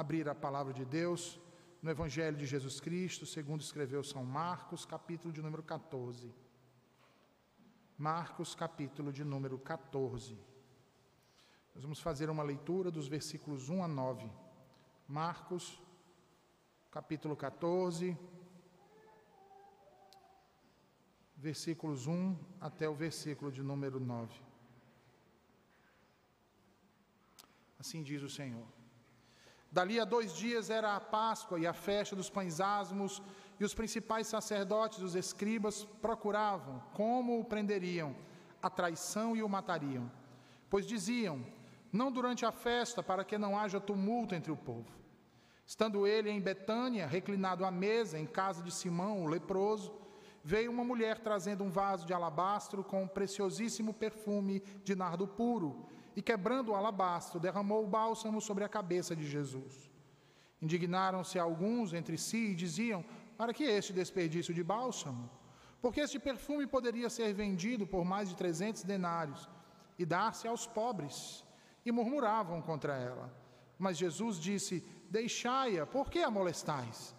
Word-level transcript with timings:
abrir 0.00 0.26
a 0.30 0.34
palavra 0.34 0.72
de 0.72 0.84
Deus 0.84 1.38
no 1.82 1.90
Evangelho 1.90 2.36
de 2.36 2.46
Jesus 2.46 2.80
Cristo, 2.80 3.26
segundo 3.26 3.60
escreveu 3.60 4.02
São 4.02 4.24
Marcos, 4.24 4.86
capítulo 4.86 5.30
de 5.32 5.42
número 5.42 5.62
14. 5.62 6.32
Marcos, 7.98 8.54
capítulo 8.54 9.12
de 9.12 9.22
número 9.22 9.58
14. 9.58 10.38
Nós 11.74 11.82
vamos 11.82 12.00
fazer 12.00 12.30
uma 12.30 12.42
leitura 12.42 12.90
dos 12.90 13.06
versículos 13.08 13.68
1 13.68 13.84
a 13.84 13.88
9. 13.88 14.30
Marcos, 15.06 15.82
capítulo 16.90 17.36
14, 17.36 18.16
versículos 21.36 22.06
1 22.06 22.38
até 22.58 22.88
o 22.88 22.94
versículo 22.94 23.52
de 23.52 23.62
número 23.62 24.00
9. 24.00 24.40
Assim 27.78 28.02
diz 28.02 28.22
o 28.22 28.30
Senhor. 28.30 28.79
Dali 29.72 30.00
a 30.00 30.04
dois 30.04 30.34
dias 30.34 30.68
era 30.68 30.96
a 30.96 31.00
Páscoa 31.00 31.58
e 31.60 31.66
a 31.66 31.72
festa 31.72 32.16
dos 32.16 32.28
pães 32.28 32.60
asmos, 32.60 33.22
e 33.58 33.64
os 33.64 33.74
principais 33.74 34.26
sacerdotes, 34.26 35.00
os 35.00 35.14
escribas, 35.14 35.84
procuravam 36.00 36.82
como 36.94 37.38
o 37.38 37.44
prenderiam, 37.44 38.16
a 38.60 38.68
traição 38.68 39.36
e 39.36 39.42
o 39.42 39.48
matariam. 39.48 40.10
Pois 40.68 40.86
diziam: 40.86 41.44
Não 41.92 42.10
durante 42.10 42.44
a 42.44 42.50
festa, 42.50 43.02
para 43.02 43.22
que 43.22 43.38
não 43.38 43.56
haja 43.56 43.78
tumulto 43.78 44.34
entre 44.34 44.50
o 44.50 44.56
povo. 44.56 44.90
Estando 45.64 46.04
ele 46.04 46.30
em 46.30 46.40
Betânia, 46.40 47.06
reclinado 47.06 47.64
à 47.64 47.70
mesa, 47.70 48.18
em 48.18 48.26
casa 48.26 48.60
de 48.60 48.72
Simão, 48.72 49.22
o 49.22 49.28
leproso, 49.28 49.92
veio 50.42 50.70
uma 50.70 50.82
mulher 50.82 51.18
trazendo 51.18 51.62
um 51.62 51.70
vaso 51.70 52.04
de 52.06 52.12
alabastro 52.12 52.82
com 52.82 53.04
um 53.04 53.08
preciosíssimo 53.08 53.94
perfume 53.94 54.60
de 54.82 54.96
nardo 54.96 55.28
puro, 55.28 55.86
e 56.20 56.22
quebrando 56.30 56.68
o 56.70 56.74
alabastro, 56.74 57.40
derramou 57.40 57.82
o 57.82 57.92
bálsamo 57.96 58.42
sobre 58.42 58.62
a 58.62 58.68
cabeça 58.68 59.12
de 59.16 59.26
Jesus. 59.34 59.74
Indignaram-se 60.60 61.38
alguns 61.38 61.94
entre 61.94 62.16
si 62.18 62.42
e 62.50 62.54
diziam: 62.54 63.02
para 63.38 63.54
que 63.54 63.64
este 63.64 63.92
desperdício 64.00 64.52
de 64.52 64.62
bálsamo? 64.62 65.24
Porque 65.80 66.00
este 66.00 66.18
perfume 66.18 66.66
poderia 66.66 67.08
ser 67.08 67.32
vendido 67.32 67.86
por 67.86 68.04
mais 68.04 68.28
de 68.28 68.36
trezentos 68.36 68.82
denários 68.82 69.48
e 69.98 70.04
dar-se 70.04 70.46
aos 70.46 70.66
pobres. 70.66 71.42
E 71.86 71.90
murmuravam 71.90 72.60
contra 72.60 72.94
ela. 72.98 73.26
Mas 73.78 73.96
Jesus 73.96 74.38
disse: 74.48 74.84
Deixai-a, 75.08 75.86
por 75.86 76.10
que 76.10 76.18
a 76.18 76.30
molestais? 76.30 77.16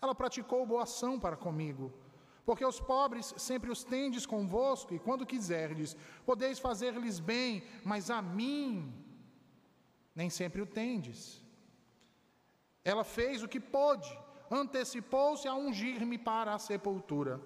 Ela 0.00 0.14
praticou 0.14 0.64
boa 0.64 0.84
ação 0.84 1.18
para 1.18 1.36
comigo. 1.36 1.92
Porque 2.46 2.64
os 2.64 2.78
pobres 2.80 3.34
sempre 3.36 3.72
os 3.72 3.82
tendes 3.82 4.24
convosco, 4.24 4.94
e 4.94 5.00
quando 5.00 5.26
quiserdes, 5.26 5.96
podeis 6.24 6.60
fazer-lhes 6.60 7.18
bem, 7.18 7.64
mas 7.84 8.08
a 8.08 8.22
mim 8.22 8.94
nem 10.14 10.30
sempre 10.30 10.62
o 10.62 10.66
tendes. 10.66 11.42
Ela 12.84 13.02
fez 13.02 13.42
o 13.42 13.48
que 13.48 13.58
pôde, 13.58 14.16
antecipou-se 14.48 15.48
a 15.48 15.54
ungir-me 15.56 16.16
para 16.16 16.54
a 16.54 16.58
sepultura. 16.58 17.40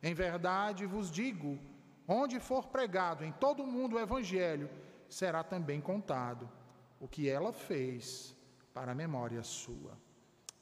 Em 0.00 0.14
verdade 0.14 0.86
vos 0.86 1.10
digo: 1.10 1.58
onde 2.06 2.38
for 2.38 2.68
pregado 2.68 3.24
em 3.24 3.32
todo 3.32 3.64
o 3.64 3.66
mundo 3.66 3.96
o 3.96 4.00
Evangelho, 4.00 4.70
será 5.08 5.42
também 5.42 5.80
contado 5.80 6.48
o 7.00 7.08
que 7.08 7.28
ela 7.28 7.52
fez 7.52 8.36
para 8.72 8.92
a 8.92 8.94
memória 8.94 9.42
sua. 9.42 9.98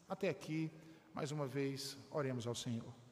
Até 0.08 0.30
aqui, 0.30 0.72
mais 1.12 1.30
uma 1.30 1.46
vez, 1.46 1.98
oremos 2.10 2.46
ao 2.46 2.54
Senhor. 2.54 3.05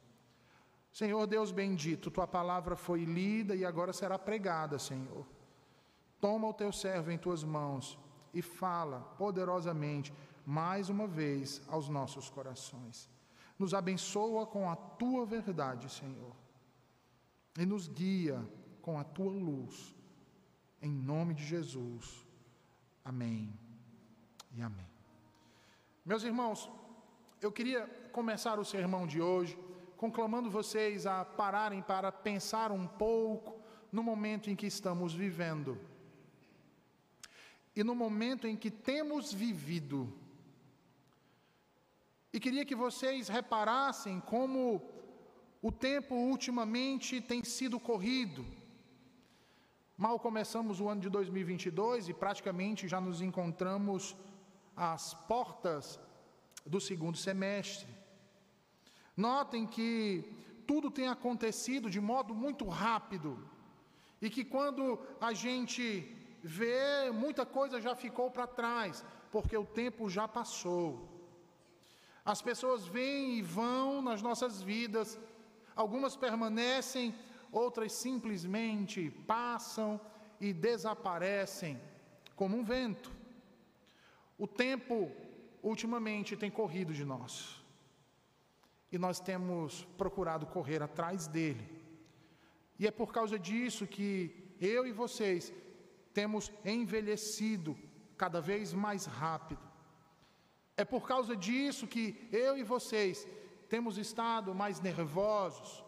Senhor 0.95 1.27
Deus 1.27 1.51
bendito, 1.51 2.09
tua 2.09 2.25
palavra 2.25 2.77
foi 2.77 3.05
lida 3.05 3.57
e 3.57 3.65
agora 3.65 3.93
será 3.93 4.17
pregada, 4.17 4.79
Senhor. 4.79 5.27
Toma 6.21 6.47
o 6.47 6.55
teu 6.55 6.71
servo 6.73 7.11
em 7.11 7.19
tuas 7.19 7.43
mãos 7.43 7.99
e 8.33 8.41
fala 8.41 9.01
poderosamente 9.19 10.15
mais 10.47 10.89
uma 10.89 11.09
vez 11.09 11.61
aos 11.67 11.89
nossos 11.89 12.31
corações. 12.31 13.11
Nos 13.59 13.75
abençoa 13.75 14.47
com 14.47 14.71
a 14.71 14.77
tua 14.77 15.27
verdade, 15.27 15.91
Senhor, 15.91 16.33
e 17.59 17.67
nos 17.67 17.89
guia 17.89 18.49
com 18.81 18.97
a 18.97 19.03
tua 19.03 19.33
luz, 19.33 19.97
em 20.81 20.93
nome 20.93 21.35
de 21.35 21.45
Jesus. 21.45 22.25
Amém 23.05 23.53
e 24.53 24.63
amém. 24.63 24.87
Meus 26.07 26.23
irmãos, 26.23 26.71
eu 27.43 27.51
queria 27.51 27.85
começar 28.13 28.61
o 28.61 28.65
sermão 28.65 29.09
de 29.09 29.21
hoje 29.21 29.59
conclamando 29.97 30.51
vocês 30.51 31.07
a 31.07 31.25
pararem 31.25 31.83
para 31.83 32.11
pensar 32.11 32.73
um 32.73 32.87
pouco 32.87 33.61
no 33.91 34.03
momento 34.03 34.51
em 34.51 34.57
que 34.57 34.67
estamos 34.67 35.15
vivendo. 35.15 35.79
E 37.77 37.83
no 37.83 37.95
momento 37.95 38.47
em 38.47 38.57
que 38.57 38.71
temos 38.71 39.33
vivido 39.33 40.13
e 42.35 42.41
queria 42.41 42.65
que 42.65 42.75
vocês 42.75 43.29
reparassem 43.29 44.19
como 44.19 44.83
o 45.63 45.71
tempo 45.71 46.17
ultimamente 46.17 47.21
tem 47.21 47.45
sido 47.45 47.79
corrido. 47.79 48.45
Mal 49.97 50.19
começamos 50.19 50.81
o 50.81 50.89
ano 50.89 51.01
de 51.01 51.09
2022 51.09 52.09
e 52.09 52.13
praticamente 52.13 52.89
já 52.89 53.01
nos 53.01 53.21
encontramos 53.21 54.17
às 54.77 55.15
portas 55.15 56.01
do 56.67 56.81
segundo 56.81 57.17
semestre. 57.17 57.94
Notem 59.17 59.67
que 59.67 60.25
tudo 60.67 60.91
tem 60.91 61.09
acontecido 61.09 61.89
de 61.89 62.01
modo 62.01 62.35
muito 62.35 62.67
rápido 62.69 63.39
e 64.21 64.29
que 64.29 64.45
quando 64.45 64.99
a 65.21 65.33
gente 65.33 65.85
vê, 66.43 67.11
muita 67.13 67.47
coisa 67.47 67.81
já 67.81 67.95
ficou 67.95 68.31
para 68.31 68.47
trás, 68.47 69.05
porque 69.31 69.57
o 69.57 69.65
tempo 69.65 70.11
já 70.11 70.27
passou. 70.27 71.09
As 72.25 72.43
pessoas 72.43 72.87
vêm 72.87 73.39
e 73.39 73.43
vão 73.43 74.03
nas 74.03 74.21
nossas 74.23 74.63
vidas, 74.63 75.19
algumas 75.77 76.17
permanecem, 76.17 77.15
outras 77.53 77.93
simplesmente 77.93 79.11
passam 79.27 80.01
e 80.41 80.53
desaparecem 80.53 81.81
como 82.35 82.57
um 82.57 82.65
vento. 82.65 83.13
O 84.37 84.47
tempo 84.47 85.13
ultimamente 85.63 86.37
tem 86.37 86.51
corrido 86.51 86.93
de 86.93 87.05
nós 87.05 87.64
e 88.95 88.99
nós 88.99 89.19
temos 89.19 89.85
procurado 89.99 90.47
correr 90.47 90.81
atrás 90.81 91.27
dele. 91.27 91.67
E 92.79 92.87
é 92.87 92.93
por 92.93 93.13
causa 93.13 93.37
disso 93.37 93.89
que 93.89 94.55
eu 94.61 94.87
e 94.87 94.93
vocês 94.93 95.53
temos 96.13 96.53
envelhecido 96.65 97.77
cada 98.17 98.41
vez 98.41 98.73
mais 98.73 99.05
rápido. 99.05 99.65
É 100.77 100.85
por 100.85 101.09
causa 101.09 101.35
disso 101.35 101.89
que 101.89 102.29
eu 102.31 102.57
e 102.57 102.63
vocês 102.63 103.27
temos 103.69 103.99
estado 103.99 104.55
mais 104.55 104.81
nervosos, 104.81 105.85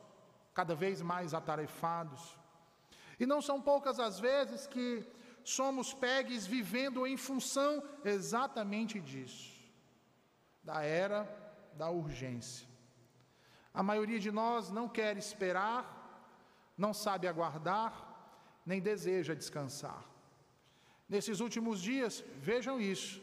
cada 0.53 0.75
vez 0.75 1.00
mais 1.00 1.33
atarefados. 1.33 2.37
E 3.21 3.25
não 3.25 3.41
são 3.41 3.62
poucas 3.62 4.00
as 4.00 4.19
vezes 4.19 4.66
que 4.66 5.06
somos 5.45 5.95
pegues 5.95 6.45
vivendo 6.45 7.06
em 7.06 7.16
função 7.16 7.81
exatamente 8.05 8.99
disso 9.00 9.55
da 10.65 10.83
era 10.83 11.21
da 11.75 11.89
urgência. 11.89 12.76
A 13.81 13.83
maioria 13.83 14.19
de 14.19 14.33
nós 14.33 14.71
não 14.71 14.89
quer 14.89 15.19
esperar, 15.19 15.83
não 16.79 16.95
sabe 16.95 17.29
aguardar, 17.29 17.93
nem 18.65 18.81
deseja 18.81 19.35
descansar. 19.35 20.03
Nesses 21.07 21.41
últimos 21.41 21.83
dias, 21.83 22.25
vejam 22.39 22.81
isso, 22.81 23.23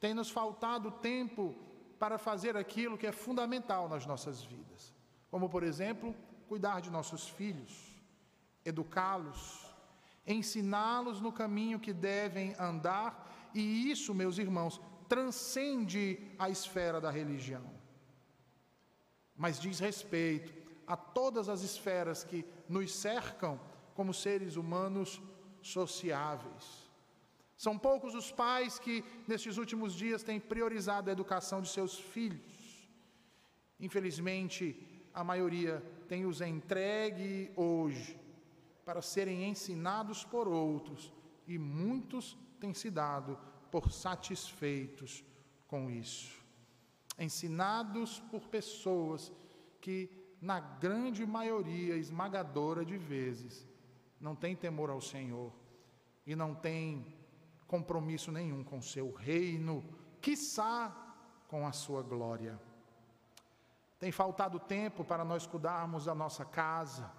tem 0.00 0.12
nos 0.12 0.28
faltado 0.28 0.90
tempo 0.90 1.54
para 2.00 2.18
fazer 2.18 2.56
aquilo 2.56 2.98
que 2.98 3.06
é 3.06 3.12
fundamental 3.12 3.88
nas 3.88 4.04
nossas 4.04 4.42
vidas, 4.42 4.92
como, 5.30 5.48
por 5.48 5.62
exemplo, 5.62 6.12
cuidar 6.48 6.80
de 6.80 6.90
nossos 6.90 7.28
filhos, 7.28 7.72
educá-los, 8.64 9.72
ensiná-los 10.26 11.20
no 11.20 11.30
caminho 11.30 11.78
que 11.78 11.92
devem 11.92 12.56
andar, 12.58 13.50
e 13.54 13.88
isso, 13.92 14.12
meus 14.12 14.36
irmãos, 14.36 14.80
transcende 15.08 16.18
a 16.40 16.50
esfera 16.50 17.00
da 17.00 17.10
religião, 17.10 17.75
mas 19.36 19.60
diz 19.60 19.78
respeito 19.78 20.52
a 20.86 20.96
todas 20.96 21.48
as 21.48 21.62
esferas 21.62 22.24
que 22.24 22.44
nos 22.68 22.94
cercam 22.94 23.60
como 23.94 24.14
seres 24.14 24.56
humanos 24.56 25.20
sociáveis. 25.60 26.86
São 27.56 27.78
poucos 27.78 28.14
os 28.14 28.30
pais 28.30 28.78
que, 28.78 29.02
nestes 29.26 29.56
últimos 29.56 29.94
dias, 29.94 30.22
têm 30.22 30.38
priorizado 30.38 31.08
a 31.08 31.12
educação 31.12 31.62
de 31.62 31.68
seus 31.68 31.98
filhos. 31.98 32.90
Infelizmente, 33.80 35.08
a 35.12 35.24
maioria 35.24 35.82
tem 36.08 36.26
os 36.26 36.40
entregue 36.40 37.50
hoje 37.56 38.18
para 38.84 39.02
serem 39.02 39.48
ensinados 39.48 40.24
por 40.24 40.46
outros, 40.46 41.12
e 41.46 41.58
muitos 41.58 42.36
têm 42.60 42.72
se 42.72 42.90
dado 42.90 43.38
por 43.70 43.90
satisfeitos 43.90 45.24
com 45.66 45.90
isso. 45.90 46.45
Ensinados 47.18 48.20
por 48.30 48.48
pessoas 48.48 49.32
que, 49.80 50.10
na 50.40 50.60
grande 50.60 51.24
maioria 51.24 51.96
esmagadora 51.96 52.84
de 52.84 52.98
vezes, 52.98 53.66
não 54.20 54.34
têm 54.34 54.54
temor 54.54 54.90
ao 54.90 55.00
Senhor 55.00 55.52
e 56.26 56.34
não 56.34 56.54
têm 56.54 57.14
compromisso 57.66 58.30
nenhum 58.30 58.62
com 58.62 58.80
seu 58.80 59.12
reino, 59.12 59.84
quiçá 60.20 60.94
com 61.48 61.66
a 61.66 61.72
sua 61.72 62.02
glória. 62.02 62.60
Tem 63.98 64.12
faltado 64.12 64.58
tempo 64.58 65.04
para 65.04 65.24
nós 65.24 65.46
cuidarmos 65.46 66.04
da 66.04 66.14
nossa 66.14 66.44
casa, 66.44 67.10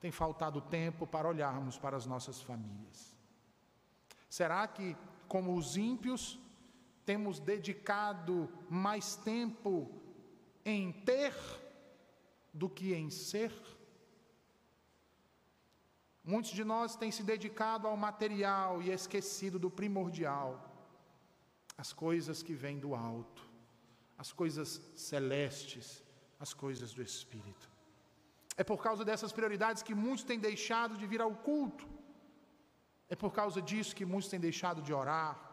tem 0.00 0.12
faltado 0.12 0.60
tempo 0.60 1.06
para 1.06 1.28
olharmos 1.28 1.76
para 1.76 1.96
as 1.96 2.06
nossas 2.06 2.40
famílias. 2.40 3.16
Será 4.28 4.66
que, 4.68 4.96
como 5.26 5.56
os 5.56 5.76
ímpios, 5.76 6.38
temos 7.08 7.40
dedicado 7.40 8.34
mais 8.68 9.16
tempo 9.16 9.72
em 10.62 10.92
ter 10.92 11.34
do 12.52 12.68
que 12.68 12.92
em 12.92 13.08
ser? 13.08 13.50
Muitos 16.22 16.50
de 16.50 16.64
nós 16.72 16.96
têm 16.96 17.10
se 17.10 17.22
dedicado 17.22 17.88
ao 17.88 17.96
material 17.96 18.82
e 18.82 18.90
esquecido 18.90 19.58
do 19.58 19.70
primordial, 19.70 20.50
as 21.78 21.94
coisas 21.94 22.42
que 22.42 22.54
vêm 22.62 22.78
do 22.78 22.94
alto, 22.94 23.42
as 24.18 24.30
coisas 24.30 24.70
celestes, 24.94 26.04
as 26.38 26.52
coisas 26.52 26.92
do 26.92 27.00
Espírito. 27.00 27.70
É 28.54 28.62
por 28.62 28.82
causa 28.82 29.02
dessas 29.02 29.32
prioridades 29.32 29.82
que 29.82 29.94
muitos 29.94 30.24
têm 30.24 30.38
deixado 30.38 30.94
de 30.98 31.06
vir 31.06 31.22
ao 31.22 31.34
culto, 31.34 31.88
é 33.08 33.16
por 33.16 33.32
causa 33.32 33.62
disso 33.62 33.96
que 33.96 34.04
muitos 34.04 34.28
têm 34.28 34.38
deixado 34.38 34.82
de 34.82 34.92
orar, 34.92 35.47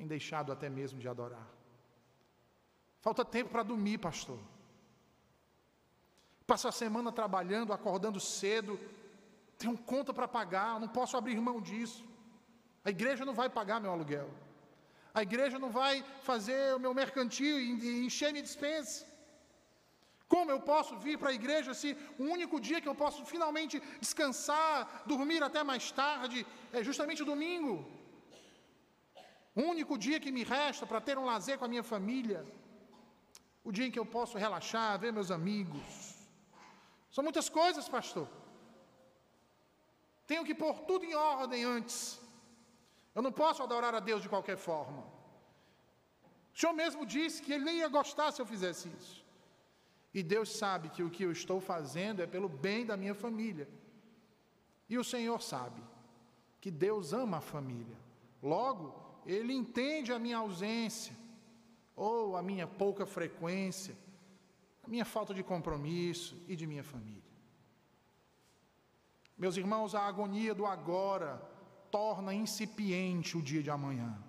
têm 0.00 0.06
deixado 0.16 0.50
até 0.52 0.68
mesmo 0.78 0.98
de 1.02 1.08
adorar. 1.14 1.46
Falta 3.06 3.24
tempo 3.36 3.50
para 3.54 3.68
dormir, 3.70 3.98
pastor. 3.98 4.40
Passo 6.50 6.66
a 6.68 6.72
semana 6.82 7.10
trabalhando, 7.20 7.72
acordando 7.72 8.18
cedo, 8.18 8.72
tenho 9.58 9.76
conta 9.92 10.12
para 10.18 10.28
pagar, 10.38 10.80
não 10.80 10.88
posso 10.88 11.16
abrir 11.16 11.38
mão 11.48 11.58
disso. 11.68 12.02
A 12.86 12.90
igreja 12.96 13.24
não 13.28 13.34
vai 13.40 13.48
pagar 13.58 13.78
meu 13.84 13.92
aluguel. 13.92 14.28
A 15.18 15.22
igreja 15.28 15.58
não 15.58 15.70
vai 15.80 15.94
fazer 16.30 16.60
o 16.74 16.82
meu 16.84 16.92
mercantil 16.94 17.54
e 17.60 18.06
encher 18.06 18.32
minha 18.32 18.48
dispensa. 18.50 18.98
Como 20.34 20.50
eu 20.54 20.60
posso 20.72 20.92
vir 21.04 21.16
para 21.20 21.30
a 21.30 21.38
igreja 21.40 21.72
se 21.74 21.88
o 22.22 22.24
único 22.36 22.56
dia 22.66 22.80
que 22.80 22.90
eu 22.90 22.94
posso 22.94 23.20
finalmente 23.32 23.76
descansar, 24.04 25.02
dormir 25.12 25.42
até 25.42 25.62
mais 25.70 25.90
tarde, 26.02 26.46
é 26.72 26.82
justamente 26.88 27.22
o 27.24 27.30
domingo? 27.32 27.74
O 29.54 29.62
único 29.62 29.98
dia 29.98 30.20
que 30.20 30.30
me 30.30 30.44
resta 30.44 30.86
para 30.86 31.00
ter 31.00 31.18
um 31.18 31.24
lazer 31.24 31.58
com 31.58 31.64
a 31.64 31.68
minha 31.68 31.82
família. 31.82 32.46
O 33.64 33.72
dia 33.72 33.86
em 33.86 33.90
que 33.90 33.98
eu 33.98 34.06
posso 34.06 34.38
relaxar, 34.38 34.98
ver 34.98 35.12
meus 35.12 35.30
amigos. 35.30 36.14
São 37.10 37.24
muitas 37.24 37.48
coisas, 37.48 37.88
pastor. 37.88 38.28
Tenho 40.26 40.44
que 40.44 40.54
pôr 40.54 40.80
tudo 40.80 41.04
em 41.04 41.14
ordem 41.14 41.64
antes. 41.64 42.20
Eu 43.14 43.22
não 43.22 43.32
posso 43.32 43.62
adorar 43.62 43.94
a 43.94 44.00
Deus 44.00 44.22
de 44.22 44.28
qualquer 44.28 44.56
forma. 44.56 45.02
O 46.54 46.58
Senhor 46.58 46.72
mesmo 46.72 47.04
disse 47.04 47.42
que 47.42 47.52
Ele 47.52 47.64
nem 47.64 47.78
ia 47.78 47.88
gostar 47.88 48.30
se 48.30 48.40
eu 48.40 48.46
fizesse 48.46 48.88
isso. 48.98 49.24
E 50.14 50.22
Deus 50.22 50.48
sabe 50.50 50.88
que 50.90 51.02
o 51.02 51.10
que 51.10 51.24
eu 51.24 51.32
estou 51.32 51.60
fazendo 51.60 52.22
é 52.22 52.26
pelo 52.26 52.48
bem 52.48 52.86
da 52.86 52.96
minha 52.96 53.14
família. 53.14 53.68
E 54.88 54.98
o 54.98 55.04
Senhor 55.04 55.40
sabe 55.40 55.82
que 56.60 56.70
Deus 56.70 57.12
ama 57.12 57.38
a 57.38 57.40
família. 57.40 57.96
Logo, 58.42 59.09
Ele 59.26 59.52
entende 59.52 60.12
a 60.12 60.18
minha 60.18 60.38
ausência, 60.38 61.16
ou 61.94 62.36
a 62.36 62.42
minha 62.42 62.66
pouca 62.66 63.04
frequência, 63.04 63.96
a 64.82 64.88
minha 64.88 65.04
falta 65.04 65.34
de 65.34 65.42
compromisso 65.42 66.36
e 66.48 66.56
de 66.56 66.66
minha 66.66 66.82
família. 66.82 67.30
Meus 69.36 69.56
irmãos, 69.56 69.94
a 69.94 70.06
agonia 70.06 70.54
do 70.54 70.66
agora 70.66 71.40
torna 71.90 72.32
incipiente 72.34 73.36
o 73.36 73.42
dia 73.42 73.62
de 73.62 73.70
amanhã. 73.70 74.22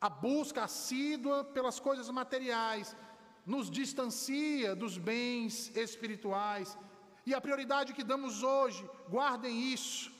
A 0.00 0.08
busca 0.08 0.64
assídua 0.64 1.44
pelas 1.44 1.80
coisas 1.80 2.08
materiais 2.10 2.96
nos 3.44 3.70
distancia 3.70 4.74
dos 4.74 4.98
bens 4.98 5.74
espirituais. 5.76 6.76
E 7.24 7.34
a 7.34 7.40
prioridade 7.40 7.92
que 7.92 8.04
damos 8.04 8.42
hoje, 8.42 8.88
guardem 9.08 9.72
isso, 9.72 10.12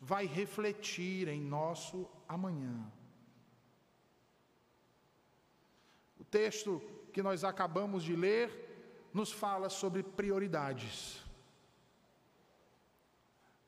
vai 0.00 0.26
refletir 0.26 1.28
em 1.28 1.40
nosso 1.40 2.08
amanhã. 2.28 2.90
O 6.18 6.24
texto 6.24 6.80
que 7.12 7.22
nós 7.22 7.44
acabamos 7.44 8.02
de 8.02 8.14
ler 8.14 9.08
nos 9.12 9.32
fala 9.32 9.68
sobre 9.68 10.02
prioridades 10.02 11.26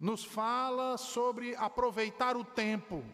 nos 0.00 0.24
fala 0.24 0.96
sobre 0.96 1.54
aproveitar 1.56 2.34
o 2.34 2.42
tempo 2.42 3.04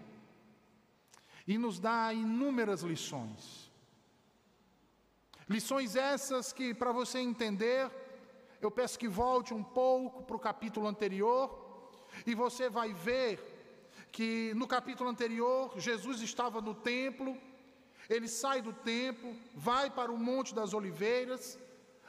e 1.45 1.59
nos 1.59 1.81
dá 1.81 2.13
inúmeras 2.13 2.83
lições. 2.83 3.69
Lições 5.49 5.97
essas 5.97 6.53
que, 6.53 6.73
para 6.73 6.93
você 6.93 7.19
entender, 7.19 7.91
eu 8.61 8.71
peço 8.71 8.99
que 8.99 9.09
volte 9.09 9.53
um 9.53 9.65
pouco 9.65 10.23
para 10.23 10.37
o 10.37 10.41
capítulo 10.41 10.87
anterior 10.87 11.66
e 12.25 12.35
você 12.35 12.69
vai 12.69 12.93
ver 12.93 13.41
que 14.13 14.53
no 14.55 14.67
capítulo 14.67 15.11
anterior 15.11 15.73
Jesus 15.77 16.21
estava 16.21 16.61
no 16.61 16.75
templo, 16.75 17.37
ele 18.09 18.29
sai 18.29 18.63
do 18.63 18.73
templo, 18.73 19.35
vai 19.55 19.91
para 19.91 20.13
o 20.13 20.19
Monte 20.19 20.55
das 20.55 20.73
Oliveiras, 20.73 21.59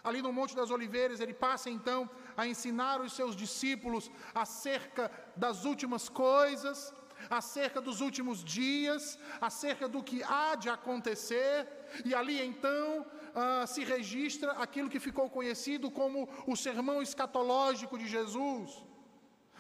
ali 0.04 0.22
no 0.22 0.32
Monte 0.32 0.56
das 0.56 0.72
Oliveiras 0.72 1.20
ele 1.20 1.34
passa 1.34 1.70
então 1.70 2.10
a 2.36 2.48
ensinar 2.48 3.02
os 3.02 3.14
seus 3.14 3.36
discípulos 3.36 4.10
acerca 4.34 5.12
das 5.36 5.66
últimas 5.66 6.08
coisas, 6.08 6.94
acerca 7.30 7.82
dos 7.82 8.00
últimos 8.00 8.44
dias, 8.44 9.20
acerca 9.42 9.88
do 9.88 10.04
que 10.04 10.24
há 10.24 10.56
de 10.56 10.70
acontecer, 10.70 11.68
e 12.06 12.14
ali 12.14 12.40
então 12.42 13.06
ah, 13.36 13.66
se 13.68 13.84
registra 13.84 14.52
aquilo 14.54 14.90
que 14.90 15.00
ficou 15.00 15.30
conhecido 15.30 15.92
como 15.92 16.30
o 16.46 16.56
sermão 16.56 17.02
escatológico 17.02 17.98
de 17.98 18.08
Jesus, 18.08 18.84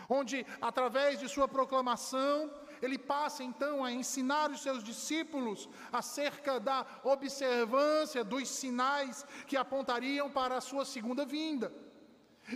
onde, 0.09 0.45
através 0.62 1.19
de 1.19 1.27
sua 1.27 1.48
proclamação, 1.48 2.51
ele 2.81 2.98
passa 2.98 3.44
então 3.44 3.83
a 3.83 3.92
ensinar 3.92 4.51
os 4.51 4.62
seus 4.62 4.83
discípulos 4.83 5.68
acerca 5.92 6.59
da 6.59 6.86
observância 7.04 8.24
dos 8.24 8.48
sinais 8.48 9.25
que 9.48 9.57
apontariam 9.57 10.30
para 10.30 10.57
a 10.57 10.62
sua 10.62 10.86
segunda 10.86 11.25
vinda. 11.25 11.71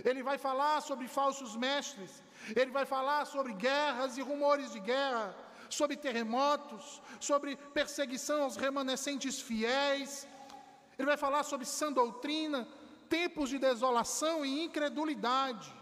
Ele 0.04 0.22
vai 0.22 0.38
falar 0.38 0.80
sobre 0.80 1.06
falsos 1.06 1.54
mestres, 1.54 2.22
ele 2.56 2.70
vai 2.70 2.86
falar 2.86 3.26
sobre 3.26 3.52
guerras 3.52 4.16
e 4.16 4.22
rumores 4.22 4.72
de 4.72 4.80
guerra, 4.80 5.34
sobre 5.68 5.96
terremotos, 5.96 7.02
sobre 7.20 7.56
perseguição 7.56 8.42
aos 8.44 8.56
remanescentes 8.56 9.40
fiéis. 9.40 10.26
Ele 10.98 11.06
vai 11.06 11.16
falar 11.16 11.42
sobre 11.42 11.66
sã 11.66 11.92
doutrina, 11.92 12.66
tempos 13.08 13.50
de 13.50 13.58
desolação 13.58 14.44
e 14.46 14.64
incredulidade. 14.64 15.81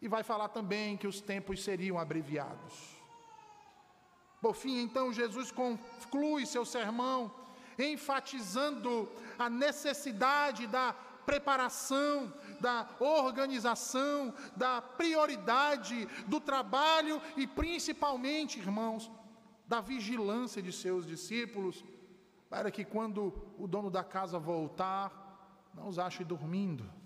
E 0.00 0.08
vai 0.08 0.22
falar 0.22 0.48
também 0.48 0.96
que 0.96 1.06
os 1.06 1.20
tempos 1.20 1.62
seriam 1.62 1.98
abreviados. 1.98 3.00
Por 4.40 4.54
fim, 4.54 4.80
então, 4.80 5.12
Jesus 5.12 5.50
conclui 5.52 6.46
seu 6.46 6.64
sermão 6.64 7.32
enfatizando 7.78 9.08
a 9.38 9.48
necessidade 9.48 10.66
da 10.66 10.94
preparação, 11.24 12.32
da 12.60 12.88
organização, 12.98 14.34
da 14.56 14.82
prioridade 14.82 16.06
do 16.26 16.40
trabalho 16.40 17.20
e 17.36 17.46
principalmente, 17.46 18.58
irmãos, 18.58 19.10
da 19.66 19.80
vigilância 19.80 20.60
de 20.60 20.72
seus 20.72 21.06
discípulos, 21.06 21.84
para 22.48 22.70
que 22.70 22.84
quando 22.84 23.32
o 23.56 23.68
dono 23.68 23.90
da 23.90 24.02
casa 24.02 24.38
voltar, 24.38 25.70
não 25.72 25.86
os 25.86 25.98
ache 25.98 26.24
dormindo. 26.24 26.99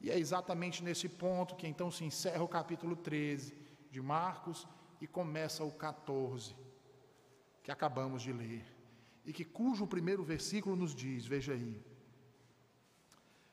E 0.00 0.10
é 0.10 0.18
exatamente 0.18 0.82
nesse 0.82 1.08
ponto 1.08 1.56
que 1.56 1.66
então 1.66 1.90
se 1.90 2.04
encerra 2.04 2.42
o 2.42 2.48
capítulo 2.48 2.94
13 2.94 3.54
de 3.90 4.00
Marcos 4.00 4.66
e 5.00 5.06
começa 5.06 5.64
o 5.64 5.72
14, 5.72 6.54
que 7.62 7.70
acabamos 7.70 8.22
de 8.22 8.32
ler 8.32 8.78
e 9.28 9.32
que 9.32 9.44
cujo 9.44 9.86
primeiro 9.86 10.24
versículo 10.24 10.74
nos 10.74 10.94
diz, 10.94 11.26
veja 11.26 11.52
aí. 11.52 11.84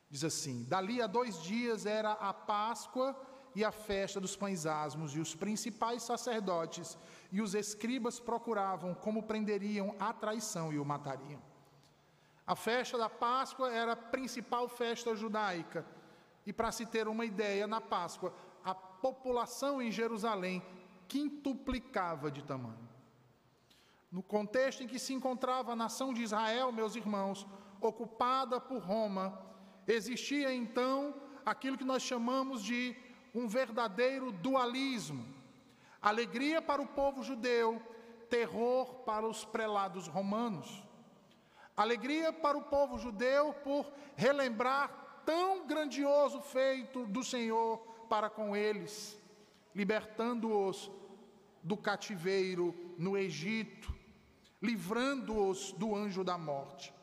Diz 0.10 0.24
assim: 0.24 0.64
Dali 0.64 1.02
a 1.02 1.08
dois 1.08 1.42
dias 1.44 1.86
era 1.86 2.14
a 2.14 2.34
Páscoa 2.34 3.14
e 3.54 3.62
a 3.62 3.74
festa 3.74 4.22
dos 4.22 4.38
pães 4.38 4.66
asmos, 4.66 5.14
e 5.14 5.20
os 5.20 5.36
principais 5.36 6.02
sacerdotes 6.02 6.98
e 7.30 7.42
os 7.42 7.54
escribas 7.54 8.22
procuravam 8.22 8.94
como 8.94 9.24
prenderiam 9.24 9.94
a 10.00 10.14
traição 10.14 10.72
e 10.72 10.80
o 10.80 10.86
matariam. 10.86 11.42
A 12.48 12.56
festa 12.56 12.98
da 12.98 13.10
Páscoa 13.10 13.70
era 13.70 13.92
a 13.92 13.98
principal 13.98 14.70
festa 14.70 15.14
judaica, 15.14 15.86
e 16.46 16.54
para 16.54 16.72
se 16.72 16.86
ter 16.86 17.08
uma 17.08 17.26
ideia, 17.26 17.66
na 17.66 17.82
Páscoa, 17.82 18.34
a 18.64 18.74
população 18.74 19.82
em 19.82 19.92
Jerusalém 19.92 20.64
quintuplicava 21.08 22.32
de 22.32 22.44
tamanho. 22.44 22.90
No 24.12 24.24
contexto 24.24 24.84
em 24.84 24.88
que 24.88 25.00
se 25.00 25.14
encontrava 25.14 25.74
a 25.74 25.76
nação 25.76 26.14
de 26.14 26.24
Israel, 26.24 26.72
meus 26.72 26.96
irmãos, 26.96 27.46
ocupada 27.82 28.62
por 28.62 28.80
Roma, 28.80 29.38
existia 29.88 30.54
então 30.54 31.14
aquilo 31.46 31.78
que 31.78 31.84
nós 31.84 32.02
chamamos 32.02 32.64
de 32.64 32.96
um 33.34 33.48
verdadeiro 33.48 34.32
dualismo. 34.32 35.26
Alegria 36.02 36.62
para 36.62 36.82
o 36.82 36.88
povo 36.88 37.24
judeu, 37.24 37.82
terror 38.30 38.96
para 39.06 39.28
os 39.28 39.44
prelados 39.44 40.08
romanos. 40.08 40.84
Alegria 41.76 42.32
para 42.32 42.58
o 42.58 42.64
povo 42.64 42.98
judeu 42.98 43.54
por 43.54 43.92
relembrar 44.16 45.05
tão 45.26 45.66
grandioso 45.66 46.42
feito 46.42 47.06
do 47.08 47.24
Senhor 47.24 47.78
para 48.08 48.30
com 48.30 48.56
eles, 48.56 49.18
libertando-os 49.74 50.92
do 51.64 51.76
cativeiro 51.76 52.76
no 52.98 53.18
Egito, 53.18 53.94
livrando-os 54.62 55.72
do 55.74 55.96
anjo 55.96 56.24
da 56.24 56.38
morte. 56.38 56.94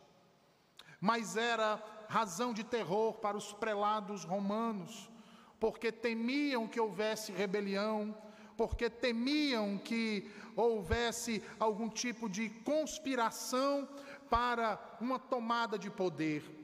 Mas 1.00 1.36
era 1.36 1.82
razão 2.08 2.52
de 2.52 2.62
terror 2.62 3.14
para 3.14 3.36
os 3.36 3.52
prelados 3.52 4.24
romanos, 4.24 5.10
porque 5.58 5.90
temiam 5.90 6.68
que 6.68 6.80
houvesse 6.80 7.32
rebelião, 7.32 8.16
porque 8.56 8.88
temiam 8.88 9.78
que 9.78 10.30
houvesse 10.54 11.42
algum 11.58 11.88
tipo 11.88 12.28
de 12.28 12.48
conspiração 12.48 13.88
para 14.30 14.78
uma 15.00 15.18
tomada 15.18 15.78
de 15.78 15.90
poder. 15.90 16.61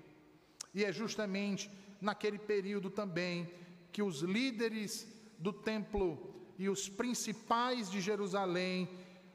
E 0.79 0.85
é 0.85 0.93
justamente 0.93 1.69
naquele 2.01 2.39
período 2.39 2.89
também 2.89 3.53
que 3.91 4.01
os 4.01 4.21
líderes 4.21 5.09
do 5.37 5.53
templo 5.53 6.33
e 6.57 6.69
os 6.69 6.89
principais 6.89 7.91
de 7.91 8.01
Jerusalém 8.01 8.89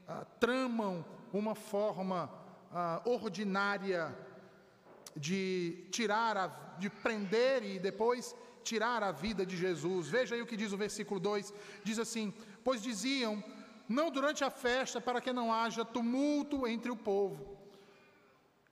ah, 0.08 0.24
tramam 0.40 1.04
uma 1.34 1.54
forma 1.54 2.32
ah, 2.72 3.02
ordinária 3.04 4.16
de 5.14 5.86
tirar, 5.90 6.34
a, 6.38 6.46
de 6.78 6.88
prender 6.88 7.62
e 7.62 7.78
depois 7.78 8.34
tirar 8.62 9.02
a 9.02 9.12
vida 9.12 9.44
de 9.44 9.54
Jesus. 9.54 10.08
Veja 10.08 10.34
aí 10.34 10.40
o 10.40 10.46
que 10.46 10.56
diz 10.56 10.72
o 10.72 10.78
versículo 10.78 11.20
2: 11.20 11.52
diz 11.84 11.98
assim: 11.98 12.32
Pois 12.64 12.80
diziam, 12.80 13.44
não 13.86 14.10
durante 14.10 14.42
a 14.42 14.48
festa, 14.48 14.98
para 14.98 15.20
que 15.20 15.30
não 15.30 15.52
haja 15.52 15.84
tumulto 15.84 16.66
entre 16.66 16.90
o 16.90 16.96
povo. 16.96 17.53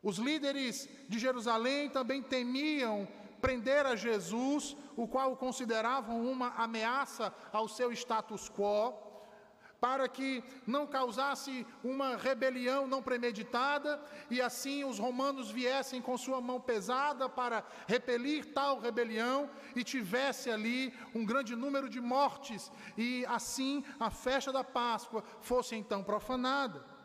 Os 0.02 0.18
líderes 0.18 0.88
de 1.08 1.18
Jerusalém 1.18 1.88
também 1.88 2.22
temiam 2.22 3.06
prender 3.40 3.86
a 3.86 3.96
Jesus, 3.96 4.76
o 4.96 5.06
qual 5.06 5.36
consideravam 5.36 6.24
uma 6.24 6.48
ameaça 6.56 7.34
ao 7.52 7.68
seu 7.68 7.92
status 7.92 8.48
quo 8.48 9.12
para 9.82 10.06
que 10.06 10.44
não 10.64 10.86
causasse 10.86 11.66
uma 11.82 12.16
rebelião 12.16 12.86
não 12.86 13.02
premeditada 13.02 14.00
e 14.30 14.40
assim 14.40 14.84
os 14.84 14.96
romanos 14.96 15.50
viessem 15.50 16.00
com 16.00 16.16
sua 16.16 16.40
mão 16.40 16.60
pesada 16.60 17.28
para 17.28 17.64
repelir 17.88 18.52
tal 18.52 18.78
rebelião 18.78 19.50
e 19.74 19.82
tivesse 19.82 20.52
ali 20.52 20.94
um 21.12 21.24
grande 21.24 21.56
número 21.56 21.88
de 21.88 22.00
mortes 22.00 22.70
e 22.96 23.26
assim 23.26 23.84
a 23.98 24.08
festa 24.08 24.52
da 24.52 24.62
Páscoa 24.62 25.24
fosse 25.40 25.74
então 25.74 26.04
profanada. 26.04 27.01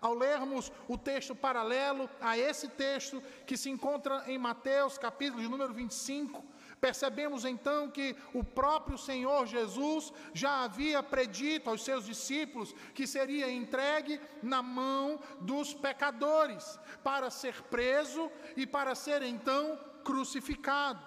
Ao 0.00 0.14
lermos 0.14 0.72
o 0.88 0.96
texto 0.96 1.34
paralelo 1.34 2.08
a 2.20 2.36
esse 2.38 2.68
texto 2.68 3.22
que 3.46 3.56
se 3.56 3.70
encontra 3.70 4.24
em 4.26 4.38
Mateus, 4.38 4.98
capítulo 4.98 5.42
de 5.42 5.48
número 5.48 5.72
25, 5.72 6.44
Percebemos 6.82 7.44
então 7.44 7.88
que 7.88 8.16
o 8.34 8.42
próprio 8.42 8.98
Senhor 8.98 9.46
Jesus 9.46 10.12
já 10.34 10.64
havia 10.64 11.00
predito 11.00 11.70
aos 11.70 11.84
seus 11.84 12.04
discípulos 12.04 12.74
que 12.92 13.06
seria 13.06 13.48
entregue 13.48 14.20
na 14.42 14.64
mão 14.64 15.20
dos 15.40 15.72
pecadores 15.72 16.80
para 17.04 17.30
ser 17.30 17.62
preso 17.70 18.28
e 18.56 18.66
para 18.66 18.96
ser 18.96 19.22
então 19.22 19.78
crucificado. 20.02 21.06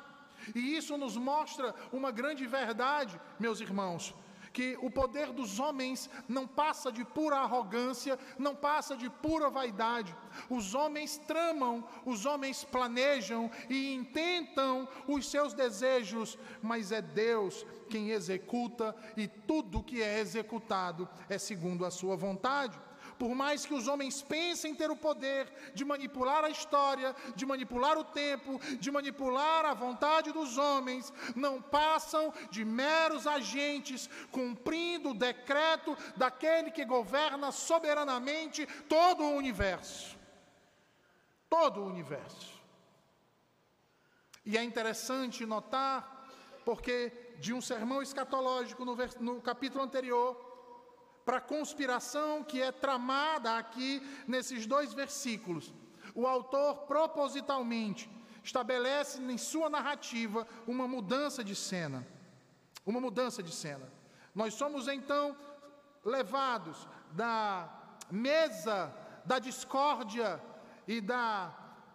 E 0.56 0.78
isso 0.78 0.98
nos 0.98 1.18
mostra 1.18 1.76
uma 1.92 2.10
grande 2.10 2.48
verdade, 2.48 3.20
meus 3.38 3.60
irmãos, 3.60 4.16
que 4.56 4.78
o 4.82 4.90
poder 4.90 5.34
dos 5.34 5.60
homens 5.60 6.10
não 6.30 6.48
passa 6.48 6.90
de 6.90 7.04
pura 7.04 7.40
arrogância, 7.40 8.18
não 8.40 8.56
passa 8.56 8.96
de 8.96 9.10
pura 9.10 9.50
vaidade. 9.50 10.16
Os 10.50 10.74
homens 10.74 11.18
tramam, 11.18 11.84
os 12.06 12.26
homens 12.26 12.64
planejam 12.64 13.52
e 13.70 13.94
intentam 13.94 14.88
os 15.10 15.30
seus 15.30 15.54
desejos, 15.54 16.40
mas 16.62 16.94
é 16.94 17.02
Deus 17.02 17.66
quem 17.90 18.12
executa 18.12 18.96
e 19.18 19.28
tudo 19.28 19.84
que 19.84 20.02
é 20.02 20.20
executado 20.20 21.10
é 21.28 21.38
segundo 21.38 21.86
a 21.86 21.92
sua 21.92 22.16
vontade. 22.16 22.80
Por 23.18 23.34
mais 23.34 23.66
que 23.66 23.74
os 23.74 23.88
homens 23.88 24.22
pensem 24.22 24.76
ter 24.76 24.92
o 24.92 24.96
poder 24.96 25.52
de 25.74 25.86
manipular 25.86 26.44
a 26.44 26.50
história, 26.50 27.16
de 27.36 27.46
manipular 27.46 27.98
o 27.98 28.04
tempo, 28.04 28.60
de 28.80 28.92
manipular 28.92 29.66
a 29.66 29.74
vontade 29.74 30.32
dos 30.32 30.58
homens, 30.58 31.14
não 31.36 31.62
passam 31.62 32.34
de 32.52 32.66
meros 32.66 33.26
agentes 33.26 34.10
cumprindo 34.32 35.12
o 35.12 35.14
decreto 35.14 35.98
daquele 36.16 36.72
que 36.72 36.84
governa 36.84 37.52
soberanamente 37.52 38.66
todo 38.90 39.24
o 39.24 39.36
universo. 39.36 40.18
Todo 41.50 41.82
o 41.82 41.88
universo. 41.88 42.56
E 44.46 44.58
é 44.58 44.64
interessante 44.64 45.46
notar, 45.46 46.28
porque 46.64 47.12
de 47.40 47.54
um 47.54 47.62
sermão 47.62 48.02
escatológico 48.02 48.86
no, 48.86 49.42
capítulo 49.42 49.84
anterior, 49.84 50.45
para 51.26 51.38
a 51.38 51.42
conspiração 51.42 52.44
que 52.44 52.62
é 52.62 52.72
tramada 52.72 53.58
aqui 53.58 54.02
nesses 54.28 54.68
dois 54.68 54.94
versículos. 54.94 55.74
O 56.14 56.28
autor 56.28 56.86
propositalmente 56.86 58.08
estabelece 58.44 59.20
em 59.20 59.38
sua 59.38 59.70
narrativa 59.70 60.48
uma 60.68 60.88
mudança 60.88 61.44
de 61.44 61.56
cena. 61.56 62.06
Uma 62.86 63.02
mudança 63.02 63.42
de 63.42 63.52
cena. 63.52 63.92
Nós 64.36 64.54
somos 64.54 64.88
então 64.88 65.36
levados 66.04 66.88
da 67.12 67.68
mesa 68.12 68.94
da 69.26 69.40
discórdia 69.40 70.40
e 70.88 71.02
da 71.02 71.52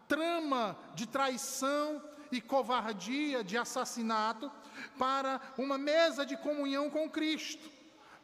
trama 0.09 0.77
de 0.97 1.07
traição 1.07 2.03
e 2.33 2.41
covardia, 2.41 3.45
de 3.45 3.57
assassinato, 3.57 4.51
para 4.99 5.41
uma 5.57 5.79
mesa 5.79 6.27
de 6.27 6.37
comunhão 6.37 6.91
com 6.91 7.09
Cristo 7.09 7.80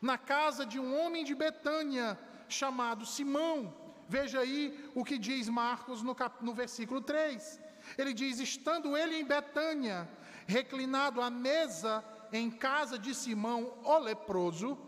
na 0.06 0.16
casa 0.16 0.64
de 0.64 0.78
um 0.78 0.98
homem 0.98 1.24
de 1.24 1.34
Betânia 1.34 2.18
chamado 2.48 3.04
Simão. 3.04 3.74
Veja 4.08 4.38
aí 4.40 4.62
o 4.94 5.04
que 5.04 5.18
diz 5.18 5.48
Marcos 5.48 6.02
no, 6.02 6.14
cap, 6.14 6.44
no 6.44 6.54
versículo 6.54 7.00
3. 7.00 7.60
Ele 7.98 8.12
diz: 8.14 8.38
Estando 8.38 8.96
ele 8.96 9.16
em 9.16 9.24
Betânia, 9.24 10.08
reclinado 10.46 11.20
à 11.20 11.28
mesa 11.28 12.04
em 12.32 12.48
casa 12.50 12.96
de 12.98 13.12
Simão, 13.14 13.74
o 13.82 13.98
leproso, 13.98 14.78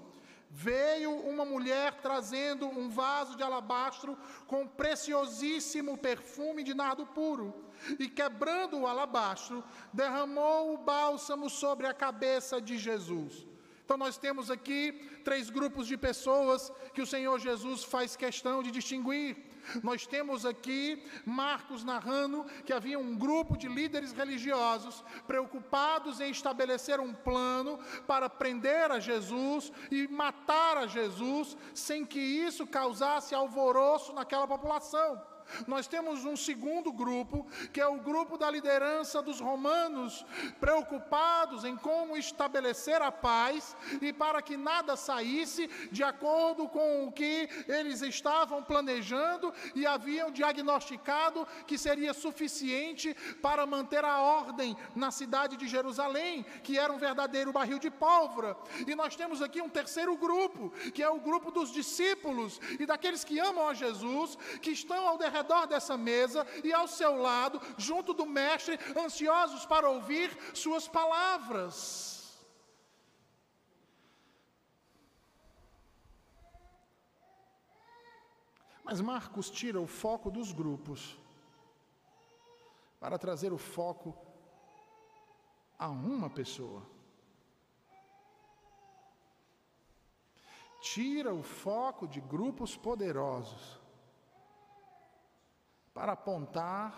veio 0.51 1.13
uma 1.33 1.45
mulher 1.45 1.95
trazendo 2.01 2.67
um 2.67 2.89
vaso 2.89 3.37
de 3.37 3.43
alabastro 3.43 4.17
com 4.47 4.67
preciosíssimo 4.67 5.99
perfume 5.99 6.63
de 6.63 6.75
nardo 6.75 7.05
puro, 7.07 7.55
e 7.99 8.09
quebrando 8.09 8.79
o 8.79 8.87
alabastro, 8.87 9.65
derramou 9.93 10.75
o 10.75 10.79
bálsamo 10.79 11.51
sobre 11.51 11.87
a 11.87 11.95
cabeça 11.95 12.61
de 12.61 12.79
Jesus. 12.79 13.48
Então, 13.89 13.97
nós 13.97 14.19
temos 14.19 14.51
aqui 14.51 14.93
três 15.25 15.49
grupos 15.49 15.87
de 15.87 15.97
pessoas 15.97 16.71
que 16.93 17.01
o 17.01 17.07
Senhor 17.07 17.39
Jesus 17.39 17.83
faz 17.83 18.15
questão 18.17 18.63
de 18.63 18.71
distinguir. 18.71 19.35
Nós 19.83 20.07
temos 20.07 20.45
aqui 20.45 21.03
Marcos 21.25 21.85
narrando 21.85 22.45
que 22.67 22.73
havia 22.75 22.99
um 22.99 23.17
grupo 23.17 23.57
de 23.57 23.67
líderes 23.67 24.13
religiosos 24.13 25.03
preocupados 25.27 26.21
em 26.21 26.31
estabelecer 26.31 27.01
um 27.01 27.15
plano 27.15 27.79
para 28.07 28.29
prender 28.29 28.91
a 28.91 29.01
Jesus 29.01 29.73
e 29.91 30.07
matar 30.07 30.77
a 30.77 30.87
Jesus, 30.87 31.57
sem 31.73 32.05
que 32.05 32.21
isso 32.21 32.67
causasse 32.67 33.35
alvoroço 33.35 34.13
naquela 34.13 34.47
população. 34.47 35.19
Nós 35.67 35.87
temos 35.87 36.25
um 36.25 36.37
segundo 36.37 36.93
grupo, 36.93 37.47
que 37.73 37.81
é 37.81 37.87
o 37.87 37.99
grupo 37.99 38.37
da 38.37 38.51
liderança 38.51 39.23
dos 39.23 39.41
romanos, 39.41 40.25
preocupados 40.61 41.65
em 41.65 41.77
como 41.77 42.17
estabelecer 42.17 43.01
a 43.01 43.11
paz 43.11 43.77
e 44.01 44.13
para 44.13 44.43
que 44.43 44.57
nada 44.57 44.97
saísse 44.97 45.69
de 45.91 46.03
acordo 46.03 46.69
com 46.69 47.07
o 47.07 47.13
que 47.13 47.49
eles 47.67 48.03
estavam 48.03 48.63
planejando 48.63 49.53
e 49.75 49.87
haviam 49.87 50.31
diagnosticado 50.31 51.47
que 51.67 51.79
seria 51.79 52.13
suficiente 52.13 53.15
para 53.41 53.67
manter 53.67 54.05
a 54.05 54.21
ordem 54.21 54.77
na 54.95 55.11
cidade 55.11 55.57
de 55.57 55.67
Jerusalém, 55.67 56.45
que 56.63 56.79
era 56.79 56.93
um 56.93 56.99
verdadeiro 56.99 57.53
barril 57.53 57.79
de 57.79 57.91
pólvora. 57.91 58.57
E 58.87 58.95
nós 58.95 59.17
temos 59.17 59.41
aqui 59.43 59.61
um 59.61 59.69
terceiro 59.69 60.17
grupo, 60.17 60.71
que 60.93 61.03
é 61.03 61.09
o 61.09 61.21
grupo 61.21 61.51
dos 61.51 61.73
discípulos 61.73 62.61
e 62.79 62.87
daqueles 62.87 63.25
que 63.25 63.39
amam 63.39 63.69
a 63.69 63.75
Jesus, 63.75 64.37
que 64.61 64.71
estão 64.71 65.07
ao 65.07 65.17
derredor 65.17 65.38
redor 65.39 65.67
dessa 65.67 65.97
mesa 65.97 66.47
e 66.63 66.73
ao 66.73 66.87
seu 66.87 67.17
lado, 67.17 67.61
junto 67.77 68.13
do 68.13 68.27
Mestre, 68.27 68.79
ansiosos 68.97 69.65
para 69.67 69.91
ouvir 69.91 70.29
Suas 70.55 70.87
palavras. 70.87 72.17
Mas 78.85 79.01
Marcos 79.01 79.51
tira 79.51 79.81
o 79.81 79.87
foco 79.87 80.31
dos 80.31 80.51
grupos 80.51 81.17
para 82.99 83.19
trazer 83.19 83.53
o 83.53 83.59
foco 83.59 84.17
a 85.79 85.89
uma 85.89 86.31
pessoa. 86.31 86.83
tira 90.81 91.35
o 91.35 91.43
foco 91.43 92.07
de 92.07 92.21
grupos 92.21 92.77
poderosos 92.77 93.78
para 95.99 96.13
apontar 96.13 96.93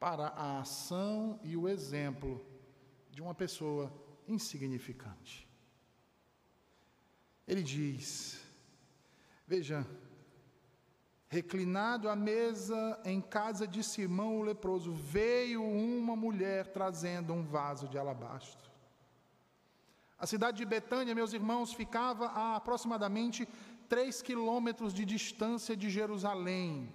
para 0.00 0.26
a 0.30 0.58
ação 0.58 1.38
e 1.44 1.56
o 1.56 1.68
exemplo 1.68 2.44
de 3.08 3.22
uma 3.22 3.32
pessoa 3.32 3.84
insignificante. 4.26 5.48
Ele 7.46 7.62
diz: 7.62 8.44
Veja, 9.46 9.86
reclinado 11.28 12.08
à 12.08 12.16
mesa 12.16 13.00
em 13.04 13.20
casa 13.20 13.64
de 13.64 13.84
Simão 13.84 14.40
o 14.40 14.42
leproso, 14.42 14.92
veio 14.92 15.62
uma 15.62 16.16
mulher 16.16 16.72
trazendo 16.72 17.32
um 17.32 17.44
vaso 17.44 17.86
de 17.86 17.96
alabastro. 17.96 18.72
A 20.18 20.26
cidade 20.26 20.56
de 20.56 20.64
Betânia, 20.64 21.14
meus 21.14 21.32
irmãos, 21.32 21.72
ficava 21.72 22.26
a 22.26 22.56
aproximadamente 22.56 23.48
três 23.88 24.20
quilômetros 24.20 24.92
de 24.92 25.04
distância 25.04 25.76
de 25.76 25.88
Jerusalém, 25.88 26.92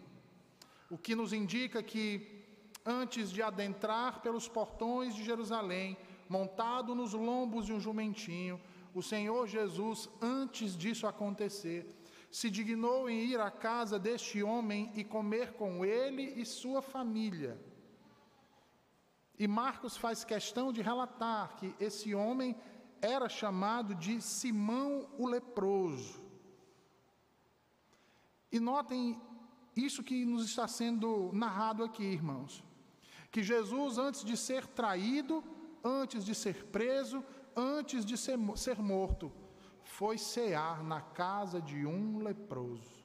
o 0.89 0.97
que 0.97 1.15
nos 1.15 1.33
indica 1.33 1.83
que, 1.83 2.45
antes 2.85 3.29
de 3.31 3.41
adentrar 3.41 4.21
pelos 4.21 4.47
portões 4.47 5.13
de 5.13 5.23
Jerusalém, 5.23 5.97
montado 6.27 6.95
nos 6.95 7.13
lombos 7.13 7.65
de 7.65 7.73
um 7.73 7.79
jumentinho, 7.79 8.59
o 8.93 9.01
Senhor 9.01 9.47
Jesus, 9.47 10.09
antes 10.21 10.75
disso 10.75 11.05
acontecer, 11.05 11.95
se 12.31 12.49
dignou 12.49 13.09
em 13.09 13.25
ir 13.25 13.39
à 13.39 13.49
casa 13.49 13.97
deste 13.97 14.41
homem 14.43 14.91
e 14.95 15.03
comer 15.03 15.53
com 15.53 15.85
ele 15.85 16.23
e 16.39 16.45
sua 16.45 16.81
família. 16.81 17.59
E 19.37 19.47
Marcos 19.47 19.95
faz 19.95 20.23
questão 20.23 20.71
de 20.73 20.81
relatar 20.81 21.55
que 21.55 21.73
esse 21.79 22.13
homem 22.13 22.55
era 23.01 23.29
chamado 23.29 23.95
de 23.95 24.21
Simão 24.21 25.09
o 25.17 25.25
leproso. 25.27 26.21
E 28.51 28.59
notem 28.59 29.19
isso 29.85 30.03
que 30.03 30.25
nos 30.25 30.45
está 30.45 30.67
sendo 30.67 31.31
narrado 31.33 31.83
aqui, 31.83 32.03
irmãos. 32.03 32.63
Que 33.31 33.43
Jesus, 33.43 33.97
antes 33.97 34.23
de 34.23 34.35
ser 34.35 34.65
traído, 34.65 35.43
antes 35.83 36.25
de 36.25 36.33
ser 36.33 36.65
preso, 36.65 37.23
antes 37.55 38.05
de 38.05 38.17
ser, 38.17 38.37
ser 38.55 38.79
morto, 38.79 39.31
foi 39.83 40.17
cear 40.17 40.83
na 40.83 41.01
casa 41.01 41.61
de 41.61 41.85
um 41.85 42.19
leproso. 42.19 42.99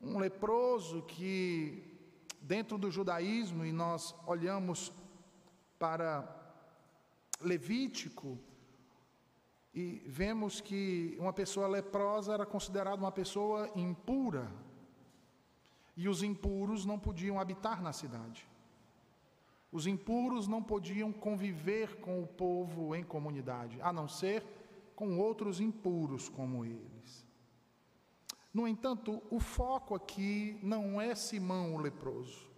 Um 0.00 0.18
leproso 0.18 1.02
que, 1.02 1.96
dentro 2.40 2.76
do 2.76 2.90
judaísmo, 2.90 3.64
e 3.64 3.72
nós 3.72 4.14
olhamos 4.26 4.92
para 5.78 6.40
Levítico, 7.40 8.38
e 9.74 10.02
vemos 10.06 10.60
que 10.60 11.16
uma 11.18 11.32
pessoa 11.32 11.66
leprosa 11.66 12.34
era 12.34 12.44
considerada 12.44 13.02
uma 13.02 13.12
pessoa 13.12 13.70
impura, 13.74 14.50
e 15.96 16.08
os 16.08 16.22
impuros 16.22 16.84
não 16.84 16.98
podiam 16.98 17.38
habitar 17.38 17.82
na 17.82 17.92
cidade. 17.92 18.46
Os 19.70 19.86
impuros 19.86 20.46
não 20.46 20.62
podiam 20.62 21.12
conviver 21.12 21.96
com 22.00 22.22
o 22.22 22.26
povo 22.26 22.94
em 22.94 23.02
comunidade, 23.02 23.80
a 23.80 23.92
não 23.92 24.06
ser 24.06 24.44
com 24.94 25.18
outros 25.18 25.60
impuros 25.60 26.28
como 26.28 26.64
eles. 26.64 27.26
No 28.52 28.68
entanto, 28.68 29.22
o 29.30 29.40
foco 29.40 29.94
aqui 29.94 30.58
não 30.62 31.00
é 31.00 31.14
Simão 31.14 31.74
o 31.74 31.78
leproso. 31.78 32.50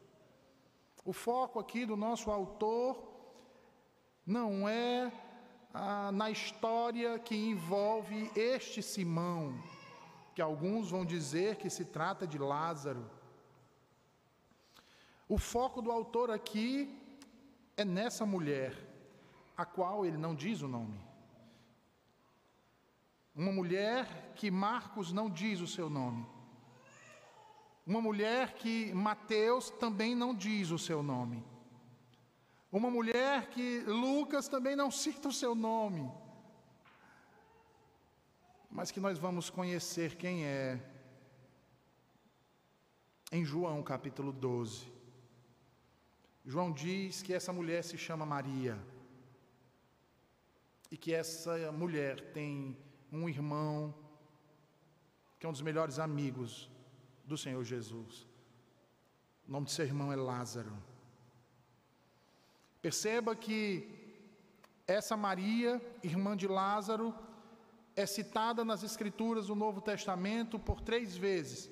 O 1.04 1.12
foco 1.12 1.60
aqui 1.60 1.86
do 1.86 1.96
nosso 1.96 2.30
autor 2.30 3.00
não 4.26 4.68
é 4.68 5.12
ah, 5.74 6.12
na 6.12 6.30
história 6.30 7.18
que 7.18 7.34
envolve 7.34 8.30
este 8.36 8.80
Simão, 8.80 9.60
que 10.32 10.40
alguns 10.40 10.88
vão 10.88 11.04
dizer 11.04 11.56
que 11.56 11.68
se 11.68 11.84
trata 11.84 12.28
de 12.28 12.38
Lázaro. 12.38 13.04
O 15.28 15.36
foco 15.36 15.82
do 15.82 15.90
autor 15.90 16.30
aqui 16.30 16.96
é 17.76 17.84
nessa 17.84 18.24
mulher, 18.24 18.72
a 19.56 19.64
qual 19.64 20.06
ele 20.06 20.16
não 20.16 20.32
diz 20.32 20.62
o 20.62 20.68
nome. 20.68 21.00
Uma 23.34 23.50
mulher 23.50 24.32
que 24.36 24.52
Marcos 24.52 25.12
não 25.12 25.28
diz 25.28 25.60
o 25.60 25.66
seu 25.66 25.90
nome. 25.90 26.24
Uma 27.84 28.00
mulher 28.00 28.54
que 28.54 28.94
Mateus 28.94 29.70
também 29.70 30.14
não 30.14 30.32
diz 30.32 30.70
o 30.70 30.78
seu 30.78 31.02
nome. 31.02 31.44
Uma 32.78 32.90
mulher 32.90 33.50
que 33.50 33.82
Lucas 33.86 34.48
também 34.48 34.74
não 34.74 34.90
cita 34.90 35.28
o 35.28 35.32
seu 35.32 35.54
nome. 35.54 36.10
Mas 38.68 38.90
que 38.90 38.98
nós 38.98 39.16
vamos 39.16 39.48
conhecer 39.48 40.16
quem 40.16 40.44
é 40.44 40.80
em 43.30 43.44
João 43.44 43.80
capítulo 43.80 44.32
12. 44.32 44.92
João 46.44 46.72
diz 46.72 47.22
que 47.22 47.32
essa 47.32 47.52
mulher 47.52 47.84
se 47.84 47.96
chama 47.96 48.26
Maria 48.26 48.76
e 50.90 50.96
que 50.96 51.14
essa 51.14 51.70
mulher 51.70 52.32
tem 52.32 52.76
um 53.12 53.28
irmão 53.28 53.94
que 55.38 55.46
é 55.46 55.48
um 55.48 55.52
dos 55.52 55.62
melhores 55.62 56.00
amigos 56.00 56.68
do 57.24 57.38
Senhor 57.38 57.62
Jesus. 57.62 58.26
O 59.46 59.52
nome 59.52 59.66
de 59.66 59.72
seu 59.72 59.86
irmão 59.86 60.12
é 60.12 60.16
Lázaro. 60.16 60.76
Perceba 62.84 63.34
que 63.34 63.88
essa 64.86 65.16
Maria, 65.16 65.80
irmã 66.02 66.36
de 66.36 66.46
Lázaro, 66.46 67.14
é 67.96 68.04
citada 68.04 68.62
nas 68.62 68.82
Escrituras 68.82 69.46
do 69.46 69.54
Novo 69.54 69.80
Testamento 69.80 70.58
por 70.58 70.82
três 70.82 71.16
vezes. 71.16 71.70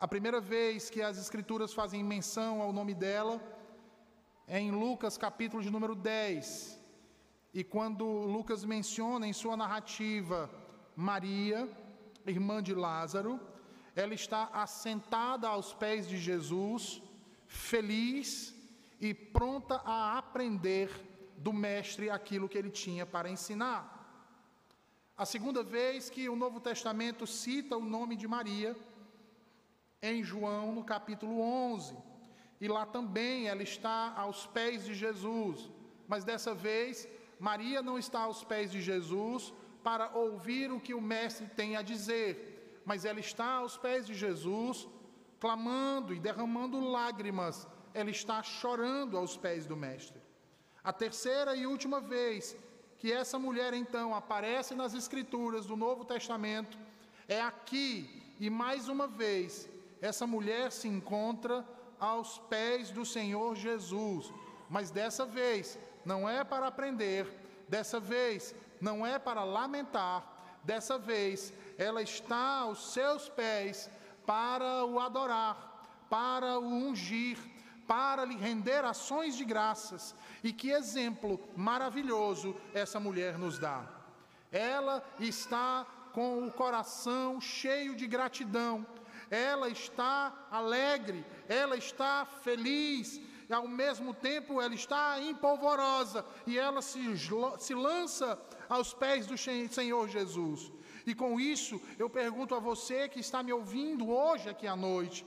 A 0.00 0.08
primeira 0.08 0.40
vez 0.40 0.88
que 0.88 1.02
as 1.02 1.18
Escrituras 1.18 1.74
fazem 1.74 2.02
menção 2.02 2.62
ao 2.62 2.72
nome 2.72 2.94
dela 2.94 3.38
é 4.48 4.58
em 4.58 4.70
Lucas, 4.70 5.18
capítulo 5.18 5.62
de 5.62 5.68
número 5.68 5.94
10. 5.94 6.80
E 7.52 7.62
quando 7.62 8.06
Lucas 8.06 8.64
menciona 8.64 9.28
em 9.28 9.34
sua 9.34 9.54
narrativa 9.54 10.50
Maria, 10.96 11.68
irmã 12.26 12.62
de 12.62 12.74
Lázaro, 12.74 13.38
ela 13.94 14.14
está 14.14 14.44
assentada 14.50 15.46
aos 15.46 15.74
pés 15.74 16.08
de 16.08 16.16
Jesus, 16.16 17.02
feliz 17.46 18.53
e 19.04 19.12
pronta 19.12 19.82
a 19.84 20.16
aprender 20.16 20.88
do 21.36 21.52
Mestre 21.52 22.08
aquilo 22.08 22.48
que 22.48 22.56
ele 22.56 22.70
tinha 22.70 23.04
para 23.04 23.28
ensinar. 23.28 23.82
A 25.14 25.26
segunda 25.26 25.62
vez 25.62 26.08
que 26.08 26.26
o 26.26 26.34
Novo 26.34 26.58
Testamento 26.58 27.26
cita 27.26 27.76
o 27.76 27.84
nome 27.84 28.16
de 28.16 28.26
Maria 28.26 28.74
em 30.00 30.24
João, 30.24 30.72
no 30.72 30.82
capítulo 30.82 31.38
11. 31.38 31.94
E 32.58 32.66
lá 32.66 32.86
também 32.86 33.46
ela 33.46 33.62
está 33.62 34.14
aos 34.16 34.46
pés 34.46 34.86
de 34.86 34.94
Jesus. 34.94 35.70
Mas 36.08 36.24
dessa 36.24 36.54
vez, 36.54 37.06
Maria 37.38 37.82
não 37.82 37.98
está 37.98 38.20
aos 38.20 38.42
pés 38.42 38.72
de 38.72 38.80
Jesus 38.80 39.52
para 39.82 40.16
ouvir 40.16 40.72
o 40.72 40.80
que 40.80 40.94
o 40.94 41.06
Mestre 41.12 41.46
tem 41.46 41.76
a 41.76 41.82
dizer, 41.82 42.82
mas 42.86 43.04
ela 43.04 43.20
está 43.20 43.56
aos 43.56 43.76
pés 43.76 44.06
de 44.06 44.14
Jesus, 44.14 44.88
clamando 45.38 46.14
e 46.14 46.18
derramando 46.18 46.80
lágrimas. 46.80 47.68
Ela 47.94 48.10
está 48.10 48.42
chorando 48.42 49.16
aos 49.16 49.36
pés 49.36 49.64
do 49.64 49.76
Mestre. 49.76 50.20
A 50.82 50.92
terceira 50.92 51.56
e 51.56 51.66
última 51.66 52.00
vez 52.00 52.54
que 52.98 53.12
essa 53.12 53.38
mulher 53.38 53.72
então 53.72 54.14
aparece 54.14 54.74
nas 54.74 54.92
Escrituras 54.94 55.66
do 55.66 55.76
Novo 55.76 56.04
Testamento 56.04 56.76
é 57.28 57.40
aqui, 57.40 58.34
e 58.38 58.50
mais 58.50 58.88
uma 58.88 59.06
vez, 59.06 59.68
essa 60.00 60.26
mulher 60.26 60.70
se 60.70 60.88
encontra 60.88 61.64
aos 61.98 62.38
pés 62.38 62.90
do 62.90 63.04
Senhor 63.04 63.54
Jesus, 63.56 64.32
mas 64.68 64.90
dessa 64.90 65.24
vez 65.24 65.78
não 66.04 66.28
é 66.28 66.44
para 66.44 66.66
aprender, 66.66 67.26
dessa 67.68 67.98
vez 67.98 68.54
não 68.80 69.06
é 69.06 69.18
para 69.18 69.44
lamentar, 69.44 70.58
dessa 70.62 70.98
vez 70.98 71.52
ela 71.78 72.02
está 72.02 72.60
aos 72.60 72.92
seus 72.92 73.28
pés 73.28 73.88
para 74.26 74.84
o 74.84 75.00
adorar, 75.00 76.06
para 76.10 76.58
o 76.58 76.66
ungir, 76.66 77.38
para 77.86 78.24
lhe 78.24 78.36
render 78.36 78.84
ações 78.84 79.36
de 79.36 79.44
graças. 79.44 80.14
E 80.42 80.52
que 80.52 80.70
exemplo 80.70 81.40
maravilhoso 81.56 82.54
essa 82.72 82.98
mulher 82.98 83.38
nos 83.38 83.58
dá. 83.58 83.84
Ela 84.50 85.04
está 85.18 85.86
com 86.12 86.46
o 86.46 86.52
coração 86.52 87.40
cheio 87.40 87.96
de 87.96 88.06
gratidão 88.06 88.86
ela 89.30 89.68
está 89.68 90.46
alegre, 90.50 91.24
ela 91.48 91.76
está 91.76 92.24
feliz, 92.24 93.20
e 93.48 93.52
ao 93.52 93.68
mesmo 93.68 94.14
tempo 94.14 94.60
ela 94.60 94.74
está 94.74 95.20
empolvorosa 95.20 96.24
e 96.46 96.58
ela 96.58 96.80
se, 96.80 97.00
se 97.58 97.74
lança 97.74 98.40
aos 98.68 98.94
pés 98.94 99.26
do 99.26 99.36
Senhor 99.36 100.08
Jesus. 100.08 100.72
E 101.06 101.14
com 101.14 101.38
isso, 101.38 101.80
eu 101.98 102.08
pergunto 102.08 102.54
a 102.54 102.58
você 102.58 103.08
que 103.08 103.20
está 103.20 103.42
me 103.42 103.52
ouvindo 103.52 104.08
hoje 104.08 104.48
aqui 104.48 104.66
à 104.66 104.74
noite: 104.74 105.26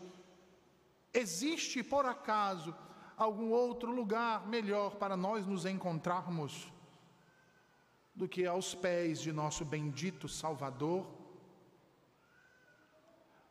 existe 1.14 1.84
por 1.84 2.06
acaso 2.06 2.76
algum 3.16 3.50
outro 3.52 3.92
lugar 3.92 4.48
melhor 4.48 4.96
para 4.96 5.18
nós 5.18 5.46
nos 5.46 5.66
encontrarmos 5.66 6.72
do 8.16 8.28
que 8.28 8.46
aos 8.46 8.74
pés 8.76 9.20
de 9.22 9.32
nosso 9.32 9.66
bendito 9.66 10.28
Salvador? 10.28 11.08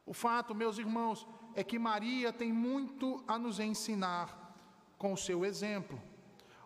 O 0.05 0.15
fato, 0.15 0.55
meus 0.55 0.79
irmãos, 0.79 1.27
é 1.55 1.65
que 1.65 1.79
Maria 1.79 2.33
tem 2.33 2.53
muito 2.53 3.25
a 3.27 3.39
nos 3.39 3.59
ensinar 3.59 4.55
com 4.99 5.13
o 5.13 5.17
seu 5.17 5.45
exemplo. 5.45 6.01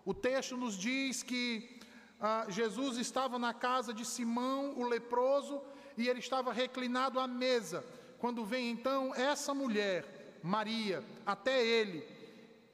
O 0.04 0.12
texto 0.12 0.56
nos 0.56 0.74
diz 0.76 1.22
que 1.22 1.80
ah, 2.20 2.44
Jesus 2.48 2.98
estava 2.98 3.38
na 3.38 3.54
casa 3.54 3.94
de 3.94 4.04
Simão, 4.04 4.78
o 4.78 4.84
leproso, 4.84 5.62
e 5.96 6.08
ele 6.08 6.18
estava 6.18 6.52
reclinado 6.52 7.18
à 7.18 7.26
mesa. 7.26 7.84
Quando 8.18 8.44
vem 8.44 8.70
então 8.70 9.14
essa 9.14 9.54
mulher, 9.54 10.19
Maria, 10.42 11.04
até 11.24 11.64
ele, 11.64 12.06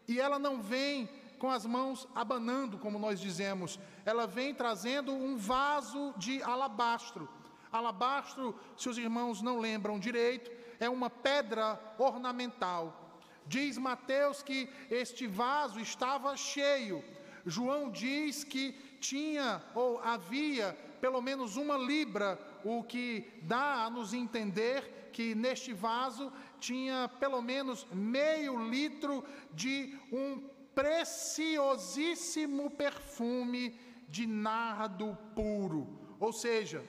e 0.06 0.20
ela 0.20 0.38
não 0.38 0.60
vem 0.60 1.08
com 1.38 1.50
as 1.50 1.66
mãos 1.66 2.06
abanando, 2.14 2.78
como 2.78 2.98
nós 2.98 3.20
dizemos, 3.20 3.78
ela 4.04 4.26
vem 4.26 4.54
trazendo 4.54 5.12
um 5.12 5.36
vaso 5.36 6.14
de 6.16 6.42
alabastro. 6.42 7.28
Alabastro, 7.70 8.58
se 8.76 8.88
os 8.88 8.96
irmãos 8.96 9.42
não 9.42 9.58
lembram 9.58 9.98
direito, 9.98 10.50
é 10.80 10.88
uma 10.88 11.10
pedra 11.10 11.78
ornamental. 11.98 13.02
Diz 13.46 13.78
Mateus 13.78 14.42
que 14.42 14.68
este 14.90 15.26
vaso 15.26 15.78
estava 15.78 16.36
cheio. 16.36 17.04
João 17.44 17.90
diz 17.90 18.42
que 18.42 18.72
tinha 19.00 19.62
ou 19.74 20.00
havia 20.00 20.76
pelo 21.00 21.20
menos 21.20 21.56
uma 21.56 21.76
libra, 21.76 22.38
o 22.64 22.82
que 22.82 23.30
dá 23.42 23.84
a 23.84 23.90
nos 23.90 24.12
entender 24.12 25.10
que 25.12 25.34
neste 25.34 25.72
vaso 25.72 26.32
tinha 26.60 27.10
pelo 27.20 27.40
menos 27.40 27.86
meio 27.92 28.68
litro 28.68 29.24
de 29.52 29.98
um 30.12 30.42
preciosíssimo 30.74 32.70
perfume 32.70 33.78
de 34.08 34.26
nardo 34.26 35.16
puro. 35.34 35.88
Ou 36.20 36.32
seja, 36.32 36.84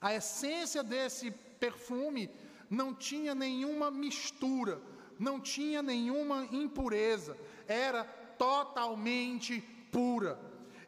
a 0.00 0.14
essência 0.14 0.82
desse 0.82 1.30
perfume 1.30 2.30
não 2.70 2.94
tinha 2.94 3.34
nenhuma 3.34 3.90
mistura, 3.90 4.80
não 5.18 5.40
tinha 5.40 5.82
nenhuma 5.82 6.46
impureza, 6.52 7.36
era 7.66 8.04
totalmente 8.04 9.60
pura. 9.90 10.38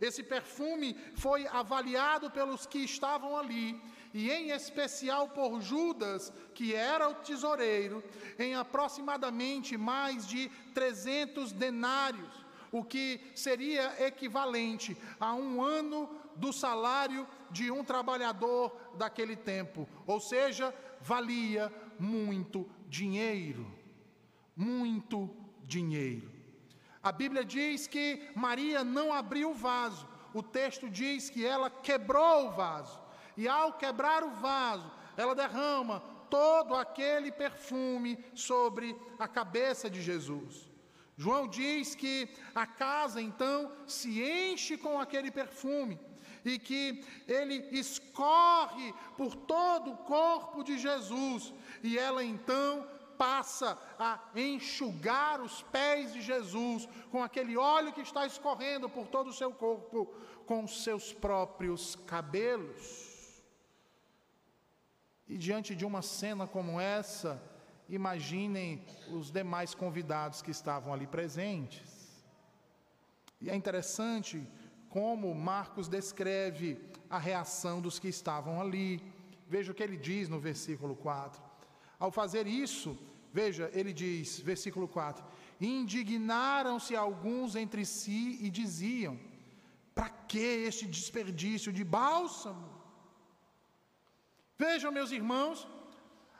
Esse 0.01 0.23
perfume 0.23 0.97
foi 1.15 1.47
avaliado 1.47 2.31
pelos 2.31 2.67
que 2.67 2.79
estavam 2.79 3.37
ali, 3.37 3.81
e 4.15 4.31
em 4.31 4.51
especial 4.51 5.29
por 5.29 5.61
Judas, 5.61 6.33
que 6.55 6.75
era 6.75 7.09
o 7.09 7.15
tesoureiro, 7.15 8.03
em 8.39 8.55
aproximadamente 8.55 9.77
mais 9.77 10.27
de 10.27 10.49
300 10.75 11.53
denários, 11.53 12.45
o 12.73 12.83
que 12.83 13.21
seria 13.35 14.07
equivalente 14.07 14.97
a 15.19 15.35
um 15.35 15.63
ano 15.63 16.09
do 16.37 16.53
salário 16.53 17.27
de 17.51 17.71
um 17.71 17.85
trabalhador 17.85 18.75
daquele 18.97 19.37
tempo, 19.37 19.89
ou 20.07 20.21
seja, 20.21 20.75
valia 21.01 21.73
muito 21.99 22.69
dinheiro. 22.89 23.67
Muito 24.57 25.31
dinheiro. 25.65 26.30
A 27.03 27.11
Bíblia 27.11 27.45
diz 27.45 27.87
que 27.87 28.29
Maria 28.35 28.85
não 28.85 29.13
abriu 29.13 29.51
o 29.51 29.55
vaso. 29.55 30.07
O 30.35 30.43
texto 30.43 30.89
diz 30.89 31.31
que 31.31 31.45
ela 31.45 31.71
quebrou 31.71 32.49
o 32.49 32.51
vaso. 32.51 33.01
E 33.37 33.49
ao 33.49 33.73
quebrar 33.73 34.23
o 34.23 34.31
vaso, 34.33 34.91
ela 35.17 35.35
derrama 35.35 36.01
todo 36.29 36.75
aquele 36.75 37.33
perfume 37.33 38.23
sobre 38.35 38.97
a 39.19 39.27
cabeça 39.27 39.89
de 39.89 40.01
Jesus. 40.03 40.71
João 41.17 41.49
diz 41.49 41.95
que 41.95 42.29
a 42.55 42.67
casa 42.67 43.21
então 43.21 43.73
se 43.87 44.23
enche 44.23 44.77
com 44.77 44.99
aquele 44.99 45.31
perfume 45.31 45.99
e 46.45 46.59
que 46.59 47.05
ele 47.29 47.69
escorre 47.73 48.95
por 49.17 49.35
todo 49.37 49.93
o 49.93 49.97
corpo 49.99 50.63
de 50.63 50.79
Jesus 50.79 51.53
e 51.83 51.99
ela 51.99 52.25
então 52.25 52.87
passa 53.21 53.79
a 53.99 54.19
enxugar 54.35 55.43
os 55.43 55.61
pés 55.75 56.11
de 56.15 56.23
Jesus 56.23 56.89
com 57.11 57.23
aquele 57.23 57.55
óleo 57.55 57.93
que 57.93 58.01
está 58.01 58.25
escorrendo 58.25 58.89
por 58.89 59.07
todo 59.09 59.29
o 59.29 59.39
seu 59.41 59.53
corpo 59.53 60.07
com 60.47 60.67
seus 60.67 61.13
próprios 61.13 61.97
cabelos. 62.13 62.83
E 65.29 65.37
diante 65.37 65.77
de 65.77 65.85
uma 65.85 66.01
cena 66.01 66.47
como 66.47 66.81
essa, 66.81 67.33
imaginem 67.91 68.87
os 69.13 69.31
demais 69.31 69.75
convidados 69.75 70.41
que 70.41 70.51
estavam 70.51 70.91
ali 70.95 71.07
presentes. 71.07 72.25
E 73.39 73.51
é 73.51 73.55
interessante 73.55 74.49
como 74.89 75.35
Marcos 75.35 75.89
descreve 75.89 76.69
a 77.11 77.19
reação 77.19 77.83
dos 77.83 77.99
que 77.99 78.09
estavam 78.09 78.63
ali. 78.63 79.01
Veja 79.47 79.73
o 79.73 79.75
que 79.75 79.83
ele 79.83 79.99
diz 79.99 80.27
no 80.27 80.41
versículo 80.41 80.97
4. 80.97 81.50
Ao 82.01 82.11
fazer 82.11 82.47
isso, 82.47 82.99
Veja, 83.33 83.71
ele 83.73 83.93
diz, 83.93 84.41
versículo 84.41 84.87
4: 84.89 85.25
Indignaram-se 85.61 86.97
alguns 86.97 87.55
entre 87.55 87.85
si 87.85 88.39
e 88.41 88.51
diziam: 88.51 89.19
Para 89.95 90.09
que 90.09 90.39
este 90.39 90.87
desperdício 90.87 91.73
de 91.73 91.85
bálsamo? 91.85 92.69
Vejam, 94.59 94.91
meus 94.93 95.13
irmãos, 95.13 95.67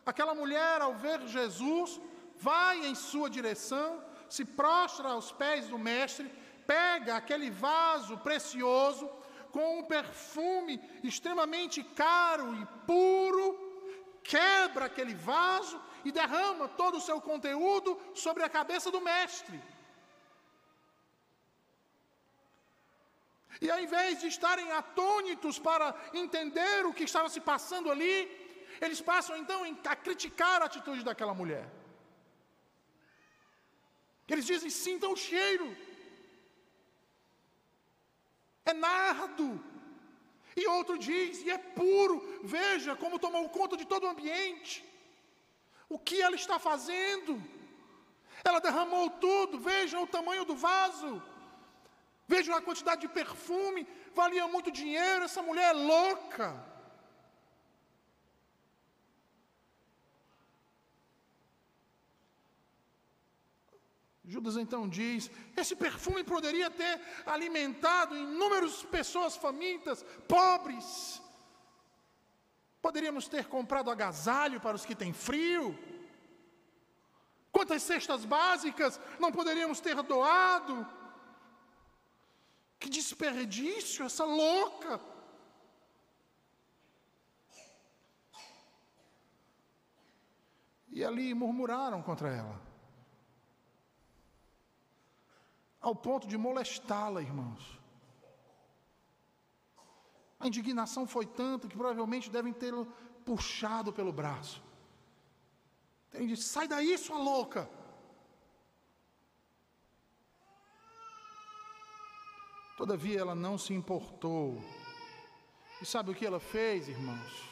aquela 0.05 0.35
mulher, 0.35 0.81
ao 0.81 0.95
ver 0.95 1.21
Jesus, 1.29 2.01
vai 2.37 2.87
em 2.87 2.95
sua 2.95 3.31
direção, 3.31 4.03
se 4.29 4.45
prostra 4.45 5.09
aos 5.11 5.31
pés 5.31 5.69
do 5.69 5.79
Mestre, 5.79 6.31
pega 6.67 7.17
aquele 7.17 7.51
vaso 7.51 8.19
precioso, 8.19 9.09
com 9.53 9.79
um 9.79 9.85
perfume 9.85 10.81
extremamente 11.03 11.83
caro 11.83 12.55
e 12.61 12.67
puro, 12.87 13.70
quebra 14.23 14.87
aquele 14.87 15.15
vaso 15.15 15.81
e 16.05 16.13
derrama 16.13 16.69
todo 16.69 16.99
o 16.99 17.01
seu 17.01 17.21
conteúdo 17.21 17.99
sobre 18.15 18.43
a 18.43 18.49
cabeça 18.49 18.91
do 18.91 19.01
mestre. 19.01 19.61
E 23.61 23.71
ao 23.71 23.81
invés 23.87 24.21
de 24.21 24.29
estarem 24.29 24.71
atônitos 24.73 25.59
para 25.59 25.95
entender 26.15 26.87
o 26.87 26.95
que 26.95 27.05
estava 27.05 27.29
se 27.29 27.41
passando 27.41 27.91
ali, 27.91 28.15
eles 28.81 29.01
passam 29.01 29.37
então 29.37 29.61
a 29.85 29.97
criticar 29.97 30.63
a 30.63 30.67
atitude 30.67 31.03
daquela 31.05 31.35
mulher. 31.35 31.67
Eles 34.29 34.47
dizem: 34.47 34.71
sintam 34.71 35.13
o 35.13 35.17
cheiro, 35.17 35.77
é 38.65 38.73
nardo. 38.73 39.49
E 40.57 40.67
outro 40.67 40.99
diz: 40.99 41.43
e 41.43 41.51
é 41.51 41.59
puro, 41.59 42.41
veja 42.43 42.97
como 42.97 43.19
tomou 43.19 43.49
conta 43.49 43.77
de 43.77 43.85
todo 43.85 44.05
o 44.05 44.09
ambiente. 44.09 44.85
O 45.89 45.99
que 45.99 46.21
ela 46.21 46.37
está 46.37 46.59
fazendo? 46.59 47.43
Ela 48.45 48.61
derramou 48.61 49.11
tudo, 49.11 49.59
vejam 49.59 50.03
o 50.03 50.07
tamanho 50.07 50.45
do 50.45 50.55
vaso, 50.55 51.23
vejam 52.27 52.55
a 52.55 52.63
quantidade 52.63 53.03
de 53.03 53.09
perfume, 53.09 53.87
valia 54.15 54.47
muito 54.49 54.71
dinheiro, 54.71 55.25
essa 55.25 55.43
mulher 55.43 55.71
é 55.71 55.73
louca. 55.73 56.70
Judas 64.33 64.57
então 64.57 64.89
diz: 64.89 65.31
esse 65.57 65.75
perfume 65.85 66.23
poderia 66.35 66.71
ter 66.71 67.01
alimentado 67.27 68.17
inúmeras 68.17 68.83
pessoas 68.97 69.37
famintas, 69.37 70.05
pobres, 70.29 71.21
Poderíamos 72.81 73.29
ter 73.29 73.47
comprado 73.47 73.91
agasalho 73.91 74.61
para 74.61 74.77
os 74.77 74.87
que 74.87 74.95
têm 74.95 75.13
frio. 75.13 75.79
Quantas 77.53 77.83
cestas 77.83 78.25
básicas 78.25 78.99
não 79.19 79.31
poderíamos 79.31 79.81
ter 79.81 79.97
doado? 80.03 80.87
Que 82.79 82.89
desperdício, 82.89 84.05
essa 84.05 84.25
louca! 84.25 84.99
E 90.89 91.05
ali 91.05 91.35
murmuraram 91.35 92.03
contra 92.03 92.31
ela, 92.31 92.61
ao 95.81 95.95
ponto 95.95 96.27
de 96.27 96.37
molestá-la, 96.37 97.23
irmãos. 97.23 97.79
A 100.39 100.47
indignação 100.47 101.07
foi 101.07 101.27
tanta 101.27 101.69
que 101.69 101.77
provavelmente 101.77 102.31
devem 102.31 102.53
tê-lo 102.53 102.87
puxado 103.25 103.93
pelo 103.93 104.13
braço. 104.13 104.63
Ele 106.13 106.29
disse: 106.29 106.45
sai 106.45 106.67
daí, 106.67 106.97
sua 106.97 107.19
louca. 107.19 107.69
Todavia 112.77 113.21
ela 113.21 113.35
não 113.35 113.59
se 113.59 113.75
importou. 113.75 114.63
E 115.83 115.87
sabe 115.87 116.11
o 116.11 116.15
que 116.15 116.25
ela 116.25 116.41
fez, 116.41 116.89
irmãos? 116.89 117.51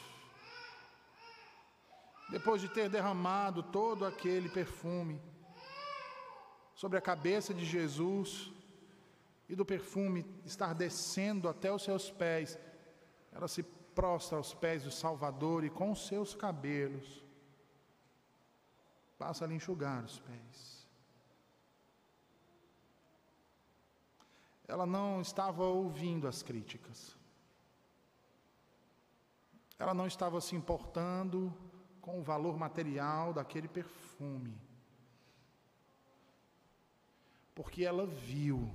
Depois 2.31 2.61
de 2.61 2.69
ter 2.69 2.89
derramado 2.89 3.63
todo 3.63 4.05
aquele 4.05 4.49
perfume 4.49 5.21
sobre 6.79 6.97
a 6.97 7.01
cabeça 7.01 7.53
de 7.53 7.65
Jesus, 7.65 8.49
e 9.49 9.53
do 9.53 9.65
perfume 9.65 10.25
estar 10.45 10.73
descendo 10.73 11.49
até 11.49 11.69
os 11.69 11.83
seus 11.83 12.09
pés, 12.09 12.57
ela 13.33 13.49
se 13.49 13.63
prostra 13.63 14.37
aos 14.37 14.53
pés 14.53 14.83
do 14.83 14.91
Salvador 14.91 15.65
e 15.65 15.69
com 15.69 15.91
os 15.91 16.07
seus 16.07 16.33
cabelos 16.33 17.21
passa 19.17 19.43
a 19.43 19.47
lhe 19.49 19.55
enxugar 19.55 20.05
os 20.05 20.19
pés. 20.19 20.87
Ela 24.65 24.85
não 24.85 25.19
estava 25.19 25.65
ouvindo 25.65 26.29
as 26.29 26.41
críticas. 26.41 27.13
Ela 29.77 29.93
não 29.93 30.07
estava 30.07 30.39
se 30.39 30.55
importando 30.55 31.53
com 31.99 32.21
o 32.21 32.23
valor 32.23 32.57
material 32.57 33.33
daquele 33.33 33.67
perfume. 33.67 34.68
Porque 37.59 37.83
ela 37.83 38.05
viu 38.05 38.73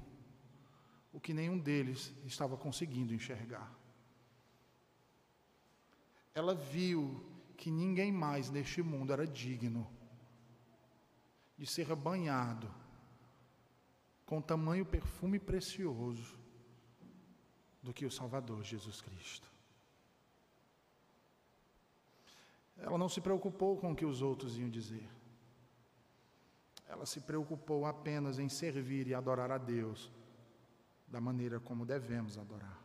o 1.11 1.19
que 1.19 1.33
nenhum 1.33 1.59
deles 1.59 2.13
estava 2.27 2.55
conseguindo 2.55 3.15
enxergar. 3.15 3.75
Ela 6.35 6.55
viu 6.55 7.25
que 7.57 7.71
ninguém 7.71 8.13
mais 8.13 8.51
neste 8.51 8.83
mundo 8.83 9.11
era 9.11 9.27
digno 9.27 9.91
de 11.57 11.67
ser 11.67 11.97
banhado 11.97 12.71
com 14.27 14.43
tamanho 14.43 14.85
perfume 14.85 15.39
precioso 15.39 16.39
do 17.83 17.91
que 17.91 18.05
o 18.05 18.11
Salvador 18.11 18.63
Jesus 18.63 19.01
Cristo. 19.01 19.51
Ela 22.77 22.99
não 22.99 23.09
se 23.09 23.23
preocupou 23.23 23.79
com 23.79 23.93
o 23.93 23.97
que 23.97 24.05
os 24.05 24.21
outros 24.21 24.59
iam 24.59 24.69
dizer. 24.69 25.09
Ela 26.87 27.07
se 27.07 27.21
preocupou 27.21 27.87
apenas 27.87 28.39
em 28.39 28.49
servir 28.49 29.07
e 29.07 29.15
adorar 29.15 29.51
a 29.51 29.59
Deus 29.59 30.13
da 31.07 31.21
maneira 31.21 31.59
como 31.61 31.87
devemos 31.87 32.37
adorar. 32.37 32.79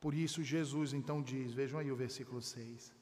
Por 0.00 0.12
isso, 0.14 0.42
Jesus 0.42 0.92
então 0.92 1.22
diz: 1.22 1.52
vejam 1.52 1.78
aí 1.78 1.90
o 1.90 1.96
versículo 1.96 2.40
6. 2.42 2.92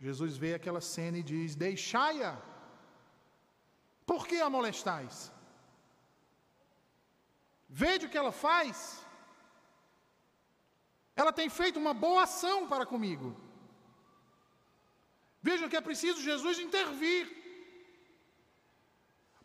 Jesus 0.00 0.36
vê 0.36 0.54
aquela 0.54 0.80
cena 0.80 1.18
e 1.18 1.22
diz: 1.22 1.54
Deixai-a, 1.54 2.32
por 4.06 4.26
que 4.28 4.40
a 4.40 4.50
molestais? 4.50 5.32
Veja 7.68 8.06
o 8.06 8.10
que 8.10 8.20
ela 8.22 8.32
faz. 8.32 9.04
Ela 11.20 11.32
tem 11.32 11.48
feito 11.48 11.78
uma 11.78 11.92
boa 11.92 12.22
ação 12.22 12.68
para 12.68 12.86
comigo. 12.86 13.28
Veja 15.42 15.68
que 15.68 15.76
é 15.76 15.88
preciso 15.88 16.22
Jesus 16.22 16.58
intervir. 16.58 17.24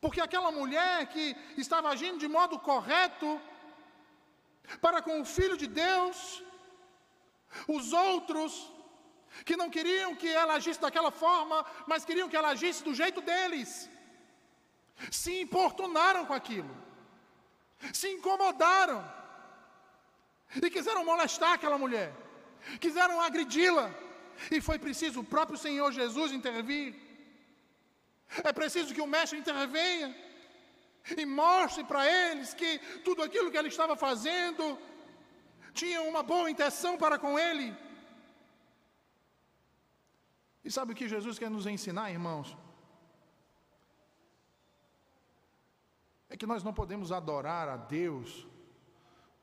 Porque 0.03 0.21
aquela 0.23 0.51
mulher 0.51 1.07
que 1.13 1.25
estava 1.63 1.87
agindo 1.89 2.17
de 2.23 2.29
modo 2.37 2.55
correto 2.69 3.29
para 4.85 5.01
com 5.05 5.15
o 5.21 5.29
Filho 5.35 5.57
de 5.61 5.67
Deus, 5.83 6.17
os 7.77 7.93
outros 7.93 8.51
que 9.45 9.55
não 9.61 9.69
queriam 9.75 10.11
que 10.21 10.29
ela 10.41 10.55
agisse 10.55 10.81
daquela 10.85 11.11
forma, 11.23 11.57
mas 11.87 12.03
queriam 12.09 12.27
que 12.27 12.35
ela 12.39 12.49
agisse 12.49 12.83
do 12.87 12.93
jeito 13.01 13.21
deles, 13.29 13.89
se 15.09 15.31
importunaram 15.45 16.25
com 16.25 16.35
aquilo, 16.41 16.75
se 17.93 18.09
incomodaram 18.15 18.99
e 20.61 20.69
quiseram 20.69 21.05
molestar 21.11 21.53
aquela 21.53 21.77
mulher, 21.77 22.11
quiseram 22.85 23.21
agredi-la, 23.21 23.87
e 24.51 24.59
foi 24.67 24.77
preciso 24.77 25.21
o 25.21 25.29
próprio 25.35 25.57
Senhor 25.65 25.89
Jesus 25.93 26.31
intervir. 26.33 27.02
É 28.43 28.51
preciso 28.53 28.93
que 28.93 29.01
o 29.01 29.07
mestre 29.15 29.37
intervenha 29.37 30.15
e 31.17 31.25
mostre 31.25 31.83
para 31.83 32.03
eles 32.07 32.53
que 32.53 32.79
tudo 33.03 33.21
aquilo 33.21 33.51
que 33.51 33.57
ele 33.57 33.67
estava 33.67 33.95
fazendo 33.95 34.79
tinha 35.73 36.01
uma 36.01 36.23
boa 36.23 36.49
intenção 36.49 36.97
para 36.97 37.17
com 37.19 37.37
ele. 37.37 37.75
E 40.63 40.71
sabe 40.71 40.93
o 40.93 40.95
que 40.95 41.07
Jesus 41.07 41.37
quer 41.37 41.49
nos 41.49 41.67
ensinar, 41.67 42.11
irmãos? 42.11 42.57
É 46.29 46.37
que 46.37 46.45
nós 46.45 46.63
não 46.63 46.73
podemos 46.73 47.11
adorar 47.11 47.67
a 47.67 47.77
Deus 47.77 48.47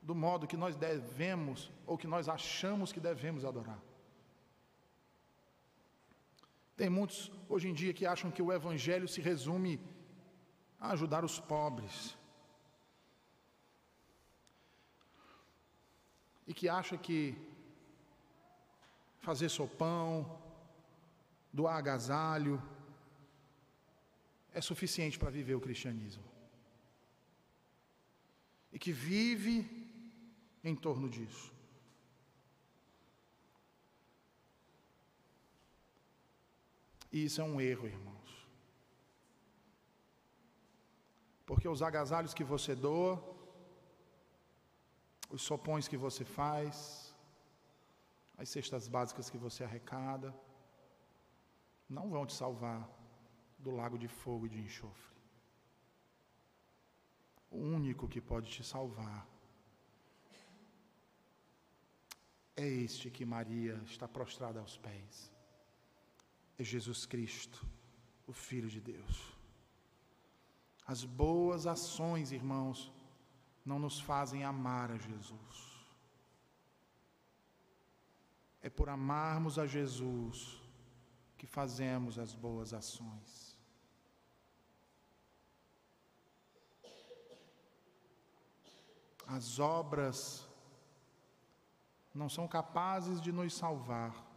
do 0.01 0.15
modo 0.15 0.47
que 0.47 0.57
nós 0.57 0.75
devemos 0.75 1.71
ou 1.85 1.97
que 1.97 2.07
nós 2.07 2.27
achamos 2.27 2.91
que 2.91 2.99
devemos 2.99 3.45
adorar. 3.45 3.79
Tem 6.81 6.89
muitos 6.89 7.31
hoje 7.47 7.67
em 7.69 7.75
dia 7.79 7.93
que 7.97 8.07
acham 8.11 8.31
que 8.35 8.41
o 8.41 8.51
Evangelho 8.51 9.07
se 9.07 9.21
resume 9.21 9.73
a 10.79 10.87
ajudar 10.93 11.23
os 11.23 11.39
pobres. 11.39 12.17
E 16.47 16.55
que 16.55 16.67
acha 16.67 16.97
que 16.97 17.19
fazer 19.27 19.49
sopão, 19.49 20.41
doar 21.53 21.77
agasalho, 21.77 22.59
é 24.51 24.59
suficiente 24.59 25.19
para 25.19 25.29
viver 25.29 25.53
o 25.53 25.65
cristianismo. 25.67 26.23
E 28.73 28.79
que 28.79 28.91
vive 28.91 29.55
em 30.63 30.75
torno 30.75 31.07
disso. 31.07 31.53
E 37.11 37.25
isso 37.25 37.41
é 37.41 37.43
um 37.43 37.59
erro, 37.59 37.87
irmãos. 37.87 38.47
Porque 41.45 41.67
os 41.67 41.81
agasalhos 41.81 42.33
que 42.33 42.43
você 42.43 42.73
doa, 42.73 43.21
os 45.29 45.41
sopões 45.41 45.87
que 45.87 45.97
você 45.97 46.23
faz, 46.23 47.13
as 48.37 48.47
cestas 48.49 48.87
básicas 48.87 49.29
que 49.29 49.37
você 49.37 49.63
arrecada, 49.63 50.33
não 51.89 52.09
vão 52.09 52.25
te 52.25 52.33
salvar 52.33 52.89
do 53.59 53.71
lago 53.71 53.97
de 53.97 54.07
fogo 54.07 54.45
e 54.45 54.49
de 54.49 54.61
enxofre. 54.61 55.19
O 57.49 57.57
único 57.57 58.07
que 58.07 58.21
pode 58.21 58.49
te 58.49 58.63
salvar 58.63 59.27
é 62.55 62.65
este 62.65 63.11
que 63.11 63.25
Maria 63.25 63.75
está 63.85 64.07
prostrada 64.07 64.61
aos 64.61 64.77
pés 64.77 65.30
é 66.61 66.63
Jesus 66.63 67.05
Cristo, 67.07 67.65
o 68.27 68.33
Filho 68.33 68.69
de 68.69 68.79
Deus. 68.79 69.33
As 70.85 71.03
boas 71.03 71.65
ações, 71.65 72.31
irmãos, 72.31 72.91
não 73.65 73.79
nos 73.79 73.99
fazem 73.99 74.43
amar 74.43 74.91
a 74.91 74.97
Jesus. 74.97 75.57
É 78.61 78.69
por 78.69 78.89
amarmos 78.89 79.57
a 79.57 79.65
Jesus 79.65 80.61
que 81.37 81.47
fazemos 81.47 82.19
as 82.19 82.35
boas 82.35 82.73
ações. 82.73 83.57
As 89.25 89.57
obras 89.57 90.47
não 92.13 92.29
são 92.29 92.47
capazes 92.47 93.19
de 93.19 93.31
nos 93.31 93.53
salvar 93.53 94.30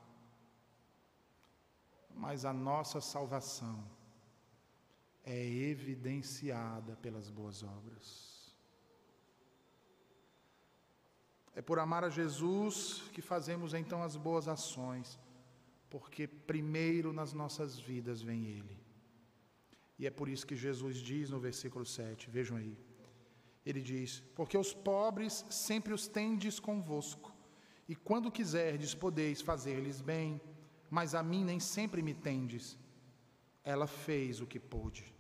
mas 2.14 2.44
a 2.44 2.53
nossa 2.53 3.00
salvação 3.00 3.85
é 5.24 5.44
evidenciada 5.44 6.96
pelas 6.96 7.31
boas 7.31 7.62
obras. 7.62 8.55
É 11.55 11.62
por 11.62 11.79
amar 11.79 12.05
a 12.05 12.11
Jesus 12.11 13.03
que 13.12 13.22
fazemos 13.22 13.74
então 13.74 14.03
as 14.03 14.16
boas 14.16 14.48
ações, 14.48 15.18
porque 15.88 16.27
primeiro 16.27 17.12
nas 17.12 17.33
nossas 17.33 17.79
vidas 17.79 18.20
vem 18.20 18.46
Ele. 18.46 18.77
E 19.98 20.07
é 20.07 20.11
por 20.11 20.29
isso 20.29 20.46
que 20.46 20.57
Jesus 20.57 20.96
diz 20.96 21.31
no 21.31 21.38
versículo 21.38 21.87
7, 21.87 22.29
vejam 22.29 22.57
aí. 22.57 22.77
Ele 23.64 23.81
diz: 23.81 24.20
Porque 24.35 24.59
os 24.59 24.74
pobres 24.74 25.44
sempre 25.48 25.94
os 25.94 26.09
tendes 26.09 26.59
convosco, 26.59 27.33
e 27.88 27.94
quando 27.94 28.33
quiserdes 28.33 28.94
podeis 28.94 29.40
fazer-lhes 29.40 30.00
bem 30.00 30.40
mas 30.94 31.12
a 31.12 31.24
mim 31.24 31.42
nem 31.42 31.59
sempre 31.59 32.00
me 32.00 32.14
tendes. 32.14 32.78
Ela 33.64 33.88
fez 33.88 34.40
o 34.40 34.46
que 34.46 34.61
pôde, 34.61 35.12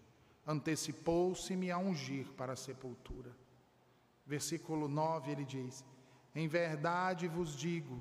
antecipou-se-me 0.46 1.68
a 1.68 1.78
ungir 1.78 2.30
para 2.34 2.52
a 2.52 2.56
sepultura. 2.56 3.36
Versículo 4.24 4.86
9 4.86 5.32
ele 5.32 5.44
diz: 5.44 5.84
Em 6.32 6.46
verdade 6.46 7.26
vos 7.26 7.56
digo, 7.56 8.00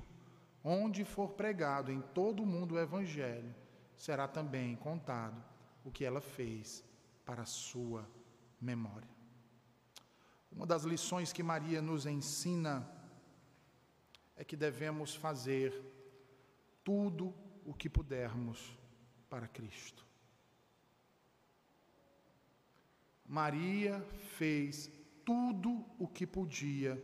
onde 0.63 1.03
for 1.03 1.31
pregado 1.31 1.91
em 1.91 1.99
todo 1.99 2.43
o 2.43 2.45
mundo 2.45 2.75
o 2.75 2.79
Evangelho, 2.79 3.55
será 3.97 4.27
também 4.27 4.75
contado 4.75 5.43
o 5.83 5.89
que 5.89 6.05
ela 6.05 6.21
fez 6.21 6.83
para 7.25 7.41
a 7.41 7.47
sua 7.47 8.07
memória. 8.61 9.09
Uma 10.51 10.67
das 10.67 10.83
lições 10.83 11.33
que 11.33 11.41
Maria 11.41 11.81
nos 11.81 12.05
ensina 12.05 12.87
é 14.35 14.43
que 14.43 14.55
devemos 14.55 15.15
fazer 15.15 15.73
tudo 16.83 17.33
o 17.65 17.73
que 17.73 17.89
pudermos 17.89 18.77
para 19.29 19.47
Cristo. 19.47 20.05
Maria 23.25 24.01
fez 24.37 24.91
tudo 25.25 25.85
o 25.97 26.07
que 26.07 26.27
podia 26.27 27.01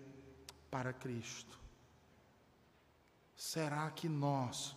para 0.69 0.93
Cristo. 0.93 1.59
Será 3.35 3.89
que 3.91 4.09
nós 4.09 4.75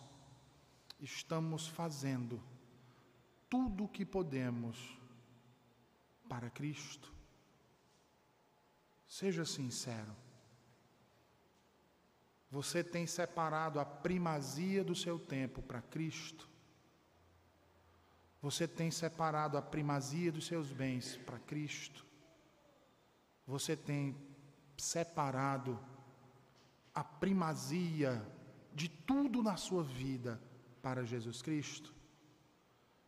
estamos 1.01 1.67
fazendo 1.67 2.41
tudo 3.51 3.85
o 3.85 3.89
que 3.89 4.07
podemos 4.07 4.79
para 6.29 6.49
Cristo? 6.49 7.13
Seja 9.07 9.45
sincero. 9.45 10.17
Você 12.53 12.85
tem 12.85 13.07
separado 13.07 13.81
a 13.81 13.85
primazia 13.85 14.85
do 14.85 14.95
seu 14.95 15.19
tempo 15.19 15.63
para 15.63 15.81
Cristo? 15.81 16.47
Você 18.43 18.69
tem 18.69 18.91
separado 18.91 19.57
a 19.57 19.63
primazia 19.63 20.31
dos 20.31 20.47
seus 20.47 20.71
bens 20.71 21.17
para 21.25 21.39
Cristo? 21.39 22.05
Você 23.47 23.75
tem 23.75 24.15
separado 24.77 25.81
a 26.95 27.03
primazia 27.03 28.23
de 28.75 28.87
tudo 28.87 29.43
na 29.43 29.57
sua 29.57 29.83
vida 29.83 30.39
para 30.83 31.07
Jesus 31.07 31.41
Cristo? 31.41 31.95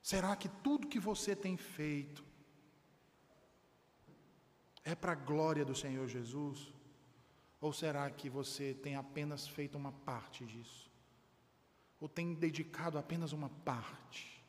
Será 0.02 0.34
que 0.36 0.48
tudo 0.48 0.88
que 0.88 0.98
você 0.98 1.36
tem 1.36 1.58
feito 1.58 2.24
é 4.82 4.94
para 4.94 5.12
a 5.12 5.16
glória 5.16 5.66
do 5.66 5.74
Senhor 5.74 6.08
Jesus? 6.08 6.72
Ou 7.64 7.72
será 7.72 8.10
que 8.10 8.28
você 8.28 8.74
tem 8.74 8.94
apenas 8.94 9.48
feito 9.48 9.78
uma 9.78 9.90
parte 9.90 10.44
disso? 10.44 10.90
Ou 11.98 12.06
tem 12.06 12.34
dedicado 12.34 12.98
apenas 12.98 13.32
uma 13.32 13.48
parte? 13.48 14.44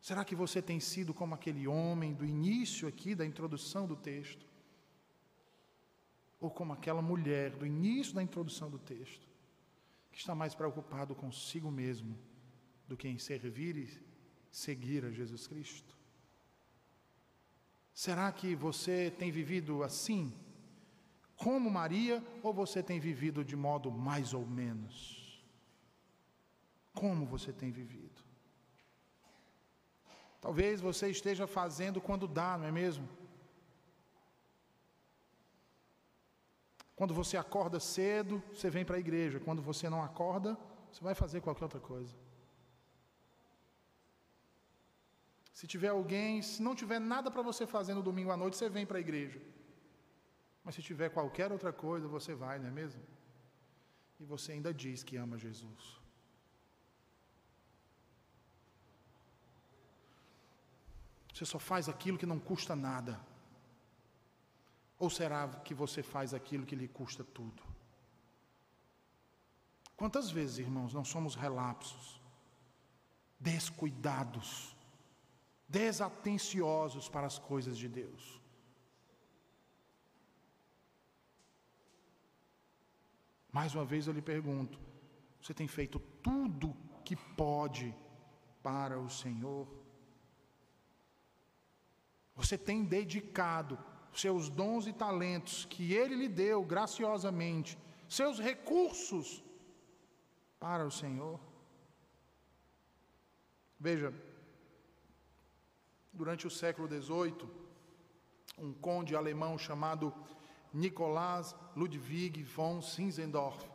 Será 0.00 0.24
que 0.24 0.34
você 0.34 0.62
tem 0.62 0.80
sido 0.80 1.12
como 1.12 1.34
aquele 1.34 1.68
homem 1.68 2.14
do 2.14 2.24
início 2.24 2.88
aqui 2.88 3.14
da 3.14 3.26
introdução 3.26 3.86
do 3.86 3.94
texto? 3.94 4.46
Ou 6.40 6.50
como 6.50 6.72
aquela 6.72 7.02
mulher 7.02 7.50
do 7.50 7.66
início 7.66 8.14
da 8.14 8.22
introdução 8.22 8.70
do 8.70 8.78
texto, 8.78 9.28
que 10.10 10.18
está 10.18 10.34
mais 10.34 10.54
preocupado 10.54 11.14
consigo 11.14 11.70
mesmo 11.70 12.18
do 12.88 12.96
que 12.96 13.06
em 13.06 13.18
servir 13.18 13.76
e 13.76 14.00
seguir 14.50 15.04
a 15.04 15.10
Jesus 15.10 15.46
Cristo? 15.46 15.94
Será 17.92 18.32
que 18.32 18.54
você 18.54 19.10
tem 19.10 19.30
vivido 19.30 19.82
assim, 19.82 20.32
como 21.42 21.70
Maria, 21.70 22.22
ou 22.42 22.52
você 22.52 22.82
tem 22.82 23.00
vivido 23.00 23.44
de 23.44 23.56
modo 23.56 23.90
mais 23.90 24.32
ou 24.32 24.46
menos? 24.46 24.96
Como 26.94 27.26
você 27.26 27.52
tem 27.52 27.70
vivido? 27.70 28.20
Talvez 30.40 30.80
você 30.80 31.08
esteja 31.08 31.46
fazendo 31.46 32.00
quando 32.00 32.28
dá, 32.28 32.56
não 32.58 32.66
é 32.66 32.72
mesmo? 32.72 33.08
Quando 36.94 37.14
você 37.14 37.36
acorda 37.36 37.80
cedo, 37.80 38.42
você 38.54 38.68
vem 38.70 38.84
para 38.84 38.96
a 38.96 39.00
igreja. 39.00 39.40
Quando 39.40 39.62
você 39.62 39.88
não 39.88 40.02
acorda, 40.02 40.56
você 40.92 41.02
vai 41.02 41.14
fazer 41.14 41.40
qualquer 41.40 41.64
outra 41.64 41.80
coisa. 41.80 42.14
Se 45.52 45.66
tiver 45.66 45.88
alguém, 45.88 46.42
se 46.42 46.62
não 46.62 46.74
tiver 46.74 47.00
nada 47.00 47.30
para 47.30 47.42
você 47.42 47.66
fazer 47.66 47.94
no 47.94 48.02
domingo 48.02 48.30
à 48.30 48.36
noite, 48.36 48.56
você 48.56 48.68
vem 48.68 48.86
para 48.86 48.98
a 48.98 49.00
igreja. 49.00 49.40
Mas 50.64 50.74
se 50.74 50.82
tiver 50.82 51.10
qualquer 51.10 51.50
outra 51.50 51.72
coisa, 51.72 52.06
você 52.06 52.34
vai, 52.34 52.58
não 52.58 52.68
é 52.68 52.70
mesmo? 52.70 53.02
E 54.20 54.24
você 54.24 54.52
ainda 54.52 54.72
diz 54.72 55.02
que 55.02 55.16
ama 55.16 55.36
Jesus. 55.36 56.00
Você 61.32 61.44
só 61.44 61.58
faz 61.58 61.88
aquilo 61.88 62.18
que 62.18 62.26
não 62.26 62.38
custa 62.38 62.76
nada. 62.76 63.20
Ou 64.98 65.10
será 65.10 65.48
que 65.48 65.74
você 65.74 66.02
faz 66.02 66.32
aquilo 66.32 66.64
que 66.64 66.76
lhe 66.76 66.86
custa 66.86 67.24
tudo? 67.24 67.62
Quantas 69.96 70.30
vezes, 70.30 70.58
irmãos, 70.58 70.94
não 70.94 71.04
somos 71.04 71.34
relapsos, 71.34 72.20
descuidados, 73.40 74.76
desatenciosos 75.68 77.08
para 77.08 77.26
as 77.26 77.38
coisas 77.38 77.76
de 77.78 77.88
Deus. 77.88 78.41
Mais 83.52 83.74
uma 83.74 83.84
vez 83.84 84.06
eu 84.06 84.12
lhe 84.12 84.22
pergunto: 84.22 84.80
você 85.40 85.52
tem 85.52 85.68
feito 85.68 86.00
tudo 86.22 86.76
que 87.04 87.14
pode 87.14 87.94
para 88.62 88.98
o 88.98 89.08
Senhor? 89.08 89.68
Você 92.34 92.56
tem 92.56 92.82
dedicado 92.84 93.78
seus 94.14 94.48
dons 94.48 94.86
e 94.86 94.92
talentos 94.92 95.64
que 95.66 95.92
Ele 95.92 96.14
lhe 96.14 96.28
deu 96.28 96.64
graciosamente, 96.64 97.78
seus 98.08 98.38
recursos 98.40 99.44
para 100.58 100.86
o 100.86 100.90
Senhor? 100.90 101.38
Veja, 103.78 104.12
Durante 106.12 106.46
o 106.46 106.50
século 106.50 106.86
XVIII, 106.86 107.48
um 108.58 108.72
conde 108.74 109.16
alemão 109.16 109.56
chamado 109.56 110.12
Nicolás 110.72 111.54
Ludwig 111.76 112.42
von 112.42 112.80
Zinzendorf 112.80 113.72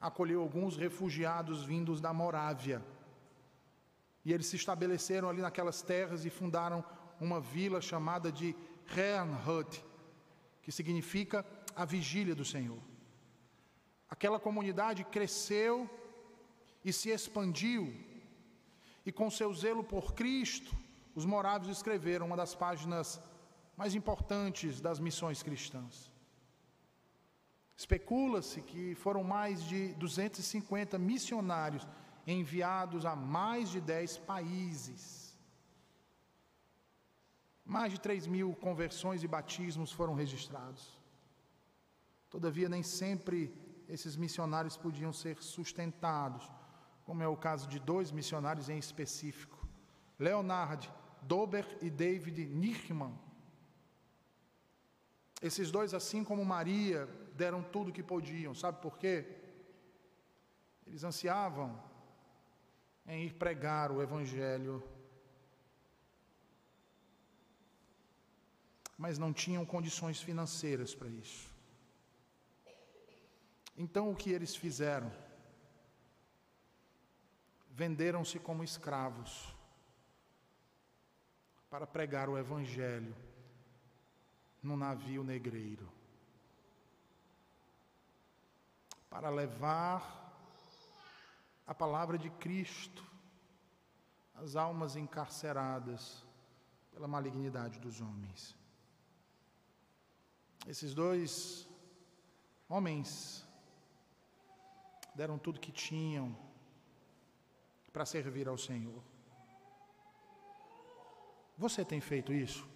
acolheu 0.00 0.40
alguns 0.40 0.76
refugiados 0.76 1.62
vindos 1.62 2.00
da 2.00 2.12
Morávia. 2.12 2.82
E 4.24 4.32
eles 4.32 4.46
se 4.46 4.56
estabeleceram 4.56 5.28
ali 5.28 5.42
naquelas 5.42 5.82
terras 5.82 6.24
e 6.24 6.30
fundaram 6.30 6.82
uma 7.20 7.40
vila 7.40 7.80
chamada 7.80 8.32
de 8.32 8.56
Herrnhut, 8.96 9.84
que 10.62 10.72
significa 10.72 11.44
a 11.76 11.84
vigília 11.84 12.34
do 12.34 12.44
Senhor. 12.44 12.78
Aquela 14.08 14.40
comunidade 14.40 15.04
cresceu 15.04 15.88
e 16.84 16.92
se 16.92 17.10
expandiu, 17.10 17.94
e 19.04 19.12
com 19.12 19.30
seu 19.30 19.52
zelo 19.54 19.84
por 19.84 20.14
Cristo, 20.14 20.74
os 21.14 21.24
morávios 21.24 21.76
escreveram 21.76 22.26
uma 22.26 22.36
das 22.36 22.54
páginas 22.54 23.20
mais 23.76 23.94
importantes 23.94 24.80
das 24.80 24.98
missões 24.98 25.42
cristãs. 25.42 26.12
Especula-se 27.76 28.60
que 28.60 28.94
foram 28.94 29.24
mais 29.24 29.62
de 29.62 29.94
250 29.94 30.98
missionários 30.98 31.86
enviados 32.26 33.06
a 33.06 33.16
mais 33.16 33.70
de 33.70 33.80
10 33.80 34.18
países. 34.18 35.38
Mais 37.64 37.92
de 37.92 38.00
3 38.00 38.26
mil 38.26 38.54
conversões 38.54 39.22
e 39.22 39.28
batismos 39.28 39.92
foram 39.92 40.14
registrados. 40.14 40.98
Todavia, 42.28 42.68
nem 42.68 42.82
sempre 42.82 43.52
esses 43.88 44.14
missionários 44.16 44.76
podiam 44.76 45.12
ser 45.12 45.42
sustentados, 45.42 46.50
como 47.04 47.22
é 47.22 47.28
o 47.28 47.36
caso 47.36 47.66
de 47.66 47.80
dois 47.80 48.12
missionários 48.12 48.68
em 48.68 48.78
específico. 48.78 49.66
Leonard 50.18 50.92
Dober 51.22 51.66
e 51.80 51.90
David 51.90 52.46
Nichman. 52.46 53.18
Esses 55.40 55.70
dois, 55.70 55.94
assim 55.94 56.22
como 56.22 56.44
Maria, 56.44 57.06
deram 57.34 57.62
tudo 57.62 57.88
o 57.88 57.92
que 57.92 58.02
podiam, 58.02 58.54
sabe 58.54 58.80
por 58.82 58.98
quê? 58.98 59.26
Eles 60.86 61.02
ansiavam 61.02 61.82
em 63.06 63.24
ir 63.24 63.32
pregar 63.34 63.90
o 63.90 64.02
Evangelho, 64.02 64.82
mas 68.98 69.18
não 69.18 69.32
tinham 69.32 69.64
condições 69.64 70.20
financeiras 70.20 70.94
para 70.94 71.08
isso. 71.08 71.48
Então 73.74 74.10
o 74.10 74.16
que 74.16 74.30
eles 74.30 74.54
fizeram? 74.54 75.10
Venderam-se 77.70 78.38
como 78.38 78.62
escravos 78.62 79.56
para 81.70 81.86
pregar 81.86 82.28
o 82.28 82.36
Evangelho 82.36 83.16
no 84.62 84.76
navio 84.76 85.24
negreiro, 85.24 85.90
para 89.08 89.28
levar 89.30 90.18
a 91.66 91.74
palavra 91.74 92.18
de 92.18 92.30
Cristo 92.30 93.04
às 94.34 94.56
almas 94.56 94.96
encarceradas 94.96 96.24
pela 96.92 97.08
malignidade 97.08 97.78
dos 97.78 98.00
homens. 98.00 98.56
Esses 100.66 100.94
dois 100.94 101.68
homens 102.68 103.46
deram 105.14 105.38
tudo 105.38 105.60
que 105.60 105.72
tinham 105.72 106.36
para 107.92 108.06
servir 108.06 108.46
ao 108.46 108.56
Senhor. 108.56 109.02
Você 111.58 111.84
tem 111.84 112.00
feito 112.00 112.32
isso? 112.32 112.69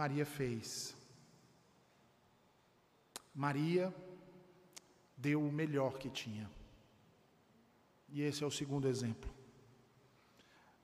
Maria 0.00 0.24
fez. 0.24 0.96
Maria 3.34 3.92
deu 5.16 5.40
o 5.44 5.50
melhor 5.60 5.98
que 5.98 6.08
tinha. 6.08 6.48
E 8.08 8.22
esse 8.22 8.44
é 8.44 8.46
o 8.46 8.56
segundo 8.60 8.86
exemplo. 8.86 9.28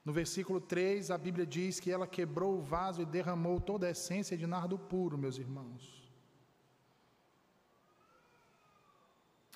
No 0.05 0.13
versículo 0.13 0.61
3, 0.61 1.13
a 1.13 1.17
Bíblia 1.27 1.47
diz 1.47 1.79
que 1.79 1.93
ela 1.93 2.09
quebrou 2.09 2.59
o 2.59 2.61
vaso 2.61 3.03
e 3.03 3.07
derramou 3.07 3.61
toda 3.61 3.87
a 3.87 3.91
essência 3.91 4.37
de 4.37 4.49
nardo 4.49 4.77
puro, 4.77 5.17
meus 5.17 5.39
irmãos. 5.39 6.13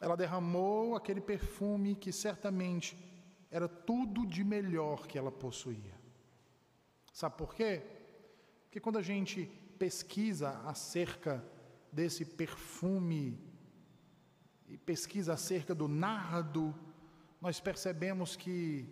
Ela 0.01 0.17
derramou 0.17 0.95
aquele 0.95 1.21
perfume 1.21 1.97
que 1.97 2.13
certamente 2.13 2.97
era 3.51 3.69
tudo 3.69 4.25
de 4.25 4.45
melhor 4.45 5.09
que 5.09 5.19
ela 5.19 5.33
possuía. 5.33 5.97
Sabe 7.13 7.37
por 7.37 7.53
quê? 7.57 7.98
Porque 8.69 8.81
quando 8.81 8.99
a 8.99 9.03
gente 9.03 9.47
pesquisa 9.79 10.51
acerca 10.67 11.43
desse 11.91 12.23
perfume 12.23 13.41
e 14.69 14.77
pesquisa 14.77 15.33
acerca 15.33 15.75
do 15.75 15.89
nardo, 15.89 16.75
nós 17.41 17.59
percebemos 17.61 18.37
que 18.37 18.87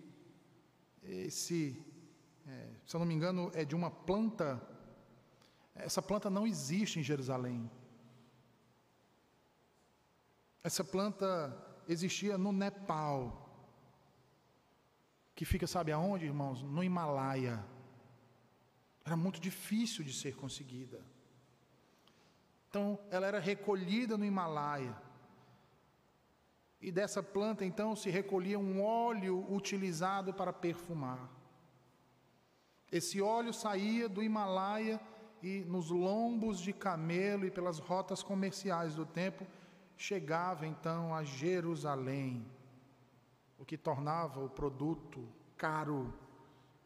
esse, 1.02 1.78
é, 2.48 2.70
se 2.86 2.96
eu 2.96 3.00
não 3.00 3.06
me 3.06 3.12
engano, 3.12 3.50
é 3.52 3.66
de 3.66 3.74
uma 3.74 3.90
planta. 3.90 4.66
Essa 5.74 6.00
planta 6.00 6.30
não 6.30 6.46
existe 6.46 6.98
em 6.98 7.02
Jerusalém. 7.02 7.70
Essa 10.64 10.82
planta 10.82 11.54
existia 11.86 12.38
no 12.38 12.50
Nepal, 12.50 13.42
que 15.34 15.44
fica, 15.44 15.66
sabe 15.66 15.92
aonde, 15.92 16.24
irmãos? 16.24 16.62
No 16.62 16.82
Himalaia. 16.82 17.62
Era 19.06 19.16
muito 19.16 19.40
difícil 19.40 20.04
de 20.04 20.12
ser 20.12 20.34
conseguida. 20.34 21.00
Então, 22.68 22.98
ela 23.08 23.24
era 23.24 23.38
recolhida 23.38 24.18
no 24.18 24.24
Himalaia. 24.24 24.94
E 26.80 26.90
dessa 26.90 27.22
planta 27.22 27.64
então 27.64 27.94
se 27.94 28.10
recolhia 28.10 28.58
um 28.58 28.82
óleo 28.82 29.46
utilizado 29.48 30.34
para 30.34 30.52
perfumar. 30.52 31.30
Esse 32.90 33.22
óleo 33.22 33.52
saía 33.52 34.08
do 34.08 34.22
Himalaia 34.22 35.00
e 35.40 35.60
nos 35.60 35.88
lombos 35.90 36.58
de 36.60 36.72
camelo 36.72 37.46
e 37.46 37.50
pelas 37.50 37.78
rotas 37.78 38.22
comerciais 38.22 38.94
do 38.96 39.06
tempo 39.06 39.46
chegava 39.96 40.66
então 40.66 41.14
a 41.14 41.24
Jerusalém, 41.24 42.44
o 43.58 43.64
que 43.64 43.78
tornava 43.78 44.44
o 44.44 44.50
produto 44.50 45.26
caro 45.56 46.12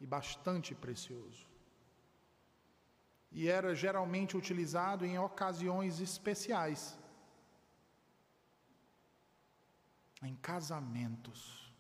e 0.00 0.06
bastante 0.06 0.74
precioso. 0.74 1.49
E 3.30 3.48
era 3.48 3.74
geralmente 3.74 4.36
utilizado 4.36 5.04
em 5.04 5.18
ocasiões 5.18 6.00
especiais 6.00 6.98
em 10.22 10.34
casamentos 10.36 11.72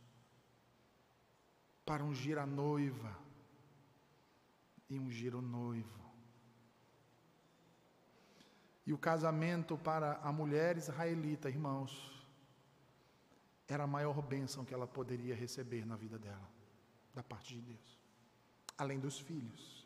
para 1.84 2.04
ungir 2.04 2.38
a 2.38 2.46
noiva 2.46 3.18
e 4.88 4.98
ungir 4.98 5.34
o 5.34 5.42
noivo. 5.42 6.00
E 8.86 8.92
o 8.92 8.98
casamento 8.98 9.76
para 9.76 10.16
a 10.16 10.32
mulher 10.32 10.76
israelita, 10.76 11.48
irmãos, 11.48 12.10
era 13.68 13.84
a 13.84 13.86
maior 13.86 14.20
bênção 14.22 14.64
que 14.64 14.74
ela 14.74 14.86
poderia 14.86 15.34
receber 15.34 15.86
na 15.86 15.94
vida 15.94 16.18
dela, 16.18 16.50
da 17.14 17.22
parte 17.22 17.54
de 17.54 17.60
Deus, 17.60 18.00
além 18.76 18.98
dos 18.98 19.20
filhos. 19.20 19.79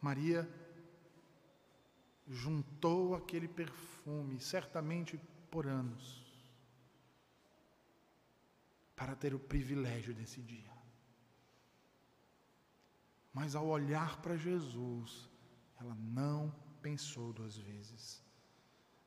Maria 0.00 0.48
juntou 2.26 3.14
aquele 3.14 3.48
perfume, 3.48 4.38
certamente 4.38 5.18
por 5.50 5.66
anos, 5.66 6.24
para 8.94 9.16
ter 9.16 9.34
o 9.34 9.38
privilégio 9.38 10.14
desse 10.14 10.42
dia. 10.42 10.76
Mas 13.32 13.54
ao 13.54 13.66
olhar 13.66 14.20
para 14.20 14.36
Jesus, 14.36 15.28
ela 15.80 15.94
não 15.94 16.54
pensou 16.82 17.32
duas 17.32 17.56
vezes. 17.56 18.22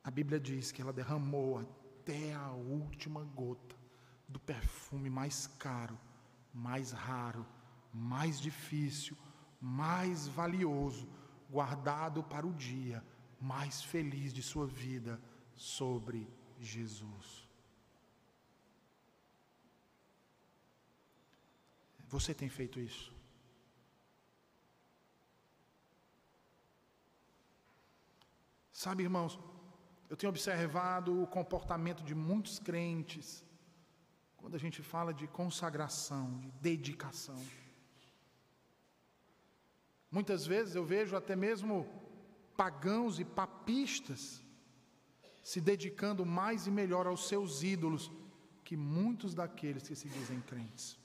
A 0.04 0.10
Bíblia 0.10 0.40
diz 0.40 0.72
que 0.72 0.82
ela 0.82 0.94
derramou 0.94 1.60
até 1.60 2.34
a 2.34 2.52
última 2.52 3.24
gota 3.24 3.76
do 4.28 4.40
perfume 4.40 5.10
mais 5.10 5.48
caro, 5.48 5.98
mais 6.54 6.92
raro, 6.92 7.46
mais 7.94 8.40
difícil, 8.40 9.18
mais 9.62 10.28
valioso 10.28 11.08
guardado 11.50 12.24
para 12.24 12.48
o 12.48 12.54
dia 12.54 13.04
mais 13.40 13.84
feliz 13.84 14.34
de 14.34 14.44
sua 14.44 14.68
vida 14.68 15.22
sobre 15.56 16.28
Jesus. 16.60 17.48
Você 22.08 22.34
tem 22.34 22.50
feito 22.50 22.80
isso? 22.80 23.14
Sabe, 28.72 29.04
irmãos, 29.04 29.40
eu 30.10 30.18
tenho 30.18 30.30
observado 30.30 31.22
o 31.22 31.28
comportamento 31.28 32.04
de 32.04 32.14
muitos 32.14 32.60
crentes 32.60 33.44
quando 34.36 34.56
a 34.56 34.60
gente 34.60 34.82
fala 34.82 35.14
de 35.14 35.28
consagração, 35.28 36.40
de 36.40 36.52
dedicação. 36.52 37.40
Muitas 40.12 40.46
vezes 40.46 40.76
eu 40.76 40.84
vejo 40.84 41.16
até 41.16 41.36
mesmo 41.36 41.88
pagãos 42.58 43.20
e 43.20 43.26
papistas 43.26 44.44
se 45.42 45.60
dedicando 45.62 46.26
mais 46.26 46.68
e 46.68 46.72
melhor 46.72 47.08
aos 47.08 47.28
seus 47.28 47.64
ídolos 47.64 48.12
que 48.64 48.76
muitos 48.76 49.34
daqueles 49.34 49.88
que 49.88 49.96
se 49.96 50.08
dizem 50.10 50.40
crentes. 50.42 50.98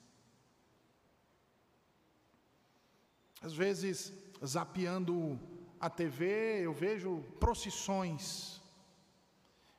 Às 3.41 3.53
vezes, 3.53 4.13
zapeando 4.45 5.39
a 5.81 5.89
TV, 5.89 6.61
eu 6.65 6.73
vejo 6.73 7.23
procissões, 7.39 8.61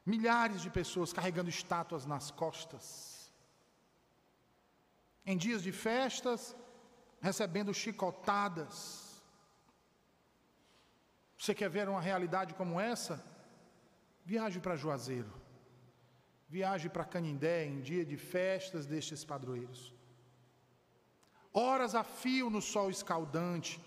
milhares 0.06 0.62
de 0.62 0.70
pessoas 0.70 1.12
carregando 1.12 1.50
estátuas 1.50 2.06
nas 2.06 2.32
costas. 2.32 3.32
Em 5.26 5.38
dias 5.38 5.62
de 5.62 5.72
festas, 5.72 6.56
recebendo 7.20 7.74
chicotadas, 7.74 9.07
você 11.38 11.54
quer 11.54 11.70
ver 11.70 11.88
uma 11.88 12.02
realidade 12.02 12.54
como 12.54 12.80
essa? 12.80 13.24
Viaje 14.26 14.60
para 14.60 14.76
Juazeiro. 14.76 15.32
Viaje 16.50 16.90
para 16.90 17.06
Canindé 17.06 17.66
em 17.66 17.82
dia 17.82 18.06
de 18.06 18.18
festas 18.18 18.86
destes 18.86 19.24
padroeiros. 19.24 19.94
Horas 21.54 21.94
a 21.96 22.04
fio 22.04 22.50
no 22.50 22.62
sol 22.62 22.90
escaldante, 22.90 23.80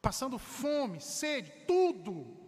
passando 0.00 0.38
fome, 0.38 1.00
sede, 1.00 1.50
tudo. 1.66 2.46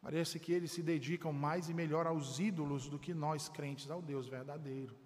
Parece 0.00 0.38
que 0.38 0.52
eles 0.52 0.70
se 0.70 0.82
dedicam 0.82 1.32
mais 1.32 1.68
e 1.68 1.74
melhor 1.74 2.06
aos 2.06 2.38
ídolos 2.38 2.88
do 2.88 2.98
que 2.98 3.12
nós 3.12 3.48
crentes 3.48 3.90
ao 3.90 4.00
Deus 4.00 4.28
verdadeiro. 4.28 4.96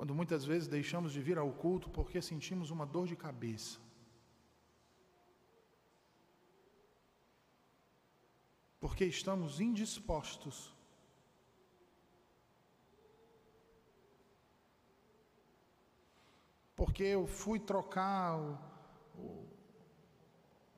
Quando 0.00 0.14
muitas 0.14 0.46
vezes 0.46 0.66
deixamos 0.66 1.12
de 1.12 1.20
vir 1.20 1.36
ao 1.36 1.52
culto 1.52 1.90
porque 1.90 2.22
sentimos 2.22 2.70
uma 2.70 2.86
dor 2.86 3.06
de 3.06 3.14
cabeça. 3.14 3.78
Porque 8.80 9.04
estamos 9.04 9.60
indispostos 9.60 10.74
porque 16.74 17.02
eu 17.02 17.26
fui 17.26 17.60
trocar 17.60 18.38
o, 18.38 18.58
o, 19.18 19.46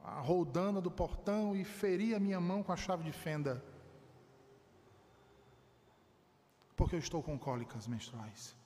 a 0.03 0.21
roldana 0.21 0.81
do 0.81 0.91
portão 0.91 1.55
e 1.55 1.63
feri 1.63 2.13
a 2.13 2.19
minha 2.19 2.41
mão 2.41 2.61
com 2.65 2.73
a 2.73 2.77
chave 2.77 3.05
de 3.05 3.13
fenda. 3.13 3.65
Porque 6.75 6.97
eu 6.97 6.99
estou 6.99 7.23
com 7.23 7.39
cólicas 7.39 7.87
menstruais. 7.87 8.61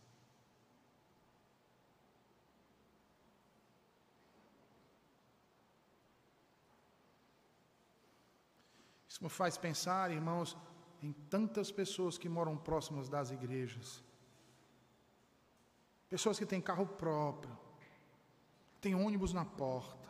Isso 9.16 9.24
me 9.24 9.30
faz 9.30 9.56
pensar, 9.56 10.10
irmãos, 10.10 10.54
em 11.02 11.10
tantas 11.10 11.72
pessoas 11.72 12.18
que 12.18 12.28
moram 12.28 12.54
próximas 12.54 13.08
das 13.08 13.30
igrejas. 13.30 14.04
Pessoas 16.06 16.38
que 16.38 16.44
têm 16.44 16.60
carro 16.60 16.86
próprio, 16.86 17.56
têm 18.78 18.94
ônibus 18.94 19.32
na 19.32 19.42
porta, 19.42 20.06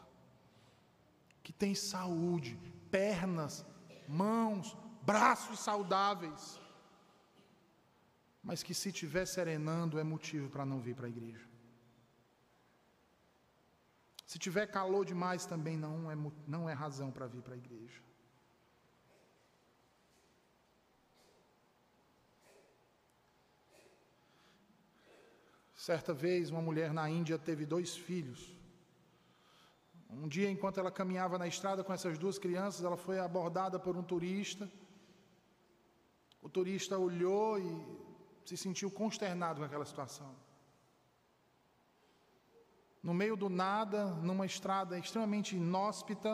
que 1.40 1.52
têm 1.52 1.72
saúde, 1.72 2.58
pernas, 2.90 3.64
mãos, 4.08 4.76
braços 5.02 5.60
saudáveis, 5.60 6.60
mas 8.42 8.64
que 8.64 8.74
se 8.74 8.88
estiver 8.88 9.24
serenando 9.24 10.00
é 10.00 10.02
motivo 10.02 10.50
para 10.50 10.66
não 10.66 10.80
vir 10.80 10.96
para 10.96 11.06
a 11.06 11.08
igreja. 11.08 11.46
Se 14.26 14.36
tiver 14.36 14.66
calor 14.66 15.04
demais 15.04 15.46
também 15.46 15.76
não 15.76 16.10
é, 16.10 16.16
não 16.44 16.68
é 16.68 16.72
razão 16.72 17.12
para 17.12 17.28
vir 17.28 17.42
para 17.42 17.54
a 17.54 17.56
igreja. 17.56 18.04
Certa 25.86 26.12
vez, 26.12 26.50
uma 26.50 26.60
mulher 26.68 26.92
na 26.92 27.08
Índia 27.08 27.38
teve 27.38 27.64
dois 27.64 27.90
filhos. 27.96 28.40
Um 30.10 30.26
dia, 30.26 30.50
enquanto 30.50 30.80
ela 30.80 30.90
caminhava 30.90 31.38
na 31.38 31.46
estrada 31.46 31.84
com 31.84 31.92
essas 31.92 32.18
duas 32.18 32.40
crianças, 32.44 32.84
ela 32.84 32.96
foi 32.96 33.20
abordada 33.20 33.78
por 33.78 33.96
um 33.96 34.02
turista. 34.02 34.68
O 36.42 36.48
turista 36.48 36.98
olhou 36.98 37.60
e 37.60 37.70
se 38.44 38.56
sentiu 38.56 38.90
consternado 38.90 39.60
com 39.60 39.66
aquela 39.66 39.84
situação. 39.84 40.34
No 43.00 43.14
meio 43.14 43.36
do 43.36 43.48
nada, 43.48 44.06
numa 44.28 44.44
estrada 44.44 44.98
extremamente 44.98 45.54
inóspita, 45.54 46.32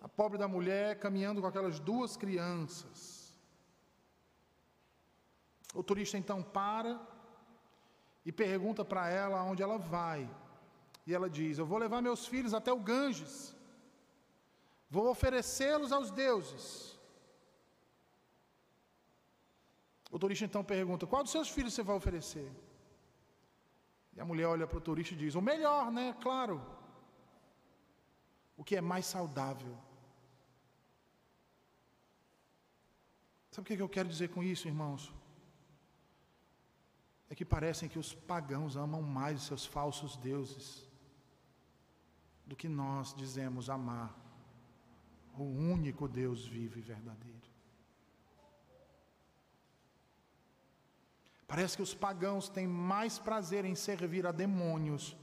a 0.00 0.08
pobre 0.08 0.36
da 0.36 0.48
mulher 0.48 0.98
caminhando 0.98 1.40
com 1.40 1.46
aquelas 1.46 1.78
duas 1.78 2.16
crianças. 2.16 3.32
O 5.72 5.84
turista 5.84 6.18
então 6.18 6.42
para 6.42 7.11
e 8.24 8.30
pergunta 8.30 8.84
para 8.84 9.08
ela 9.08 9.42
onde 9.42 9.62
ela 9.62 9.78
vai. 9.78 10.28
E 11.06 11.14
ela 11.14 11.28
diz: 11.28 11.58
Eu 11.58 11.66
vou 11.66 11.78
levar 11.78 12.00
meus 12.00 12.26
filhos 12.26 12.54
até 12.54 12.72
o 12.72 12.80
Ganges, 12.80 13.54
vou 14.88 15.08
oferecê-los 15.10 15.92
aos 15.92 16.10
deuses. 16.10 16.98
O 20.10 20.18
turista 20.18 20.44
então 20.44 20.62
pergunta: 20.62 21.06
Qual 21.06 21.22
dos 21.22 21.32
seus 21.32 21.48
filhos 21.48 21.74
você 21.74 21.82
vai 21.82 21.96
oferecer? 21.96 22.50
E 24.14 24.20
a 24.20 24.24
mulher 24.24 24.46
olha 24.46 24.66
para 24.66 24.78
o 24.78 24.80
turista 24.80 25.14
e 25.14 25.16
diz: 25.16 25.34
O 25.34 25.40
melhor, 25.40 25.90
né? 25.90 26.14
Claro. 26.20 26.60
O 28.56 28.62
que 28.62 28.76
é 28.76 28.80
mais 28.80 29.06
saudável. 29.06 29.76
Sabe 33.50 33.64
o 33.64 33.76
que 33.76 33.82
eu 33.82 33.88
quero 33.88 34.08
dizer 34.08 34.28
com 34.28 34.42
isso, 34.42 34.68
irmãos? 34.68 35.12
É 37.32 37.34
que 37.34 37.46
parecem 37.46 37.88
que 37.88 37.98
os 37.98 38.12
pagãos 38.12 38.76
amam 38.76 39.00
mais 39.00 39.40
os 39.40 39.46
seus 39.46 39.64
falsos 39.64 40.18
deuses 40.18 40.86
do 42.44 42.54
que 42.54 42.68
nós 42.68 43.14
dizemos 43.14 43.70
amar 43.70 44.14
o 45.38 45.42
único 45.42 46.06
Deus 46.06 46.46
vivo 46.46 46.78
e 46.78 46.82
verdadeiro. 46.82 47.48
Parece 51.48 51.74
que 51.74 51.82
os 51.82 51.94
pagãos 51.94 52.50
têm 52.50 52.66
mais 52.66 53.18
prazer 53.18 53.64
em 53.64 53.74
servir 53.74 54.26
a 54.26 54.30
demônios 54.30 55.16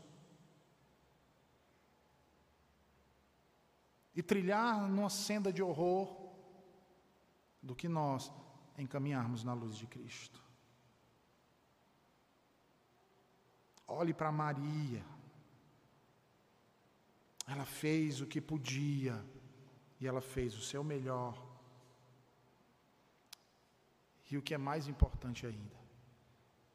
e 4.15 4.23
trilhar 4.23 4.89
numa 4.89 5.11
senda 5.11 5.53
de 5.53 5.61
horror 5.61 6.33
do 7.61 7.75
que 7.75 7.87
nós 7.87 8.31
encaminharmos 8.79 9.43
na 9.43 9.53
luz 9.53 9.77
de 9.77 9.85
Cristo. 9.85 10.48
Olhe 13.89 14.13
para 14.13 14.31
Maria. 14.31 15.03
Ela 17.47 17.65
fez 17.65 18.21
o 18.21 18.27
que 18.27 18.39
podia 18.39 19.25
e 19.99 20.07
ela 20.07 20.21
fez 20.21 20.55
o 20.55 20.61
seu 20.61 20.83
melhor. 20.83 21.35
E 24.29 24.37
o 24.37 24.41
que 24.41 24.53
é 24.53 24.57
mais 24.57 24.87
importante 24.87 25.47
ainda, 25.47 25.75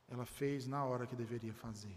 ela 0.08 0.26
fez 0.26 0.66
na 0.66 0.84
hora 0.84 1.06
que 1.06 1.14
deveria 1.14 1.54
fazer. 1.54 1.96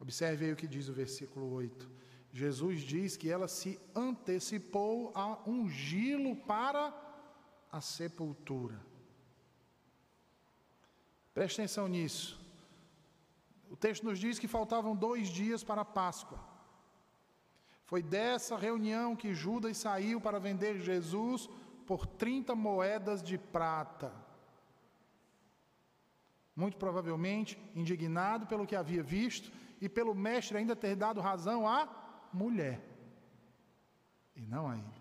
Observe 0.00 0.46
aí 0.46 0.52
o 0.52 0.56
que 0.56 0.66
diz 0.66 0.88
o 0.88 0.92
versículo 0.92 1.52
8. 1.52 1.88
Jesus 2.32 2.80
diz 2.80 3.16
que 3.16 3.30
ela 3.30 3.46
se 3.46 3.80
antecipou 3.94 5.12
a 5.14 5.38
ungí-lo 5.48 6.34
para 6.34 6.92
a 7.70 7.80
sepultura. 7.80 8.78
Preste 11.32 11.60
atenção 11.60 11.86
nisso. 11.86 12.47
O 13.70 13.76
texto 13.76 14.04
nos 14.04 14.18
diz 14.18 14.38
que 14.38 14.48
faltavam 14.48 14.96
dois 14.96 15.28
dias 15.28 15.62
para 15.62 15.82
a 15.82 15.84
Páscoa. 15.84 16.38
Foi 17.84 18.02
dessa 18.02 18.56
reunião 18.56 19.16
que 19.16 19.34
Judas 19.34 19.76
saiu 19.78 20.20
para 20.20 20.38
vender 20.38 20.78
Jesus 20.78 21.48
por 21.86 22.06
30 22.06 22.54
moedas 22.54 23.22
de 23.22 23.38
prata. 23.38 24.12
Muito 26.54 26.76
provavelmente 26.76 27.58
indignado 27.74 28.46
pelo 28.46 28.66
que 28.66 28.76
havia 28.76 29.02
visto 29.02 29.50
e 29.80 29.88
pelo 29.88 30.14
mestre 30.14 30.58
ainda 30.58 30.74
ter 30.74 30.96
dado 30.96 31.20
razão 31.20 31.66
à 31.66 31.88
mulher 32.32 32.78
e 34.36 34.42
não 34.46 34.68
a 34.70 34.76
ele. 34.76 34.98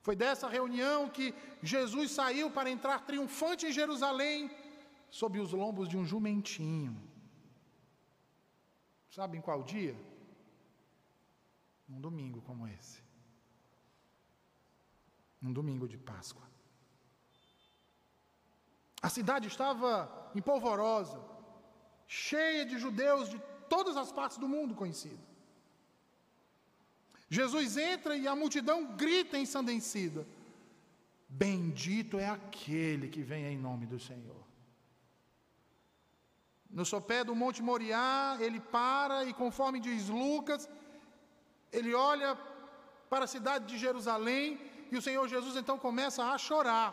Foi 0.00 0.16
dessa 0.16 0.48
reunião 0.48 1.08
que 1.08 1.32
Jesus 1.62 2.10
saiu 2.10 2.50
para 2.50 2.70
entrar 2.70 3.06
triunfante 3.06 3.66
em 3.66 3.72
Jerusalém, 3.72 4.50
sob 5.18 5.38
os 5.38 5.52
lombos 5.52 5.88
de 5.90 5.96
um 6.00 6.06
jumentinho. 6.12 6.94
Sabem 9.16 9.42
qual 9.46 9.62
dia? 9.62 9.94
Um 11.86 12.00
domingo 12.06 12.40
como 12.48 12.66
esse. 12.66 12.98
Um 15.42 15.52
domingo 15.52 15.86
de 15.86 15.98
Páscoa. 15.98 16.46
A 19.02 19.10
cidade 19.10 19.48
estava 19.48 19.90
empolvorosa, 20.34 21.20
cheia 22.06 22.64
de 22.64 22.78
judeus 22.78 23.28
de 23.28 23.38
todas 23.68 23.98
as 23.98 24.10
partes 24.10 24.38
do 24.38 24.48
mundo 24.48 24.74
conhecido. 24.74 25.22
Jesus 27.28 27.76
entra 27.76 28.16
e 28.16 28.26
a 28.26 28.34
multidão 28.34 28.96
grita 28.96 29.36
ensandecida: 29.36 30.26
Bendito 31.28 32.18
é 32.18 32.28
aquele 32.28 33.08
que 33.08 33.22
vem 33.22 33.44
em 33.44 33.58
nome 33.58 33.84
do 33.84 34.00
Senhor. 34.00 34.41
No 36.78 36.84
sopé 36.92 37.18
do 37.28 37.34
Monte 37.42 37.60
Moriá, 37.70 38.36
ele 38.44 38.60
para 38.76 39.16
e, 39.28 39.32
conforme 39.42 39.78
diz 39.86 40.08
Lucas, 40.08 40.62
ele 41.78 41.92
olha 42.10 42.30
para 43.10 43.24
a 43.26 43.32
cidade 43.34 43.64
de 43.70 43.76
Jerusalém 43.86 44.46
e 44.90 44.96
o 44.96 45.04
Senhor 45.06 45.26
Jesus 45.34 45.54
então 45.60 45.76
começa 45.86 46.22
a 46.32 46.38
chorar. 46.46 46.90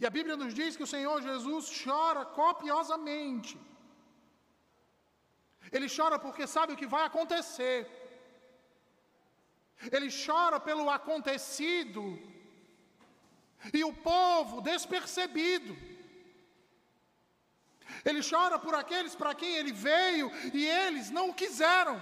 E 0.00 0.06
a 0.08 0.12
Bíblia 0.16 0.36
nos 0.42 0.52
diz 0.58 0.76
que 0.76 0.86
o 0.86 0.92
Senhor 0.94 1.16
Jesus 1.28 1.64
chora 1.82 2.22
copiosamente. 2.40 3.54
Ele 5.74 5.88
chora 5.96 6.18
porque 6.24 6.46
sabe 6.54 6.72
o 6.72 6.80
que 6.80 6.92
vai 6.94 7.04
acontecer. 7.06 7.78
Ele 9.94 10.08
chora 10.24 10.58
pelo 10.68 10.86
acontecido. 10.98 12.02
E 13.78 13.82
o 13.90 13.92
povo 13.92 14.62
despercebido. 14.70 15.74
Ele 18.04 18.20
chora 18.22 18.58
por 18.58 18.74
aqueles 18.74 19.14
para 19.14 19.34
quem 19.34 19.56
ele 19.56 19.72
veio 19.72 20.30
e 20.52 20.66
eles 20.66 21.10
não 21.10 21.30
o 21.30 21.34
quiseram. 21.34 22.00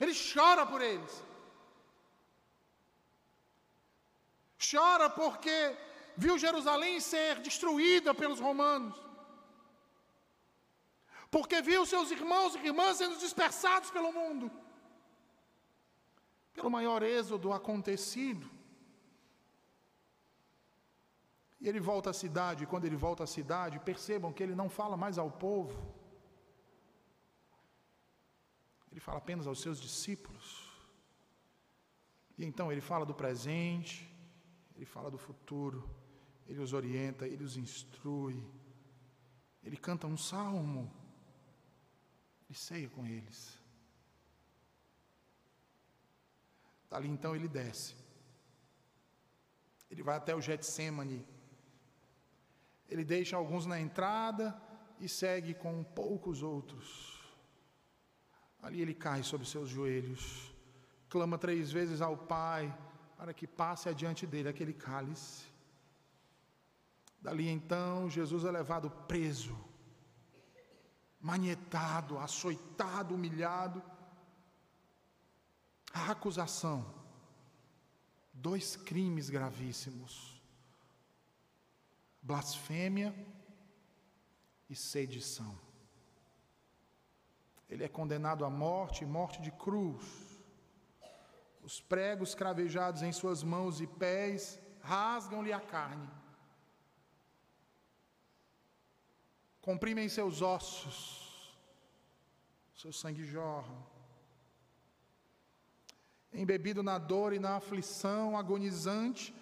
Ele 0.00 0.14
chora 0.32 0.66
por 0.66 0.80
eles. 0.80 1.24
Chora 4.70 5.08
porque 5.10 5.76
viu 6.16 6.38
Jerusalém 6.38 7.00
ser 7.00 7.40
destruída 7.40 8.14
pelos 8.14 8.40
romanos 8.40 9.02
porque 11.32 11.62
viu 11.62 11.86
seus 11.86 12.10
irmãos 12.10 12.54
e 12.54 12.58
irmãs 12.58 12.98
sendo 12.98 13.16
dispersados 13.16 13.90
pelo 13.90 14.12
mundo, 14.12 14.52
pelo 16.52 16.70
maior 16.70 17.02
êxodo 17.02 17.54
acontecido. 17.54 18.46
E 21.62 21.68
ele 21.68 21.78
volta 21.78 22.10
à 22.10 22.12
cidade, 22.12 22.64
e 22.64 22.66
quando 22.66 22.86
ele 22.86 22.96
volta 22.96 23.22
à 23.22 23.26
cidade, 23.26 23.78
percebam 23.78 24.32
que 24.32 24.42
ele 24.42 24.54
não 24.60 24.68
fala 24.68 24.96
mais 24.96 25.16
ao 25.16 25.30
povo, 25.30 25.80
ele 28.90 28.98
fala 28.98 29.18
apenas 29.18 29.46
aos 29.46 29.60
seus 29.60 29.80
discípulos. 29.80 30.68
E 32.36 32.44
então 32.44 32.72
ele 32.72 32.80
fala 32.80 33.06
do 33.06 33.14
presente, 33.14 34.12
ele 34.74 34.84
fala 34.84 35.08
do 35.08 35.16
futuro, 35.16 35.88
ele 36.48 36.58
os 36.58 36.72
orienta, 36.72 37.28
ele 37.28 37.44
os 37.44 37.56
instrui, 37.56 38.44
ele 39.62 39.76
canta 39.76 40.08
um 40.08 40.16
salmo 40.16 40.92
e 42.50 42.54
ceia 42.54 42.88
com 42.88 43.06
eles. 43.06 43.56
Dali 46.90 47.08
então 47.08 47.36
ele 47.36 47.46
desce. 47.46 47.94
Ele 49.88 50.02
vai 50.02 50.16
até 50.16 50.34
o 50.34 50.40
Getsemane. 50.40 51.24
Ele 52.92 53.04
deixa 53.04 53.36
alguns 53.36 53.64
na 53.66 53.78
entrada 53.80 54.44
e 55.00 55.08
segue 55.08 55.54
com 55.54 55.82
poucos 55.82 56.42
outros. 56.42 56.86
Ali 58.62 58.80
ele 58.80 58.94
cai 58.94 59.22
sobre 59.22 59.46
seus 59.46 59.68
joelhos, 59.68 60.54
clama 61.08 61.36
três 61.38 61.72
vezes 61.72 62.00
ao 62.00 62.16
Pai 62.16 62.72
para 63.16 63.32
que 63.34 63.46
passe 63.46 63.88
adiante 63.88 64.26
dele 64.26 64.48
aquele 64.48 64.72
cálice. 64.72 65.46
Dali 67.20 67.48
então 67.48 68.10
Jesus 68.10 68.44
é 68.44 68.50
levado 68.50 68.90
preso 69.08 69.56
manietado, 71.22 72.18
açoitado, 72.18 73.14
humilhado. 73.14 73.80
A 75.94 76.10
acusação 76.10 76.84
dois 78.32 78.74
crimes 78.74 79.30
gravíssimos: 79.30 80.41
blasfêmia 82.22 83.14
e 84.70 84.74
sedição. 84.74 85.58
Ele 87.68 87.84
é 87.84 87.88
condenado 87.88 88.44
à 88.44 88.50
morte, 88.50 89.04
morte 89.04 89.40
de 89.42 89.50
cruz. 89.50 90.04
Os 91.62 91.80
pregos 91.80 92.34
cravejados 92.34 93.02
em 93.02 93.12
suas 93.12 93.42
mãos 93.42 93.80
e 93.80 93.86
pés 93.86 94.60
rasgam-lhe 94.80 95.52
a 95.52 95.60
carne. 95.60 96.08
Comprimem 99.60 100.08
seus 100.08 100.42
ossos, 100.42 101.56
seu 102.74 102.92
sangue 102.92 103.24
jorra. 103.24 103.74
Embebido 106.32 106.82
na 106.82 106.98
dor 106.98 107.32
e 107.32 107.38
na 107.38 107.56
aflição 107.56 108.36
agonizante, 108.36 109.34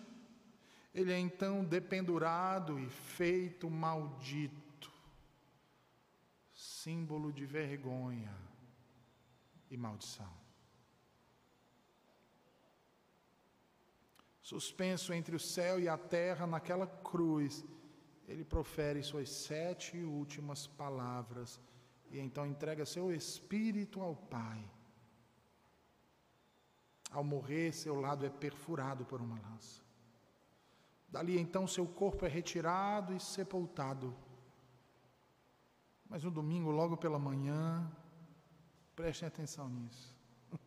ele 0.93 1.13
é 1.13 1.19
então 1.19 1.65
dependurado 1.65 2.79
e 2.79 2.89
feito 2.89 3.71
maldito, 3.71 4.91
símbolo 6.53 7.33
de 7.33 7.47
vergonha 7.47 8.35
e 9.71 9.77
maldição. 9.77 10.41
Suspenso 14.43 15.13
entre 15.13 15.37
o 15.37 15.39
céu 15.39 15.79
e 15.79 15.89
a 15.89 15.97
terra 15.97 16.45
naquela 16.45 16.87
cruz, 16.87 17.65
ele 18.27 18.45
profere 18.45 19.01
suas 19.01 19.31
sete 19.31 19.97
últimas 19.99 20.67
palavras 20.67 21.61
e 22.11 22.19
então 22.19 22.45
entrega 22.45 22.85
seu 22.85 23.13
espírito 23.13 24.01
ao 24.01 24.17
Pai. 24.17 24.69
Ao 27.13 27.23
morrer, 27.23 27.73
seu 27.73 27.95
lado 27.95 28.27
é 28.27 28.31
perfurado 28.31 29.05
por 29.05 29.21
uma 29.21 29.41
lança. 29.41 29.90
Dali 31.11 31.39
então 31.39 31.67
seu 31.67 31.87
corpo 31.87 32.25
é 32.25 32.29
retirado 32.29 33.13
e 33.15 33.21
sepultado. 33.21 34.17
Mas 36.09 36.23
no 36.25 36.31
domingo, 36.31 36.71
logo 36.71 36.97
pela 36.97 37.19
manhã, 37.19 37.91
prestem 38.95 39.27
atenção 39.27 39.69
nisso. 39.69 40.15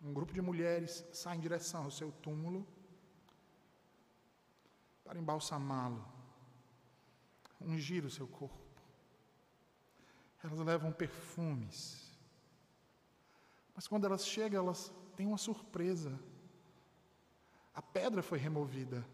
Um 0.00 0.12
grupo 0.12 0.32
de 0.32 0.40
mulheres 0.40 1.04
sai 1.12 1.36
em 1.36 1.40
direção 1.40 1.84
ao 1.84 1.90
seu 1.90 2.12
túmulo 2.12 2.64
para 5.02 5.18
embalsamá-lo, 5.18 6.06
ungir 7.60 8.04
o 8.04 8.10
seu 8.10 8.28
corpo. 8.28 8.64
Elas 10.42 10.58
levam 10.60 10.92
perfumes. 10.92 12.16
Mas 13.74 13.88
quando 13.88 14.04
elas 14.04 14.24
chegam, 14.24 14.62
elas 14.64 14.92
têm 15.16 15.26
uma 15.26 15.38
surpresa. 15.38 16.18
A 17.74 17.82
pedra 17.82 18.22
foi 18.22 18.38
removida. 18.38 19.04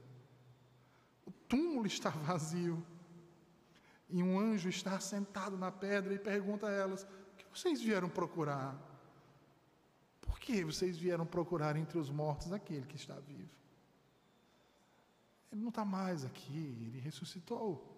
O 1.24 1.30
túmulo 1.30 1.86
está 1.86 2.11
vazio. 2.28 2.84
E 4.09 4.22
um 4.22 4.38
anjo 4.38 4.68
está 4.68 5.00
sentado 5.00 5.57
na 5.57 5.72
pedra 5.72 6.12
e 6.12 6.18
pergunta 6.18 6.66
a 6.66 6.70
elas: 6.70 7.05
O 7.05 7.36
que 7.36 7.46
vocês 7.59 7.80
vieram 7.80 8.09
procurar? 8.09 8.76
Por 10.20 10.38
que 10.38 10.64
vocês 10.64 10.98
vieram 10.98 11.24
procurar 11.24 11.76
entre 11.76 11.98
os 11.98 12.11
mortos 12.11 12.53
aquele 12.53 12.86
que 12.86 12.96
está 12.96 13.14
vivo? 13.20 13.50
Ele 15.50 15.61
não 15.61 15.68
está 15.68 15.84
mais 15.84 16.24
aqui, 16.24 16.78
ele 16.86 16.98
ressuscitou. 16.98 17.90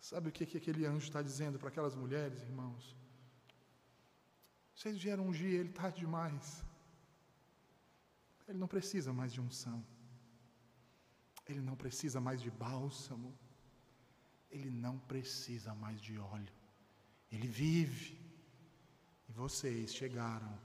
Sabe 0.00 0.28
o 0.28 0.32
que, 0.32 0.44
que 0.44 0.58
aquele 0.58 0.84
anjo 0.84 1.06
está 1.06 1.22
dizendo 1.22 1.58
para 1.58 1.68
aquelas 1.68 1.94
mulheres, 1.94 2.42
irmãos? 2.42 2.94
Vocês 4.74 4.98
vieram 4.98 5.28
ungir 5.28 5.52
ele 5.60 5.72
tarde 5.72 6.00
demais. 6.00 6.64
Ele 8.48 8.58
não 8.58 8.66
precisa 8.66 9.12
mais 9.12 9.32
de 9.32 9.40
unção. 9.40 9.84
Ele 11.48 11.60
não 11.60 11.76
precisa 11.76 12.20
mais 12.20 12.40
de 12.42 12.50
bálsamo. 12.50 13.32
Ele 14.50 14.70
não 14.70 14.98
precisa 14.98 15.74
mais 15.74 16.00
de 16.00 16.18
óleo. 16.18 16.52
Ele 17.30 17.46
vive. 17.46 18.18
E 19.28 19.32
vocês 19.32 19.94
chegaram 19.94 20.58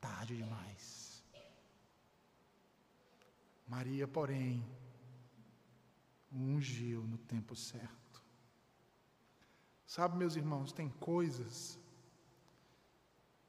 tarde 0.00 0.36
demais. 0.36 1.24
Maria, 3.66 4.06
porém, 4.06 4.64
ungiu 6.32 7.02
no 7.02 7.18
tempo 7.18 7.54
certo. 7.54 8.22
Sabe, 9.86 10.16
meus 10.16 10.36
irmãos, 10.36 10.72
tem 10.72 10.88
coisas 10.88 11.78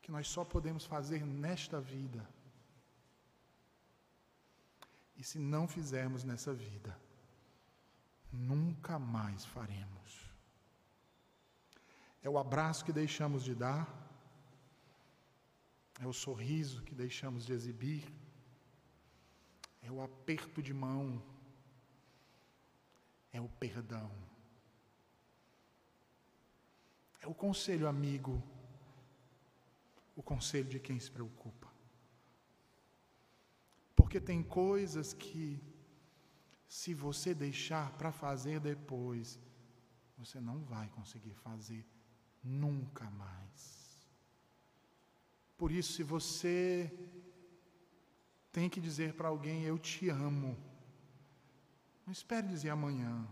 que 0.10 0.14
nós 0.14 0.28
só 0.28 0.44
podemos 0.44 0.86
fazer 0.86 1.24
nesta 1.24 1.80
vida. 1.80 2.28
E 5.16 5.24
se 5.24 5.38
não 5.38 5.68
fizermos 5.68 6.24
nessa 6.24 6.52
vida, 6.52 7.00
nunca 8.32 8.98
mais 8.98 9.46
faremos. 9.46 10.34
É 12.24 12.30
o 12.30 12.40
abraço 12.40 12.84
que 12.84 12.92
deixamos 12.92 13.44
de 13.44 13.54
dar, 13.54 13.88
é 16.00 16.08
o 16.08 16.14
sorriso 16.14 16.82
que 16.82 16.96
deixamos 16.96 17.46
de 17.46 17.54
exibir, 17.54 18.12
é 19.84 19.92
o 19.92 20.02
aperto 20.02 20.60
de 20.60 20.74
mão, 20.74 21.22
é 23.32 23.40
o 23.40 23.48
perdão, 23.48 24.12
é 27.22 27.28
o 27.28 27.34
conselho 27.36 27.88
amigo, 27.88 28.42
o 30.20 30.24
conselho 30.32 30.68
de 30.68 30.80
quem 30.86 31.00
se 31.00 31.10
preocupa. 31.10 31.70
Porque 33.96 34.20
tem 34.20 34.44
coisas 34.44 35.14
que, 35.14 35.62
se 36.68 36.94
você 36.94 37.34
deixar 37.34 37.94
para 37.98 38.12
fazer 38.12 38.60
depois, 38.60 39.40
você 40.18 40.42
não 40.42 40.60
vai 40.74 40.90
conseguir 40.90 41.36
fazer 41.36 41.86
nunca 42.44 43.10
mais. 43.12 43.62
Por 45.58 45.72
isso, 45.72 45.94
se 45.94 46.04
você 46.04 46.94
tem 48.52 48.70
que 48.70 48.82
dizer 48.82 49.14
para 49.14 49.30
alguém: 49.30 49.64
Eu 49.64 49.78
te 49.78 50.10
amo, 50.10 50.58
não 52.06 52.12
espere 52.12 52.46
dizer 52.46 52.72
amanhã, 52.72 53.26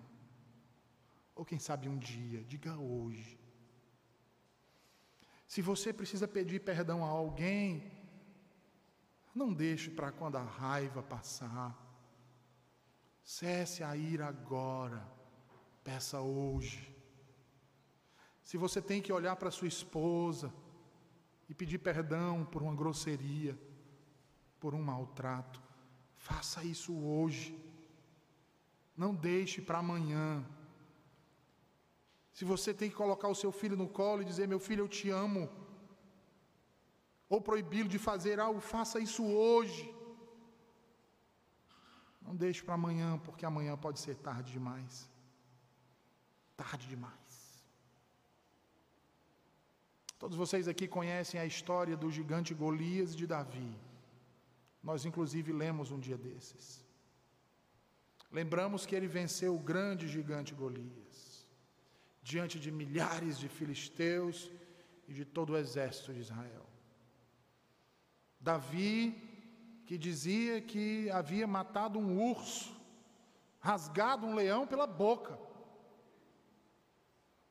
ou 1.35 1.43
quem 1.43 1.59
sabe 1.59 1.89
um 1.89 1.97
dia, 1.97 2.45
diga 2.45 2.77
hoje. 2.77 3.46
Se 5.47 5.61
você 5.61 5.93
precisa 5.93 6.27
pedir 6.27 6.59
perdão 6.59 7.05
a 7.05 7.07
alguém, 7.07 7.89
não 9.33 9.53
deixe 9.53 9.89
para 9.89 10.11
quando 10.11 10.35
a 10.35 10.43
raiva 10.43 11.01
passar. 11.01 11.75
Cesse 13.23 13.83
a 13.83 13.95
ir 13.95 14.21
agora, 14.21 15.07
peça 15.83 16.19
hoje. 16.19 16.93
Se 18.43 18.57
você 18.57 18.81
tem 18.81 19.01
que 19.01 19.11
olhar 19.11 19.35
para 19.37 19.51
sua 19.51 19.67
esposa 19.67 20.53
e 21.49 21.53
pedir 21.53 21.77
perdão 21.77 22.45
por 22.45 22.61
uma 22.61 22.75
grosseria, 22.75 23.57
por 24.59 24.73
um 24.73 24.81
maltrato, 24.81 25.61
faça 26.15 26.63
isso 26.63 26.93
hoje. 26.97 27.57
Não 28.95 29.13
deixe 29.13 29.61
para 29.61 29.79
amanhã. 29.79 30.45
Se 32.37 32.45
você 32.51 32.71
tem 32.79 32.89
que 32.91 33.01
colocar 33.03 33.29
o 33.33 33.39
seu 33.41 33.51
filho 33.59 33.77
no 33.81 33.87
colo 33.99 34.21
e 34.21 34.29
dizer: 34.31 34.47
Meu 34.51 34.59
filho, 34.65 34.83
eu 34.83 34.91
te 34.97 35.07
amo, 35.25 35.43
ou 37.33 37.39
proibi-lo 37.47 37.89
de 37.93 37.99
fazer 38.09 38.35
algo, 38.45 38.59
faça 38.73 38.99
isso 39.07 39.23
hoje. 39.45 39.85
Não 42.25 42.35
deixe 42.43 42.61
para 42.65 42.75
amanhã, 42.79 43.09
porque 43.25 43.45
amanhã 43.51 43.73
pode 43.85 43.99
ser 44.05 44.15
tarde 44.27 44.51
demais. 44.57 44.93
Tarde 46.61 46.85
demais. 46.93 47.33
Todos 50.21 50.37
vocês 50.43 50.67
aqui 50.73 50.87
conhecem 50.97 51.39
a 51.39 51.49
história 51.53 51.97
do 52.03 52.11
gigante 52.17 52.53
Golias 52.63 53.15
de 53.19 53.25
Davi. 53.33 53.71
Nós, 54.89 55.05
inclusive, 55.09 55.59
lemos 55.63 55.89
um 55.95 55.99
dia 56.07 56.19
desses. 56.27 56.65
Lembramos 58.39 58.85
que 58.85 58.95
ele 58.97 59.09
venceu 59.19 59.51
o 59.55 59.65
grande 59.71 60.05
gigante 60.15 60.53
Golias, 60.61 61.06
diante 62.31 62.57
de 62.63 62.71
milhares 62.81 63.35
de 63.41 63.47
filisteus 63.57 64.37
e 65.07 65.13
de 65.17 65.23
todo 65.35 65.51
o 65.51 65.57
exército 65.57 66.13
de 66.13 66.19
Israel. 66.19 66.65
Davi, 68.49 68.97
que 69.85 69.97
dizia 69.97 70.55
que 70.71 71.09
havia 71.19 71.47
matado 71.47 71.97
um 71.97 72.09
urso, 72.31 72.75
rasgado 73.59 74.25
um 74.27 74.35
leão 74.35 74.67
pela 74.67 74.85
boca. 74.85 75.39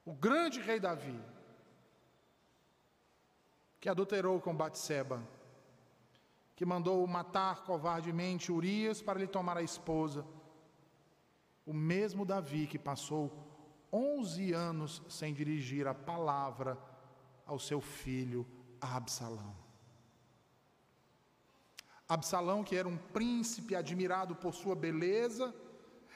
O 0.04 0.12
grande 0.26 0.60
rei 0.60 0.78
Davi 0.78 1.18
que 3.80 3.88
adulterou 3.88 4.40
com 4.40 4.54
Batseba, 4.54 5.18
que 6.56 6.66
mandou 6.66 7.06
matar 7.06 7.64
covardemente 7.64 8.52
Urias 8.52 9.00
para 9.00 9.20
lhe 9.20 9.26
tomar 9.26 9.56
a 9.56 9.62
esposa. 9.62 10.22
O 11.64 11.72
mesmo 11.72 12.24
Davi 12.26 12.66
que 12.66 12.78
passou 12.78 13.24
11 13.92 14.52
anos 14.52 15.02
sem 15.08 15.32
dirigir 15.32 15.86
a 15.86 15.94
palavra 15.94 16.78
ao 17.46 17.58
seu 17.58 17.80
filho 17.80 18.46
Absalão. 18.80 19.54
Absalão, 22.08 22.62
que 22.62 22.76
era 22.76 22.88
um 22.88 22.96
príncipe 22.96 23.74
admirado 23.74 24.36
por 24.36 24.54
sua 24.54 24.76
beleza 24.76 25.54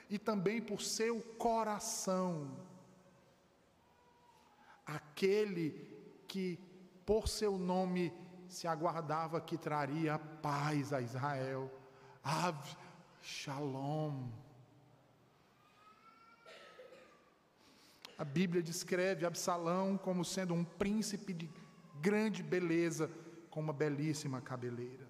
e 0.09 0.19
também 0.19 0.61
por 0.61 0.81
seu 0.81 1.21
coração. 1.39 2.57
Aquele 4.87 5.71
que, 6.29 6.59
por 7.05 7.29
seu 7.29 7.59
nome, 7.59 8.13
se 8.49 8.67
aguardava 8.67 9.41
que 9.41 9.57
traria 9.57 10.19
paz 10.19 10.93
a 10.93 11.01
Israel. 11.01 11.71
Av 12.23 12.77
Shalom. 13.23 14.29
A 18.21 18.25
Bíblia 18.25 18.63
descreve 18.63 19.25
Absalão 19.25 19.97
como 19.97 20.27
sendo 20.27 20.53
um 20.53 20.63
príncipe 20.63 21.33
de 21.33 21.49
grande 22.03 22.43
beleza, 22.43 23.11
com 23.49 23.61
uma 23.61 23.73
belíssima 23.73 24.43
cabeleira. 24.43 25.09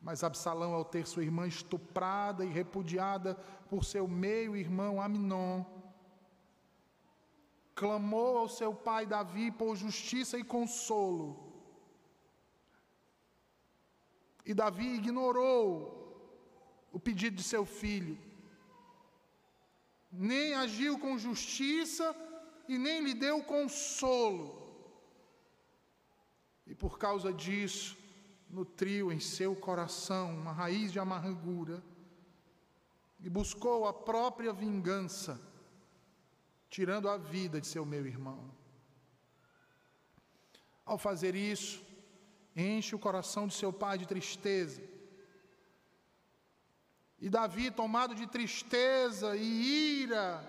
Mas 0.00 0.22
Absalão, 0.22 0.72
ao 0.72 0.84
ter 0.84 1.04
sua 1.04 1.24
irmã 1.24 1.48
estuprada 1.48 2.44
e 2.44 2.48
repudiada 2.48 3.34
por 3.68 3.84
seu 3.84 4.06
meio-irmão 4.06 5.02
Aminon, 5.02 5.64
clamou 7.74 8.38
ao 8.38 8.48
seu 8.48 8.72
pai 8.72 9.04
Davi 9.04 9.50
por 9.50 9.74
justiça 9.74 10.38
e 10.38 10.44
consolo. 10.44 11.52
E 14.46 14.54
Davi 14.54 14.94
ignorou 14.94 16.86
o 16.92 17.00
pedido 17.00 17.34
de 17.34 17.42
seu 17.42 17.66
filho 17.66 18.16
nem 20.16 20.54
agiu 20.54 20.98
com 20.98 21.18
justiça 21.18 22.14
e 22.68 22.78
nem 22.78 23.02
lhe 23.02 23.14
deu 23.14 23.42
consolo. 23.42 24.62
E 26.66 26.74
por 26.74 26.98
causa 26.98 27.32
disso, 27.32 27.96
nutriu 28.48 29.12
em 29.12 29.20
seu 29.20 29.54
coração 29.56 30.34
uma 30.34 30.52
raiz 30.52 30.92
de 30.92 30.98
amargura 30.98 31.82
e 33.20 33.28
buscou 33.28 33.86
a 33.86 33.92
própria 33.92 34.52
vingança, 34.52 35.40
tirando 36.70 37.08
a 37.08 37.16
vida 37.16 37.60
de 37.60 37.66
seu 37.66 37.84
meu 37.84 38.06
irmão. 38.06 38.50
Ao 40.84 40.98
fazer 40.98 41.34
isso, 41.34 41.84
enche 42.54 42.94
o 42.94 42.98
coração 42.98 43.46
de 43.46 43.54
seu 43.54 43.72
pai 43.72 43.98
de 43.98 44.06
tristeza 44.06 44.93
e 47.24 47.30
Davi, 47.30 47.70
tomado 47.70 48.14
de 48.14 48.26
tristeza 48.26 49.34
e 49.34 50.02
ira, 50.02 50.44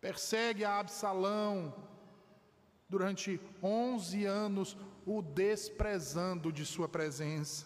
persegue 0.00 0.64
a 0.64 0.80
Absalão 0.80 1.72
durante 2.88 3.40
11 3.62 4.24
anos, 4.24 4.76
o 5.06 5.22
desprezando 5.22 6.52
de 6.52 6.66
sua 6.66 6.88
presença. 6.88 7.64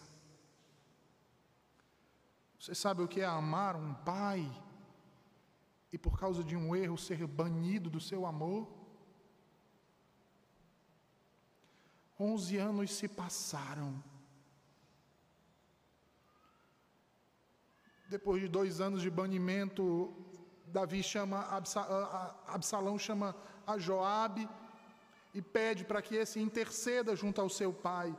Você 2.61 2.75
sabe 2.75 3.01
o 3.01 3.09
que 3.09 3.23
é 3.23 3.25
amar 3.25 3.77
um 3.77 3.95
pai 3.95 4.47
e 5.91 5.97
por 5.97 6.19
causa 6.21 6.45
de 6.45 6.55
um 6.55 6.77
erro 6.77 6.99
ser 6.99 7.27
banido 7.27 7.89
do 7.89 7.99
seu 7.99 8.27
amor? 8.27 8.69
Onze 12.21 12.59
anos 12.59 12.93
se 12.93 13.09
passaram 13.09 14.12
Depois 18.17 18.39
de 18.43 18.49
dois 18.57 18.79
anos 18.87 19.01
de 19.01 19.11
banimento, 19.11 19.85
Davi 20.67 21.03
chama 21.03 21.39
Absalão 22.57 22.99
chama 22.99 23.35
a 23.67 23.79
Joabe 23.79 24.47
e 25.33 25.41
pede 25.41 25.83
para 25.91 26.03
que 26.03 26.17
esse 26.23 26.39
interceda 26.39 27.17
junto 27.17 27.41
ao 27.41 27.49
seu 27.49 27.73
pai. 27.73 28.15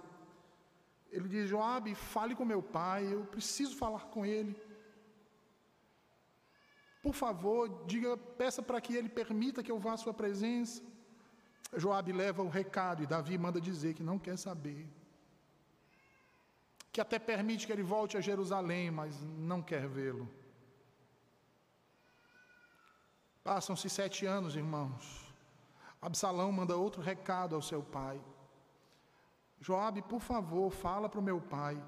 Ele 1.12 1.28
diz: 1.34 1.48
Joabe, 1.48 1.94
fale 1.94 2.34
com 2.34 2.44
meu 2.54 2.64
pai, 2.80 3.02
eu 3.14 3.22
preciso 3.36 3.76
falar 3.84 4.06
com 4.14 4.26
ele. 4.26 4.56
Por 7.04 7.14
favor, 7.14 7.86
diga, 7.86 8.18
peça 8.42 8.64
para 8.64 8.82
que 8.82 8.96
ele 8.96 9.10
permita 9.10 9.62
que 9.62 9.72
eu 9.72 9.80
vá 9.86 9.94
à 9.94 10.02
sua 10.06 10.16
presença. 10.24 10.82
Joabe 11.82 12.12
leva 12.24 12.42
o 12.42 12.50
recado 12.50 13.04
e 13.04 13.12
Davi 13.16 13.38
manda 13.38 13.62
dizer 13.62 13.94
que 13.94 14.10
não 14.12 14.18
quer 14.18 14.38
saber 14.38 14.84
que 16.94 17.02
até 17.02 17.18
permite 17.18 17.66
que 17.66 17.74
ele 17.74 17.82
volte 17.82 18.16
a 18.16 18.22
Jerusalém, 18.22 18.92
mas 18.92 19.20
não 19.52 19.64
quer 19.64 19.88
vê-lo. 19.88 20.30
Passam-se 23.44 23.90
sete 23.90 24.28
anos, 24.28 24.56
irmãos. 24.56 25.04
Absalão 26.00 26.52
manda 26.52 26.78
outro 26.78 27.02
recado 27.02 27.56
ao 27.56 27.64
seu 27.64 27.82
pai. 27.82 28.22
Joabe, 29.60 30.04
por 30.04 30.22
favor, 30.22 30.70
fala 30.72 31.10
para 31.10 31.20
o 31.20 31.28
meu 31.30 31.42
pai. 31.42 31.84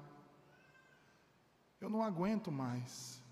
Eu 1.80 1.88
não 1.88 2.02
aguento 2.02 2.50
mais. 2.50 3.22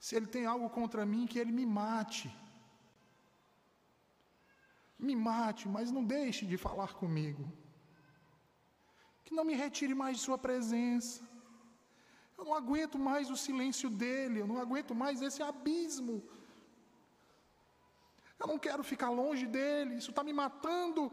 Se 0.00 0.16
ele 0.16 0.26
tem 0.26 0.46
algo 0.46 0.70
contra 0.70 1.04
mim, 1.04 1.26
que 1.26 1.38
ele 1.38 1.52
me 1.52 1.66
mate. 1.66 2.34
Me 4.98 5.14
mate, 5.14 5.68
mas 5.68 5.90
não 5.90 6.02
deixe 6.02 6.46
de 6.46 6.56
falar 6.56 6.94
comigo 6.94 7.52
que 9.26 9.34
não 9.34 9.44
me 9.44 9.54
retire 9.62 9.94
mais 10.02 10.16
de 10.16 10.22
Sua 10.22 10.38
presença. 10.38 11.20
Eu 12.38 12.44
não 12.44 12.54
aguento 12.54 12.96
mais 13.08 13.28
o 13.34 13.36
silêncio 13.44 13.88
dele, 13.90 14.40
eu 14.40 14.46
não 14.46 14.58
aguento 14.64 14.94
mais 14.94 15.20
esse 15.20 15.42
abismo. 15.42 16.16
Eu 18.38 18.46
não 18.46 18.58
quero 18.66 18.84
ficar 18.84 19.10
longe 19.10 19.46
dele, 19.46 19.96
isso 19.96 20.10
está 20.10 20.22
me 20.22 20.32
matando. 20.32 21.10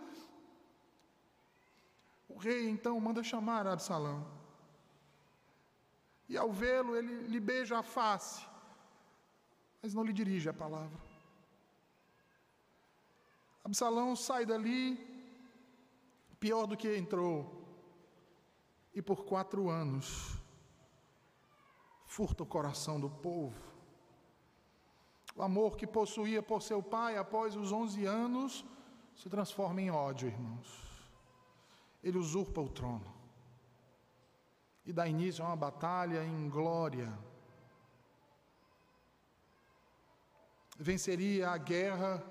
O 2.28 2.38
rei 2.38 2.70
então 2.70 3.00
manda 3.00 3.24
chamar 3.24 3.66
Absalão. 3.66 4.20
E 6.30 6.38
ao 6.38 6.52
vê-lo, 6.52 6.96
ele 6.96 7.16
lhe 7.32 7.40
beija 7.40 7.80
a 7.80 7.84
face, 7.84 8.46
mas 9.82 9.94
não 9.94 10.04
lhe 10.04 10.14
dirige 10.14 10.50
a 10.50 10.54
palavra. 10.54 11.02
Absalão 13.64 14.16
sai 14.16 14.46
dali, 14.46 14.84
pior 16.40 16.66
do 16.68 16.78
que 16.78 16.96
entrou 16.96 17.63
e 18.94 19.02
por 19.02 19.26
quatro 19.26 19.70
anos 19.70 20.38
furta 22.06 22.44
o 22.44 22.46
coração 22.46 23.00
do 23.00 23.10
povo. 23.10 23.60
O 25.36 25.42
amor 25.42 25.76
que 25.76 25.88
possuía 25.88 26.44
por 26.44 26.62
seu 26.62 26.82
pai 26.84 27.18
após 27.18 27.56
os 27.56 27.72
onze 27.72 28.06
anos 28.06 28.64
se 29.16 29.30
transforma 29.30 29.82
em 29.82 29.90
ódio, 29.90 30.28
irmãos. 30.28 30.68
Ele 32.04 32.18
usurpa 32.18 32.62
o 32.62 32.70
trono 32.70 33.12
e 34.86 34.94
dá 34.94 35.08
início 35.08 35.44
a 35.44 35.48
uma 35.48 35.56
batalha 35.56 36.24
em 36.24 36.50
glória. 36.50 37.12
Venceria 40.78 41.50
a 41.50 41.58
guerra 41.58 42.24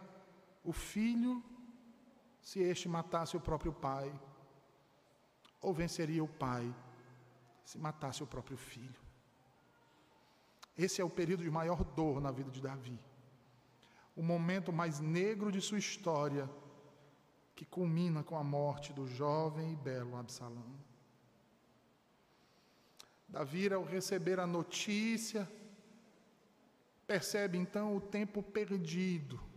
o 0.65 0.73
filho 0.73 1.43
se 2.41 2.61
este 2.61 2.89
matasse 2.89 3.37
o 3.37 3.41
próprio 3.41 3.73
pai 3.73 4.13
ou 5.63 5.73
venceria 5.73 6.23
o 6.23 6.29
pai 6.29 6.75
se 7.65 7.79
matasse 7.79 8.23
o 8.23 8.27
próprio 8.27 8.57
filho. 8.57 9.01
Esse 10.77 11.01
é 11.01 11.05
o 11.05 11.11
período 11.11 11.45
de 11.45 11.51
maior 11.51 11.85
dor 11.85 12.21
na 12.21 12.33
vida 12.33 12.51
de 12.51 12.61
Davi. 12.61 12.99
O 14.17 14.23
momento 14.23 14.73
mais 14.73 14.99
negro 14.99 15.53
de 15.53 15.61
sua 15.61 15.79
história, 15.79 16.51
que 17.55 17.65
culmina 17.65 18.23
com 18.25 18.37
a 18.37 18.43
morte 18.43 18.93
do 18.93 19.07
jovem 19.07 19.73
e 19.73 19.77
belo 19.77 20.17
Absalão. 20.17 20.75
Davi, 23.29 23.73
ao 23.73 23.85
receber 23.85 24.41
a 24.41 24.47
notícia, 24.47 25.49
percebe 27.07 27.57
então 27.57 27.97
o 27.97 28.01
tempo 28.01 28.43
perdido 28.43 29.52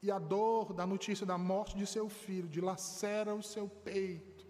e 0.00 0.10
a 0.10 0.18
dor 0.18 0.72
da 0.72 0.86
notícia 0.86 1.26
da 1.26 1.36
morte 1.36 1.76
de 1.76 1.86
seu 1.86 2.08
filho 2.08 2.48
dilacera 2.48 3.34
o 3.34 3.42
seu 3.42 3.68
peito. 3.68 4.46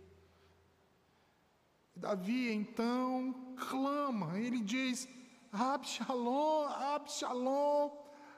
Davi 1.96 2.52
então 2.52 3.54
clama, 3.68 4.38
ele 4.38 4.60
diz: 4.60 5.08
Absalom, 5.50 6.66
Absalom, 6.66 7.90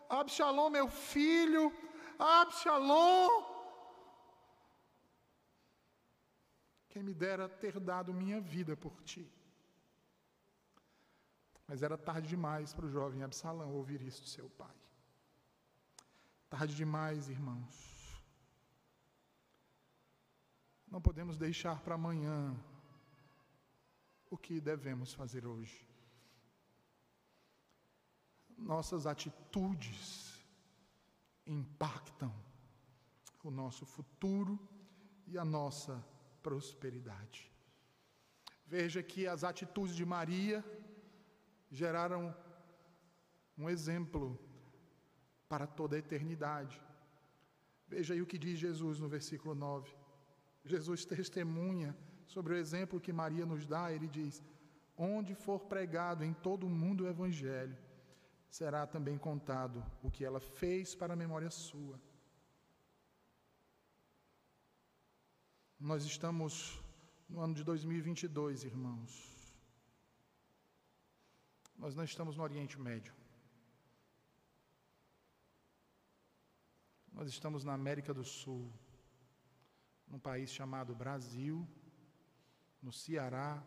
Absalom, 0.09 0.71
meu 0.71 0.89
filho, 0.89 1.73
Absalom. 2.19 3.29
Quem 6.89 7.03
me 7.03 7.15
dera 7.15 7.49
ter 7.49 7.79
dado 7.79 8.13
minha 8.13 8.41
vida 8.41 8.77
por 8.77 9.01
ti. 9.03 9.31
Mas 11.67 11.83
era 11.83 11.97
tarde 11.97 12.29
demais 12.29 12.75
para 12.75 12.87
o 12.87 12.91
jovem 12.91 13.23
Absalão 13.23 13.73
ouvir 13.75 14.03
isso 14.03 14.23
de 14.23 14.29
seu 14.29 14.49
pai. 14.51 14.80
Tarde 16.51 16.75
demais, 16.75 17.29
irmãos. 17.29 18.21
Não 20.91 21.01
podemos 21.01 21.39
deixar 21.39 21.81
para 21.81 21.95
amanhã 21.95 22.55
o 24.29 24.37
que 24.37 24.61
devemos 24.61 25.15
fazer 25.15 25.47
hoje. 25.47 25.89
nossas 28.59 29.07
atitudes 29.07 30.39
impactam 31.47 32.33
o 33.43 33.51
nosso 33.51 33.87
futuro 33.87 34.59
e 35.27 35.39
a 35.39 35.45
nossa 35.45 36.05
prosperidade. 36.43 37.51
Veja 38.67 39.03
que 39.03 39.27
as 39.27 39.45
atitudes 39.45 39.97
de 39.97 40.05
Maria 40.05 40.63
geraram 41.71 42.37
um 43.57 43.71
exemplo 43.71 44.39
para 45.51 45.67
toda 45.67 45.97
a 45.97 45.99
eternidade. 46.05 46.81
Veja 47.93 48.15
aí 48.15 48.23
o 48.23 48.31
que 48.31 48.39
diz 48.39 48.57
Jesus 48.67 49.01
no 49.01 49.09
versículo 49.17 49.53
9. 49.53 49.91
Jesus 50.65 51.05
testemunha 51.05 51.91
sobre 52.35 52.55
o 52.55 52.57
exemplo 52.57 53.01
que 53.05 53.13
Maria 53.13 53.45
nos 53.45 53.67
dá, 53.67 53.93
ele 53.93 54.07
diz: 54.07 54.35
Onde 54.97 55.35
for 55.35 55.61
pregado 55.73 56.23
em 56.25 56.33
todo 56.33 56.67
o 56.69 56.75
mundo 56.83 57.03
o 57.03 57.09
Evangelho, 57.09 57.77
será 58.49 58.87
também 58.87 59.19
contado 59.19 59.85
o 60.05 60.11
que 60.11 60.25
ela 60.25 60.39
fez 60.61 60.95
para 60.95 61.15
a 61.15 61.23
memória 61.25 61.51
sua. 61.51 62.01
Nós 65.91 66.05
estamos 66.05 66.81
no 67.29 67.41
ano 67.41 67.55
de 67.55 67.65
2022, 67.65 68.65
irmãos. 68.65 69.13
Nós 71.77 71.97
não 71.97 72.05
estamos 72.05 72.37
no 72.37 72.45
Oriente 72.45 72.79
Médio. 72.79 73.20
Nós 77.21 77.29
estamos 77.29 77.65
na 77.65 77.75
América 77.75 78.15
do 78.15 78.25
Sul, 78.25 78.73
num 80.09 80.19
país 80.19 80.51
chamado 80.51 80.95
Brasil, 80.95 81.69
no 82.83 82.91
Ceará, 82.91 83.63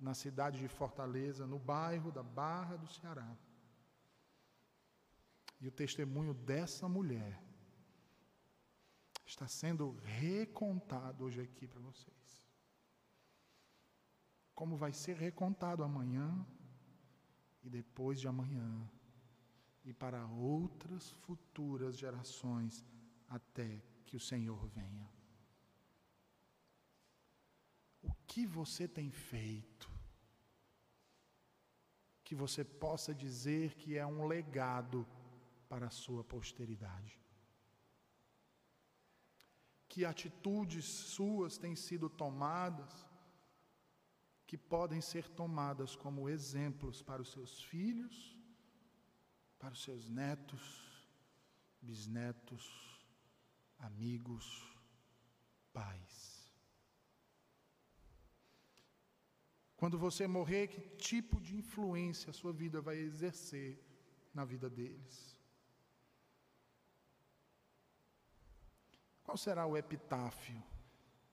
na 0.00 0.14
cidade 0.14 0.58
de 0.58 0.68
Fortaleza, 0.68 1.46
no 1.46 1.58
bairro 1.58 2.10
da 2.10 2.22
Barra 2.22 2.76
do 2.76 2.86
Ceará. 2.86 3.30
E 5.60 5.68
o 5.68 5.70
testemunho 5.70 6.32
dessa 6.32 6.88
mulher 6.88 7.38
está 9.26 9.46
sendo 9.46 9.90
recontado 10.02 11.24
hoje 11.24 11.42
aqui 11.42 11.66
para 11.66 11.80
vocês. 11.80 12.42
Como 14.54 14.78
vai 14.78 14.94
ser 14.94 15.14
recontado 15.14 15.84
amanhã 15.84 16.26
e 17.62 17.68
depois 17.68 18.18
de 18.18 18.26
amanhã 18.26 18.90
e 19.88 19.92
para 19.92 20.26
outras 20.26 21.10
futuras 21.10 21.96
gerações 21.96 22.84
até 23.28 23.82
que 24.04 24.16
o 24.16 24.20
Senhor 24.20 24.66
venha. 24.68 25.08
O 28.02 28.12
que 28.26 28.46
você 28.46 28.86
tem 28.86 29.10
feito 29.10 29.90
que 32.22 32.34
você 32.34 32.62
possa 32.62 33.14
dizer 33.14 33.74
que 33.76 33.96
é 33.96 34.06
um 34.06 34.26
legado 34.26 35.06
para 35.70 35.86
a 35.86 35.90
sua 35.90 36.22
posteridade? 36.22 37.18
que 39.88 40.04
atitudes 40.04 40.84
suas 40.84 41.56
têm 41.58 41.74
sido 41.74 42.08
tomadas, 42.08 42.92
que 44.46 44.56
podem 44.56 45.00
ser 45.00 45.28
tomadas 45.28 45.96
como 45.96 46.28
exemplos 46.28 47.02
para 47.02 47.22
os 47.22 47.32
seus 47.32 47.62
filhos, 47.62 48.37
para 49.58 49.72
os 49.72 49.82
seus 49.82 50.08
netos, 50.08 51.08
bisnetos, 51.80 52.64
amigos, 53.78 54.46
pais. 55.72 56.52
Quando 59.76 59.98
você 59.98 60.26
morrer, 60.26 60.68
que 60.68 60.80
tipo 60.96 61.40
de 61.40 61.56
influência 61.56 62.30
a 62.30 62.32
sua 62.32 62.52
vida 62.52 62.80
vai 62.80 62.96
exercer 62.96 63.80
na 64.34 64.44
vida 64.44 64.68
deles? 64.68 65.38
Qual 69.22 69.36
será 69.36 69.66
o 69.66 69.76
epitáfio 69.76 70.60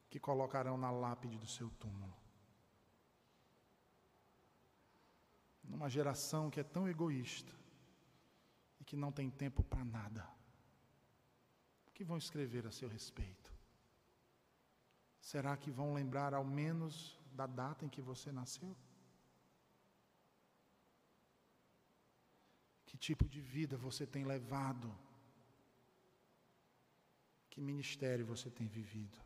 que 0.09 0.19
colocarão 0.19 0.77
na 0.77 0.91
lápide 0.91 1.37
do 1.37 1.47
seu 1.47 1.69
túmulo? 1.71 2.15
Numa 5.63 5.89
geração 5.89 6.51
que 6.51 6.59
é 6.59 6.63
tão 6.63 6.87
egoísta 6.87 7.64
que 8.95 9.01
não 9.01 9.11
tem 9.11 9.29
tempo 9.29 9.61
para 9.61 9.83
nada. 9.83 10.25
O 11.85 11.91
que 11.91 12.01
vão 12.01 12.17
escrever 12.17 12.65
a 12.65 12.71
seu 12.71 12.87
respeito? 12.87 13.53
Será 15.19 15.57
que 15.57 15.69
vão 15.69 15.93
lembrar 15.93 16.33
ao 16.33 16.45
menos 16.45 17.19
da 17.33 17.45
data 17.45 17.83
em 17.83 17.89
que 17.89 18.01
você 18.01 18.31
nasceu? 18.31 18.73
Que 22.85 22.95
tipo 22.97 23.27
de 23.27 23.41
vida 23.41 23.75
você 23.75 24.07
tem 24.07 24.23
levado? 24.23 24.89
Que 27.49 27.59
ministério 27.59 28.25
você 28.25 28.49
tem 28.49 28.65
vivido? 28.65 29.19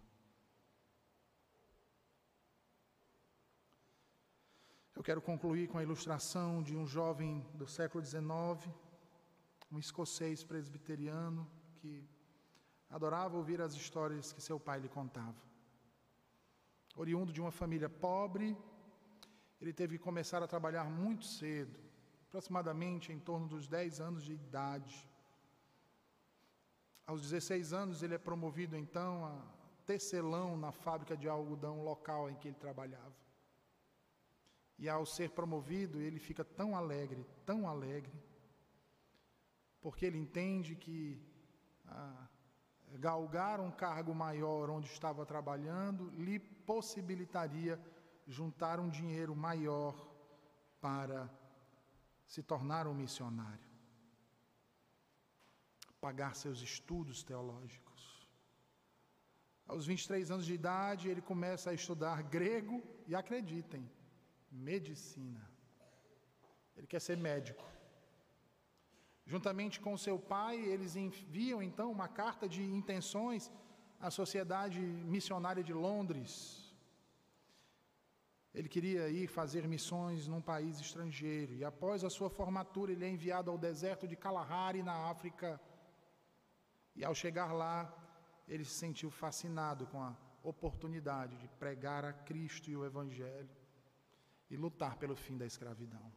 Eu 4.95 5.03
quero 5.03 5.21
concluir 5.21 5.67
com 5.67 5.77
a 5.77 5.83
ilustração 5.83 6.63
de 6.63 6.75
um 6.75 6.87
jovem 6.87 7.41
do 7.53 7.67
século 7.67 8.03
XIX, 8.03 8.67
um 9.71 9.79
escocês 9.79 10.43
presbiteriano 10.43 11.49
que 11.77 12.07
adorava 12.89 13.37
ouvir 13.37 13.61
as 13.61 13.73
histórias 13.73 14.33
que 14.33 14.41
seu 14.41 14.59
pai 14.59 14.79
lhe 14.79 14.89
contava. 14.89 15.37
Oriundo 16.95 17.31
de 17.31 17.39
uma 17.39 17.51
família 17.51 17.87
pobre, 17.87 18.57
ele 19.61 19.71
teve 19.71 19.97
que 19.97 20.03
começar 20.03 20.41
a 20.41 20.47
trabalhar 20.47 20.85
muito 20.85 21.25
cedo, 21.25 21.79
aproximadamente 22.27 23.11
em 23.11 23.19
torno 23.19 23.47
dos 23.47 23.67
10 23.67 24.01
anos 24.01 24.23
de 24.23 24.33
idade. 24.33 25.07
Aos 27.05 27.21
16 27.21 27.73
anos, 27.73 28.01
ele 28.03 28.15
é 28.15 28.17
promovido 28.17 28.75
então 28.75 29.25
a 29.25 29.41
tecelão 29.85 30.57
na 30.57 30.71
fábrica 30.71 31.15
de 31.17 31.27
algodão 31.27 31.83
local 31.83 32.29
em 32.29 32.35
que 32.35 32.47
ele 32.47 32.55
trabalhava. 32.55 33.15
E 34.77 34.87
ao 34.87 35.05
ser 35.05 35.31
promovido, 35.31 35.99
ele 35.99 36.19
fica 36.19 36.43
tão 36.43 36.75
alegre, 36.75 37.25
tão 37.45 37.67
alegre, 37.67 38.13
porque 39.81 40.05
ele 40.05 40.17
entende 40.17 40.75
que 40.75 41.21
ah, 41.85 42.27
galgar 42.93 43.59
um 43.59 43.71
cargo 43.71 44.13
maior 44.13 44.69
onde 44.69 44.87
estava 44.87 45.25
trabalhando 45.25 46.09
lhe 46.11 46.39
possibilitaria 46.39 47.79
juntar 48.27 48.79
um 48.79 48.89
dinheiro 48.89 49.35
maior 49.35 49.95
para 50.79 51.29
se 52.25 52.43
tornar 52.43 52.87
um 52.87 52.93
missionário 52.93 53.69
pagar 55.99 56.35
seus 56.35 56.61
estudos 56.61 57.23
teológicos. 57.23 58.27
Aos 59.67 59.85
23 59.85 60.31
anos 60.31 60.45
de 60.45 60.53
idade, 60.53 61.09
ele 61.09 61.21
começa 61.21 61.69
a 61.69 61.73
estudar 61.73 62.23
grego 62.23 62.81
e, 63.07 63.15
acreditem, 63.15 63.89
medicina. 64.51 65.47
Ele 66.75 66.87
quer 66.87 67.01
ser 67.01 67.17
médico. 67.17 67.63
Juntamente 69.33 69.79
com 69.79 69.95
seu 69.95 70.17
pai, 70.17 70.55
eles 70.73 70.95
enviam 70.95 71.61
então 71.61 71.91
uma 71.91 72.07
carta 72.07 72.45
de 72.49 72.63
intenções 72.63 73.51
à 73.99 74.09
Sociedade 74.09 74.79
Missionária 75.15 75.63
de 75.63 75.71
Londres. 75.71 76.29
Ele 78.51 78.67
queria 78.67 79.07
ir 79.07 79.27
fazer 79.27 79.67
missões 79.67 80.27
num 80.27 80.41
país 80.41 80.79
estrangeiro 80.79 81.53
e 81.53 81.63
após 81.63 82.03
a 82.03 82.09
sua 82.09 82.27
formatura 82.27 82.91
ele 82.91 83.05
é 83.05 83.09
enviado 83.09 83.51
ao 83.51 83.57
deserto 83.57 84.07
de 84.07 84.15
Kalahari 84.15 84.81
na 84.81 84.95
África 85.11 85.61
e 86.95 87.05
ao 87.05 87.13
chegar 87.13 87.53
lá, 87.53 87.75
ele 88.47 88.65
se 88.65 88.73
sentiu 88.73 89.11
fascinado 89.11 89.85
com 89.85 90.01
a 90.01 90.17
oportunidade 90.41 91.37
de 91.37 91.47
pregar 91.47 92.03
a 92.03 92.13
Cristo 92.13 92.71
e 92.71 92.75
o 92.75 92.83
Evangelho 92.83 93.55
e 94.49 94.57
lutar 94.57 94.97
pelo 94.97 95.15
fim 95.15 95.37
da 95.37 95.45
escravidão. 95.45 96.11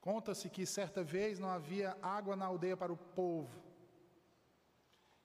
Conta-se 0.00 0.48
que 0.48 0.64
certa 0.64 1.02
vez 1.04 1.38
não 1.38 1.50
havia 1.50 1.96
água 2.00 2.34
na 2.34 2.46
aldeia 2.46 2.76
para 2.76 2.92
o 2.92 2.96
povo. 2.96 3.62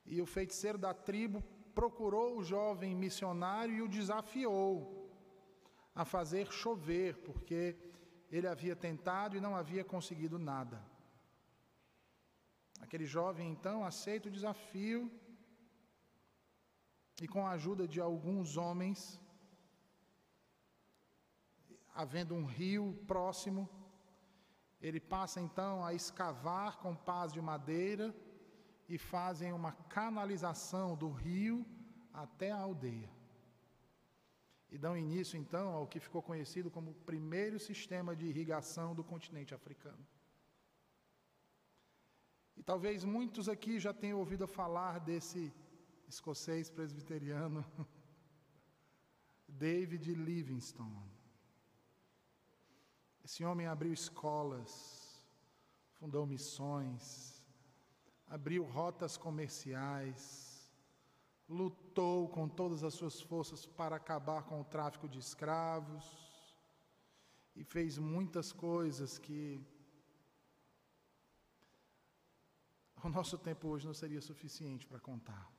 E 0.04 0.20
o 0.20 0.26
feiticeiro 0.26 0.78
da 0.78 0.92
tribo 0.92 1.42
procurou 1.74 2.36
o 2.36 2.44
jovem 2.44 2.94
missionário 2.94 3.74
e 3.74 3.82
o 3.82 3.88
desafiou 3.88 5.10
a 5.94 6.04
fazer 6.04 6.52
chover, 6.52 7.16
porque 7.18 7.76
ele 8.30 8.46
havia 8.46 8.76
tentado 8.76 9.36
e 9.36 9.40
não 9.40 9.56
havia 9.56 9.84
conseguido 9.84 10.38
nada. 10.38 10.78
Aquele 12.80 13.06
jovem 13.06 13.50
então 13.50 13.84
aceita 13.84 14.28
o 14.28 14.30
desafio 14.38 15.10
e, 17.20 17.26
com 17.26 17.46
a 17.46 17.52
ajuda 17.52 17.88
de 17.88 18.00
alguns 18.00 18.58
homens, 18.58 19.20
havendo 21.94 22.34
um 22.34 22.44
rio 22.44 22.92
próximo, 23.06 23.68
ele 24.80 25.00
passa 25.00 25.40
então 25.40 25.84
a 25.84 25.94
escavar 25.94 26.78
com 26.78 26.94
pás 26.94 27.32
de 27.32 27.40
madeira 27.40 28.14
e 28.88 28.98
fazem 28.98 29.52
uma 29.52 29.72
canalização 29.72 30.96
do 30.96 31.10
rio 31.10 31.66
até 32.12 32.50
a 32.50 32.58
aldeia. 32.58 33.10
E 34.70 34.76
dão 34.76 34.96
início 34.96 35.38
então 35.38 35.68
ao 35.68 35.86
que 35.86 36.00
ficou 36.00 36.22
conhecido 36.22 36.70
como 36.70 36.90
o 36.90 36.94
primeiro 36.94 37.58
sistema 37.58 38.14
de 38.14 38.26
irrigação 38.26 38.94
do 38.94 39.04
continente 39.04 39.54
africano. 39.54 40.06
E 42.56 42.62
talvez 42.62 43.04
muitos 43.04 43.48
aqui 43.48 43.78
já 43.78 43.92
tenham 43.92 44.18
ouvido 44.18 44.46
falar 44.46 44.98
desse 45.00 45.52
escocês 46.08 46.70
presbiteriano, 46.70 47.64
David 49.48 50.14
Livingstone. 50.14 51.15
Esse 53.26 53.44
homem 53.44 53.66
abriu 53.66 53.92
escolas, 53.92 54.72
fundou 55.98 56.24
missões, 56.24 57.42
abriu 58.28 58.62
rotas 58.62 59.16
comerciais, 59.16 60.22
lutou 61.48 62.28
com 62.28 62.48
todas 62.48 62.84
as 62.84 62.94
suas 62.94 63.20
forças 63.20 63.66
para 63.66 63.96
acabar 63.96 64.44
com 64.44 64.60
o 64.60 64.68
tráfico 64.74 65.08
de 65.08 65.18
escravos 65.18 66.06
e 67.56 67.64
fez 67.64 67.98
muitas 67.98 68.52
coisas 68.52 69.18
que 69.18 69.60
o 73.02 73.08
nosso 73.08 73.36
tempo 73.36 73.66
hoje 73.66 73.88
não 73.88 73.94
seria 74.02 74.20
suficiente 74.20 74.86
para 74.86 75.00
contar. 75.00 75.50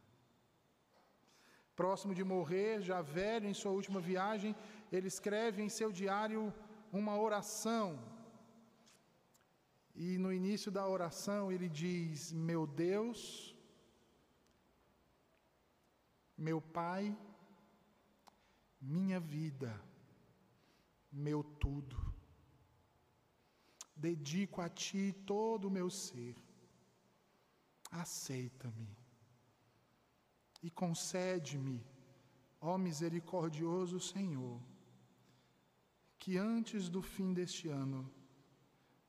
Próximo 1.75 2.15
de 2.15 2.23
morrer, 2.23 2.79
já 2.81 3.01
velho, 3.01 3.45
em 3.45 3.53
sua 3.53 3.73
última 3.73 3.99
viagem, 3.99 4.55
ele 4.89 5.09
escreve 5.09 5.61
em 5.61 5.67
seu 5.67 5.91
diário 5.91 6.53
uma 6.91 7.17
oração. 7.17 7.99
E 9.95 10.17
no 10.17 10.31
início 10.31 10.71
da 10.71 10.87
oração 10.87 11.51
ele 11.51 11.67
diz: 11.67 12.31
Meu 12.31 12.67
Deus, 12.67 13.55
meu 16.37 16.61
Pai, 16.61 17.17
minha 18.79 19.19
vida, 19.19 19.81
meu 21.11 21.43
tudo. 21.43 21.97
Dedico 23.95 24.61
a 24.61 24.69
Ti 24.69 25.13
todo 25.25 25.67
o 25.67 25.71
meu 25.71 25.89
ser. 25.89 26.35
Aceita-me 27.89 29.07
e 30.61 30.69
concede-me, 30.69 31.85
ó 32.59 32.77
misericordioso 32.77 33.99
Senhor, 33.99 34.59
que 36.27 36.37
antes 36.37 36.89
do 36.89 37.01
fim 37.01 37.33
deste 37.33 37.69
ano 37.69 37.99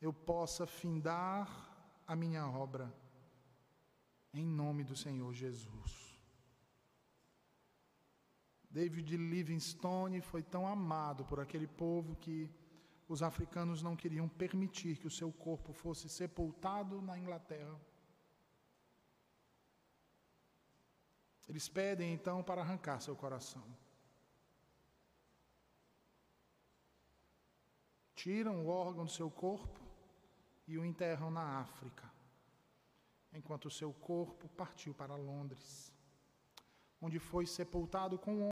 eu 0.01 0.13
possa 0.13 0.65
findar 0.69 1.49
a 2.07 2.15
minha 2.15 2.47
obra, 2.47 2.95
em 4.33 4.47
nome 4.47 4.85
do 4.85 4.95
Senhor 4.95 5.35
Jesus. 5.35 6.23
David 8.71 9.17
Livingstone 9.17 10.21
foi 10.21 10.45
tão 10.45 10.65
amado 10.65 11.25
por 11.25 11.41
aquele 11.41 11.67
povo 11.67 12.15
que 12.15 12.49
os 13.09 13.21
africanos 13.21 13.83
não 13.83 13.97
queriam 13.97 14.29
permitir 14.29 14.97
que 14.97 15.09
o 15.09 15.11
seu 15.11 15.33
corpo 15.33 15.73
fosse 15.73 16.09
sepultado 16.09 17.03
na 17.03 17.19
Inglaterra. 17.19 17.77
Eles 21.49 21.69
pedem 21.69 22.15
então 22.15 22.45
para 22.45 22.61
arrancar 22.61 23.01
seu 23.01 23.17
coração. 23.17 23.67
Tiram 28.19 28.67
o 28.67 28.67
órgão 28.67 29.05
do 29.05 29.11
seu 29.13 29.31
corpo 29.31 29.79
e 30.67 30.77
o 30.77 30.85
enterram 30.85 31.31
na 31.31 31.61
África, 31.61 32.03
enquanto 33.33 33.67
o 33.67 33.71
seu 33.71 33.93
corpo 33.93 34.49
partiu 34.49 34.93
para 34.93 35.15
Londres, 35.15 35.93
onde 37.01 37.21
foi 37.21 37.47
sepultado 37.47 38.19
com 38.19 38.45